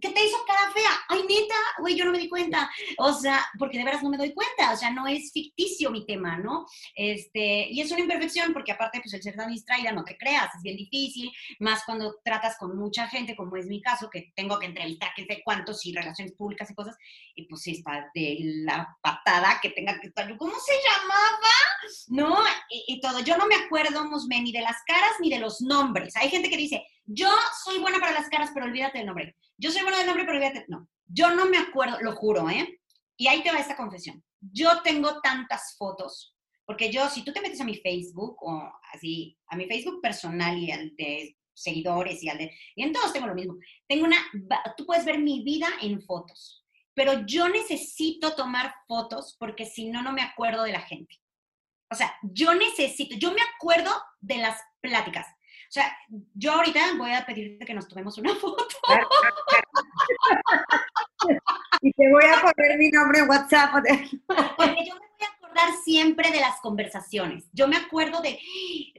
¿qué 0.00 0.10
te 0.10 0.24
hizo 0.24 0.36
cara 0.46 0.72
fea? 0.72 0.90
Ay, 1.08 1.22
neta, 1.22 1.54
güey, 1.78 1.96
yo 1.96 2.04
no 2.04 2.12
me 2.12 2.18
di 2.18 2.28
cuenta. 2.28 2.70
O 2.98 3.12
sea, 3.12 3.44
porque 3.58 3.78
de 3.78 3.84
veras 3.84 4.02
no 4.02 4.10
me 4.10 4.16
doy 4.16 4.32
cuenta. 4.32 4.72
O 4.72 4.76
sea, 4.76 4.90
no 4.90 5.06
es 5.06 5.32
ficticio 5.32 5.90
mi 5.90 6.06
tema, 6.06 6.38
¿no? 6.38 6.66
Este, 6.94 7.68
y 7.70 7.80
es 7.80 7.90
una 7.90 8.00
imperfección 8.00 8.52
porque 8.52 8.72
aparte, 8.72 9.00
pues 9.00 9.14
el 9.14 9.22
ser 9.22 9.36
tan 9.36 9.50
distraída, 9.50 9.92
no 9.92 10.04
te 10.04 10.16
creas, 10.16 10.54
es 10.54 10.62
bien 10.62 10.76
difícil, 10.76 11.30
más 11.58 11.84
cuando 11.84 12.16
tratas 12.24 12.56
con 12.58 12.76
mucha 12.76 13.08
gente, 13.08 13.36
como 13.36 13.56
es 13.56 13.66
mi 13.66 13.80
caso, 13.80 14.08
que 14.10 14.32
tengo 14.34 14.58
que 14.58 14.66
entrevistar 14.66 15.12
que 15.14 15.24
sé 15.24 15.42
cuántos 15.44 15.84
y 15.86 15.92
relaciones 15.92 16.34
públicas 16.34 16.70
y 16.70 16.74
cosas, 16.74 16.96
y 17.34 17.46
pues 17.46 17.62
sí 17.62 17.72
está 17.72 18.10
de 18.14 18.38
la 18.64 18.96
patada 19.02 19.58
que 19.60 19.70
tenga 19.70 20.00
que 20.00 20.08
estar 20.08 20.22
¿cómo 20.36 20.54
se 20.54 20.72
llamaba? 20.74 21.52
¿No? 22.08 22.38
Y, 22.68 23.00
todo. 23.00 23.20
Yo 23.20 23.36
no 23.36 23.46
me 23.46 23.56
acuerdo, 23.56 24.04
Musme, 24.04 24.40
ni 24.40 24.52
de 24.52 24.60
las 24.60 24.76
caras 24.86 25.12
ni 25.20 25.30
de 25.30 25.38
los 25.38 25.60
nombres. 25.60 26.14
Hay 26.16 26.28
gente 26.28 26.48
que 26.48 26.56
dice, 26.56 26.84
yo 27.04 27.28
soy 27.64 27.78
buena 27.78 27.98
para 27.98 28.12
las 28.12 28.28
caras, 28.28 28.50
pero 28.54 28.66
olvídate 28.66 28.98
del 28.98 29.06
nombre. 29.08 29.36
Yo 29.62 29.70
soy 29.70 29.82
buena 29.82 29.98
del 29.98 30.08
nombre, 30.08 30.24
pero 30.24 30.38
olvídate. 30.38 30.64
No, 30.66 30.88
yo 31.06 31.30
no 31.30 31.46
me 31.46 31.56
acuerdo, 31.56 32.00
lo 32.00 32.16
juro, 32.16 32.50
¿eh? 32.50 32.80
Y 33.16 33.28
ahí 33.28 33.44
te 33.44 33.52
va 33.52 33.58
esta 33.58 33.76
confesión. 33.76 34.24
Yo 34.40 34.82
tengo 34.82 35.20
tantas 35.20 35.76
fotos, 35.78 36.36
porque 36.64 36.90
yo, 36.90 37.08
si 37.08 37.22
tú 37.22 37.32
te 37.32 37.40
metes 37.40 37.60
a 37.60 37.64
mi 37.64 37.76
Facebook 37.76 38.36
o 38.40 38.72
así, 38.92 39.38
a 39.46 39.56
mi 39.56 39.66
Facebook 39.66 40.00
personal 40.02 40.58
y 40.58 40.72
al 40.72 40.96
de 40.96 41.38
seguidores 41.54 42.20
y 42.24 42.28
al 42.28 42.38
de, 42.38 42.52
y 42.74 42.82
en 42.82 42.92
todos 42.92 43.12
tengo 43.12 43.28
lo 43.28 43.36
mismo. 43.36 43.54
Tengo 43.86 44.04
una, 44.04 44.16
tú 44.76 44.84
puedes 44.84 45.04
ver 45.04 45.20
mi 45.20 45.44
vida 45.44 45.68
en 45.80 46.02
fotos, 46.02 46.66
pero 46.92 47.24
yo 47.24 47.48
necesito 47.48 48.34
tomar 48.34 48.74
fotos 48.88 49.36
porque 49.38 49.64
si 49.64 49.86
no, 49.86 50.02
no 50.02 50.12
me 50.12 50.22
acuerdo 50.22 50.64
de 50.64 50.72
la 50.72 50.80
gente. 50.80 51.20
O 51.88 51.94
sea, 51.94 52.12
yo 52.24 52.52
necesito, 52.54 53.14
yo 53.16 53.30
me 53.30 53.42
acuerdo 53.54 53.92
de 54.20 54.38
las 54.38 54.58
pláticas. 54.80 55.26
O 55.72 55.74
sea, 55.74 55.96
yo 56.34 56.52
ahorita 56.52 56.80
voy 56.98 57.12
a 57.12 57.24
pedirte 57.24 57.64
que 57.64 57.72
nos 57.72 57.88
tomemos 57.88 58.18
una 58.18 58.34
foto. 58.36 58.62
y 61.80 61.92
te 61.94 62.10
voy 62.10 62.24
a 62.24 62.42
poner 62.42 62.76
mi 62.76 62.90
nombre 62.90 63.20
en 63.20 63.28
WhatsApp. 63.30 63.72
Porque 63.72 64.84
yo 64.86 64.94
me 64.96 65.00
voy 65.00 65.26
a 65.26 65.34
acordar 65.34 65.70
siempre 65.82 66.30
de 66.30 66.40
las 66.40 66.60
conversaciones. 66.60 67.48
Yo 67.54 67.68
me 67.68 67.76
acuerdo 67.76 68.20
de 68.20 68.38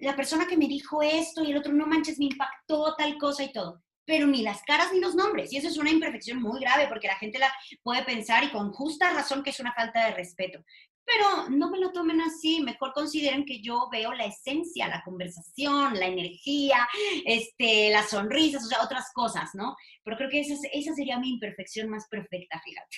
la 0.02 0.16
persona 0.16 0.48
que 0.48 0.58
me 0.58 0.68
dijo 0.68 1.04
esto 1.04 1.44
y 1.44 1.52
el 1.52 1.58
otro, 1.58 1.72
no 1.74 1.86
manches, 1.86 2.18
me 2.18 2.26
impactó 2.26 2.96
tal 2.96 3.20
cosa 3.20 3.44
y 3.44 3.54
todo 3.54 3.84
pero 4.06 4.28
ni 4.28 4.42
las 4.42 4.62
caras 4.64 4.92
ni 4.92 5.00
los 5.00 5.16
nombres. 5.16 5.54
Y 5.54 5.58
eso 5.58 5.70
es 5.70 5.78
una 5.78 5.90
imperfección 5.90 6.42
muy 6.42 6.60
grave 6.60 6.88
porque 6.90 7.08
la 7.08 7.16
gente 7.16 7.40
la 7.40 7.50
puede 7.84 8.04
pensar 8.04 8.44
y 8.44 8.52
con 8.52 8.74
justa 8.74 9.14
razón 9.14 9.44
que 9.44 9.52
es 9.52 9.62
una 9.62 9.72
falta 9.72 10.08
de 10.08 10.12
respeto 10.12 10.60
pero 11.06 11.50
no 11.50 11.70
me 11.70 11.80
lo 11.80 11.92
tomen 11.92 12.22
así, 12.22 12.62
mejor 12.62 12.94
consideren 12.94 13.46
que 13.46 13.62
yo 13.62 13.90
veo 13.92 14.14
la 14.14 14.26
esencia, 14.26 14.88
la 14.88 15.04
conversación, 15.04 16.00
la 16.00 16.08
energía, 16.08 16.88
este, 17.26 17.92
las 17.92 18.10
sonrisas, 18.10 18.64
o 18.66 18.68
sea, 18.68 18.84
otras 18.84 19.12
cosas, 19.14 19.52
¿no? 19.54 19.76
Pero 20.04 20.18
creo 20.18 20.30
que 20.30 20.40
esa, 20.42 20.56
esa 20.72 20.94
sería 20.94 21.20
mi 21.20 21.30
imperfección 21.30 21.90
más 21.90 22.08
perfecta, 22.08 22.62
fíjate. 22.64 22.98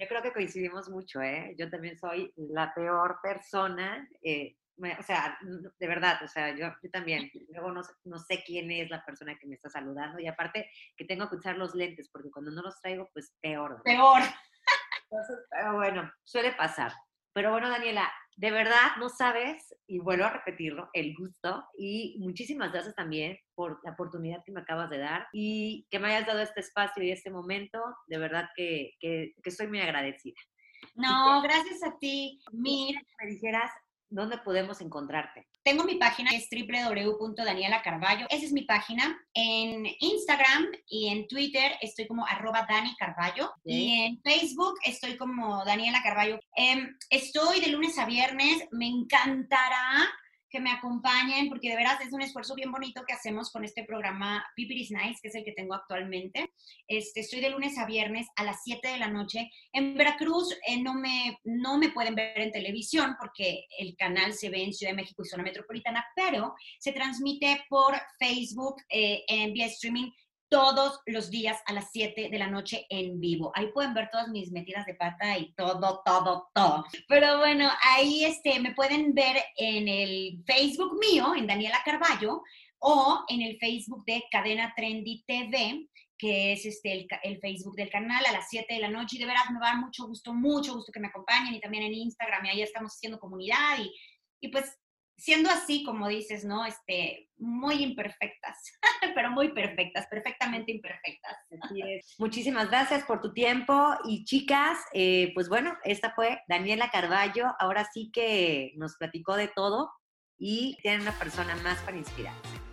yo 0.00 0.08
creo 0.08 0.22
que 0.22 0.32
coincidimos 0.32 0.88
mucho, 0.88 1.20
¿eh? 1.20 1.54
Yo 1.58 1.70
también 1.70 1.98
soy 1.98 2.32
la 2.36 2.72
peor 2.74 3.18
persona, 3.22 4.08
eh, 4.22 4.56
o 4.98 5.02
sea, 5.02 5.38
de 5.78 5.86
verdad, 5.86 6.22
o 6.22 6.28
sea, 6.28 6.56
yo, 6.56 6.72
yo 6.82 6.90
también, 6.90 7.30
luego 7.50 7.70
no, 7.70 7.82
no, 8.04 8.18
sé 8.18 8.42
quién 8.46 8.70
es 8.70 8.90
la 8.90 9.04
persona 9.04 9.36
que 9.38 9.46
me 9.46 9.54
está 9.54 9.68
saludando 9.68 10.18
y 10.18 10.26
aparte 10.26 10.70
que 10.96 11.04
tengo 11.04 11.28
que 11.28 11.36
usar 11.36 11.58
los 11.58 11.74
lentes 11.74 12.08
porque 12.10 12.30
cuando 12.30 12.50
no 12.50 12.62
los 12.62 12.80
traigo, 12.80 13.10
pues 13.12 13.34
peor. 13.40 13.82
Peor. 13.82 14.22
Entonces, 15.10 15.46
pero 15.50 15.74
bueno, 15.74 16.10
suele 16.24 16.52
pasar. 16.52 16.92
Pero 17.32 17.52
bueno, 17.52 17.68
Daniela, 17.68 18.10
de 18.36 18.50
verdad 18.50 18.96
no 18.98 19.08
sabes, 19.08 19.74
y 19.86 19.98
vuelvo 19.98 20.24
a 20.24 20.30
repetirlo, 20.30 20.88
el 20.94 21.14
gusto 21.14 21.64
y 21.76 22.16
muchísimas 22.20 22.72
gracias 22.72 22.94
también 22.94 23.38
por 23.54 23.80
la 23.84 23.92
oportunidad 23.92 24.42
que 24.44 24.52
me 24.52 24.60
acabas 24.60 24.90
de 24.90 24.98
dar 24.98 25.26
y 25.32 25.86
que 25.90 25.98
me 25.98 26.08
hayas 26.08 26.26
dado 26.26 26.40
este 26.40 26.60
espacio 26.60 27.02
y 27.02 27.10
este 27.10 27.30
momento. 27.30 27.80
De 28.06 28.18
verdad 28.18 28.48
que, 28.56 28.92
que, 28.98 29.34
que 29.42 29.50
estoy 29.50 29.68
muy 29.68 29.80
agradecida. 29.80 30.36
No, 30.94 31.42
gracias 31.42 31.82
a 31.82 31.98
ti. 31.98 32.40
Mira, 32.52 33.00
me 33.20 33.30
dijeras 33.30 33.70
¿dónde 34.10 34.38
podemos 34.38 34.80
encontrarte? 34.80 35.48
Tengo 35.62 35.84
mi 35.84 35.94
página, 35.94 36.30
es 36.32 36.48
www.danielacarballo. 36.50 38.26
Esa 38.28 38.44
es 38.44 38.52
mi 38.52 38.62
página. 38.62 39.18
En 39.34 39.86
Instagram 40.00 40.66
y 40.86 41.08
en 41.08 41.26
Twitter 41.28 41.72
estoy 41.80 42.06
como 42.06 42.26
arroba 42.26 42.66
Dani 42.68 42.94
Carballo. 42.96 43.52
Y 43.64 44.00
en 44.00 44.20
Facebook 44.22 44.74
estoy 44.84 45.16
como 45.16 45.64
Daniela 45.64 46.02
Carballo. 46.02 46.38
Em, 46.56 46.96
estoy 47.08 47.60
de 47.60 47.68
lunes 47.68 47.98
a 47.98 48.06
viernes. 48.06 48.66
Me 48.72 48.86
encantará 48.86 50.10
que 50.50 50.60
me 50.60 50.70
acompañen, 50.70 51.48
porque 51.48 51.70
de 51.70 51.76
veras 51.76 52.00
es 52.00 52.12
un 52.12 52.22
esfuerzo 52.22 52.54
bien 52.54 52.72
bonito 52.72 53.02
que 53.06 53.12
hacemos 53.12 53.50
con 53.50 53.64
este 53.64 53.84
programa 53.84 54.44
Pipiris 54.56 54.90
Nice, 54.90 55.20
que 55.22 55.28
es 55.28 55.34
el 55.34 55.44
que 55.44 55.52
tengo 55.52 55.74
actualmente. 55.74 56.50
Este, 56.86 57.20
estoy 57.20 57.40
de 57.40 57.50
lunes 57.50 57.78
a 57.78 57.86
viernes 57.86 58.26
a 58.36 58.44
las 58.44 58.62
7 58.64 58.88
de 58.88 58.98
la 58.98 59.08
noche. 59.08 59.50
En 59.72 59.94
Veracruz 59.94 60.56
eh, 60.66 60.82
no, 60.82 60.94
me, 60.94 61.38
no 61.44 61.78
me 61.78 61.90
pueden 61.90 62.14
ver 62.14 62.40
en 62.40 62.52
televisión 62.52 63.16
porque 63.18 63.66
el 63.78 63.96
canal 63.96 64.32
se 64.34 64.50
ve 64.50 64.62
en 64.62 64.72
Ciudad 64.72 64.92
de 64.92 64.96
México 64.96 65.22
y 65.22 65.28
zona 65.28 65.42
metropolitana, 65.42 66.04
pero 66.14 66.54
se 66.78 66.92
transmite 66.92 67.64
por 67.68 67.94
Facebook 68.18 68.76
eh, 68.88 69.22
en 69.28 69.52
vía 69.52 69.66
streaming 69.66 70.10
todos 70.50 71.00
los 71.06 71.30
días 71.30 71.62
a 71.66 71.72
las 71.72 71.90
7 71.92 72.28
de 72.28 72.38
la 72.38 72.48
noche 72.48 72.84
en 72.90 73.20
vivo. 73.20 73.52
Ahí 73.54 73.68
pueden 73.72 73.94
ver 73.94 74.10
todas 74.10 74.28
mis 74.28 74.50
metidas 74.50 74.84
de 74.84 74.94
pata 74.94 75.38
y 75.38 75.54
todo, 75.54 76.02
todo, 76.04 76.50
todo. 76.52 76.84
Pero 77.08 77.38
bueno, 77.38 77.70
ahí 77.82 78.24
este, 78.24 78.58
me 78.58 78.74
pueden 78.74 79.14
ver 79.14 79.36
en 79.56 79.88
el 79.88 80.42
Facebook 80.44 80.98
mío, 80.98 81.34
en 81.36 81.46
Daniela 81.46 81.80
Carballo, 81.84 82.42
o 82.80 83.24
en 83.28 83.42
el 83.42 83.58
Facebook 83.58 84.04
de 84.04 84.24
Cadena 84.30 84.74
Trendy 84.76 85.22
TV, 85.24 85.88
que 86.18 86.52
es 86.52 86.66
este, 86.66 87.06
el, 87.22 87.40
Facebook 87.40 87.76
del 87.76 87.88
canal 87.88 88.24
a 88.26 88.32
las 88.32 88.48
7 88.50 88.74
de 88.74 88.80
la 88.80 88.88
noche. 88.88 89.16
Y 89.16 89.20
de 89.20 89.26
veras 89.26 89.50
me 89.50 89.60
va 89.60 89.68
a 89.68 89.72
dar 89.74 89.80
mucho 89.80 90.06
gusto, 90.06 90.34
mucho 90.34 90.74
gusto 90.74 90.90
que 90.92 91.00
me 91.00 91.08
acompañen 91.08 91.54
y 91.54 91.60
también 91.60 91.84
en 91.84 91.94
Instagram. 91.94 92.44
Y 92.46 92.48
ahí 92.48 92.62
estamos 92.62 92.92
haciendo 92.92 93.20
comunidad 93.20 93.78
y, 93.78 93.94
y 94.40 94.48
pues 94.48 94.79
siendo 95.20 95.50
así, 95.50 95.84
como 95.84 96.08
dices, 96.08 96.44
¿no? 96.44 96.64
Este, 96.64 97.28
muy 97.36 97.82
imperfectas, 97.82 98.56
pero 99.14 99.30
muy 99.30 99.52
perfectas, 99.52 100.06
perfectamente 100.10 100.72
imperfectas. 100.72 101.36
Así 101.62 101.82
es. 101.82 102.14
Muchísimas 102.18 102.70
gracias 102.70 103.04
por 103.04 103.20
tu 103.20 103.32
tiempo 103.32 103.94
y 104.04 104.24
chicas, 104.24 104.78
eh, 104.94 105.32
pues 105.34 105.48
bueno, 105.48 105.76
esta 105.84 106.12
fue 106.12 106.40
Daniela 106.48 106.90
Carballo, 106.90 107.54
ahora 107.58 107.86
sí 107.92 108.10
que 108.12 108.72
nos 108.76 108.96
platicó 108.96 109.36
de 109.36 109.48
todo 109.48 109.90
y 110.38 110.78
tienen 110.82 111.02
una 111.02 111.18
persona 111.18 111.54
más 111.56 111.78
para 111.82 111.98
inspirarse. 111.98 112.69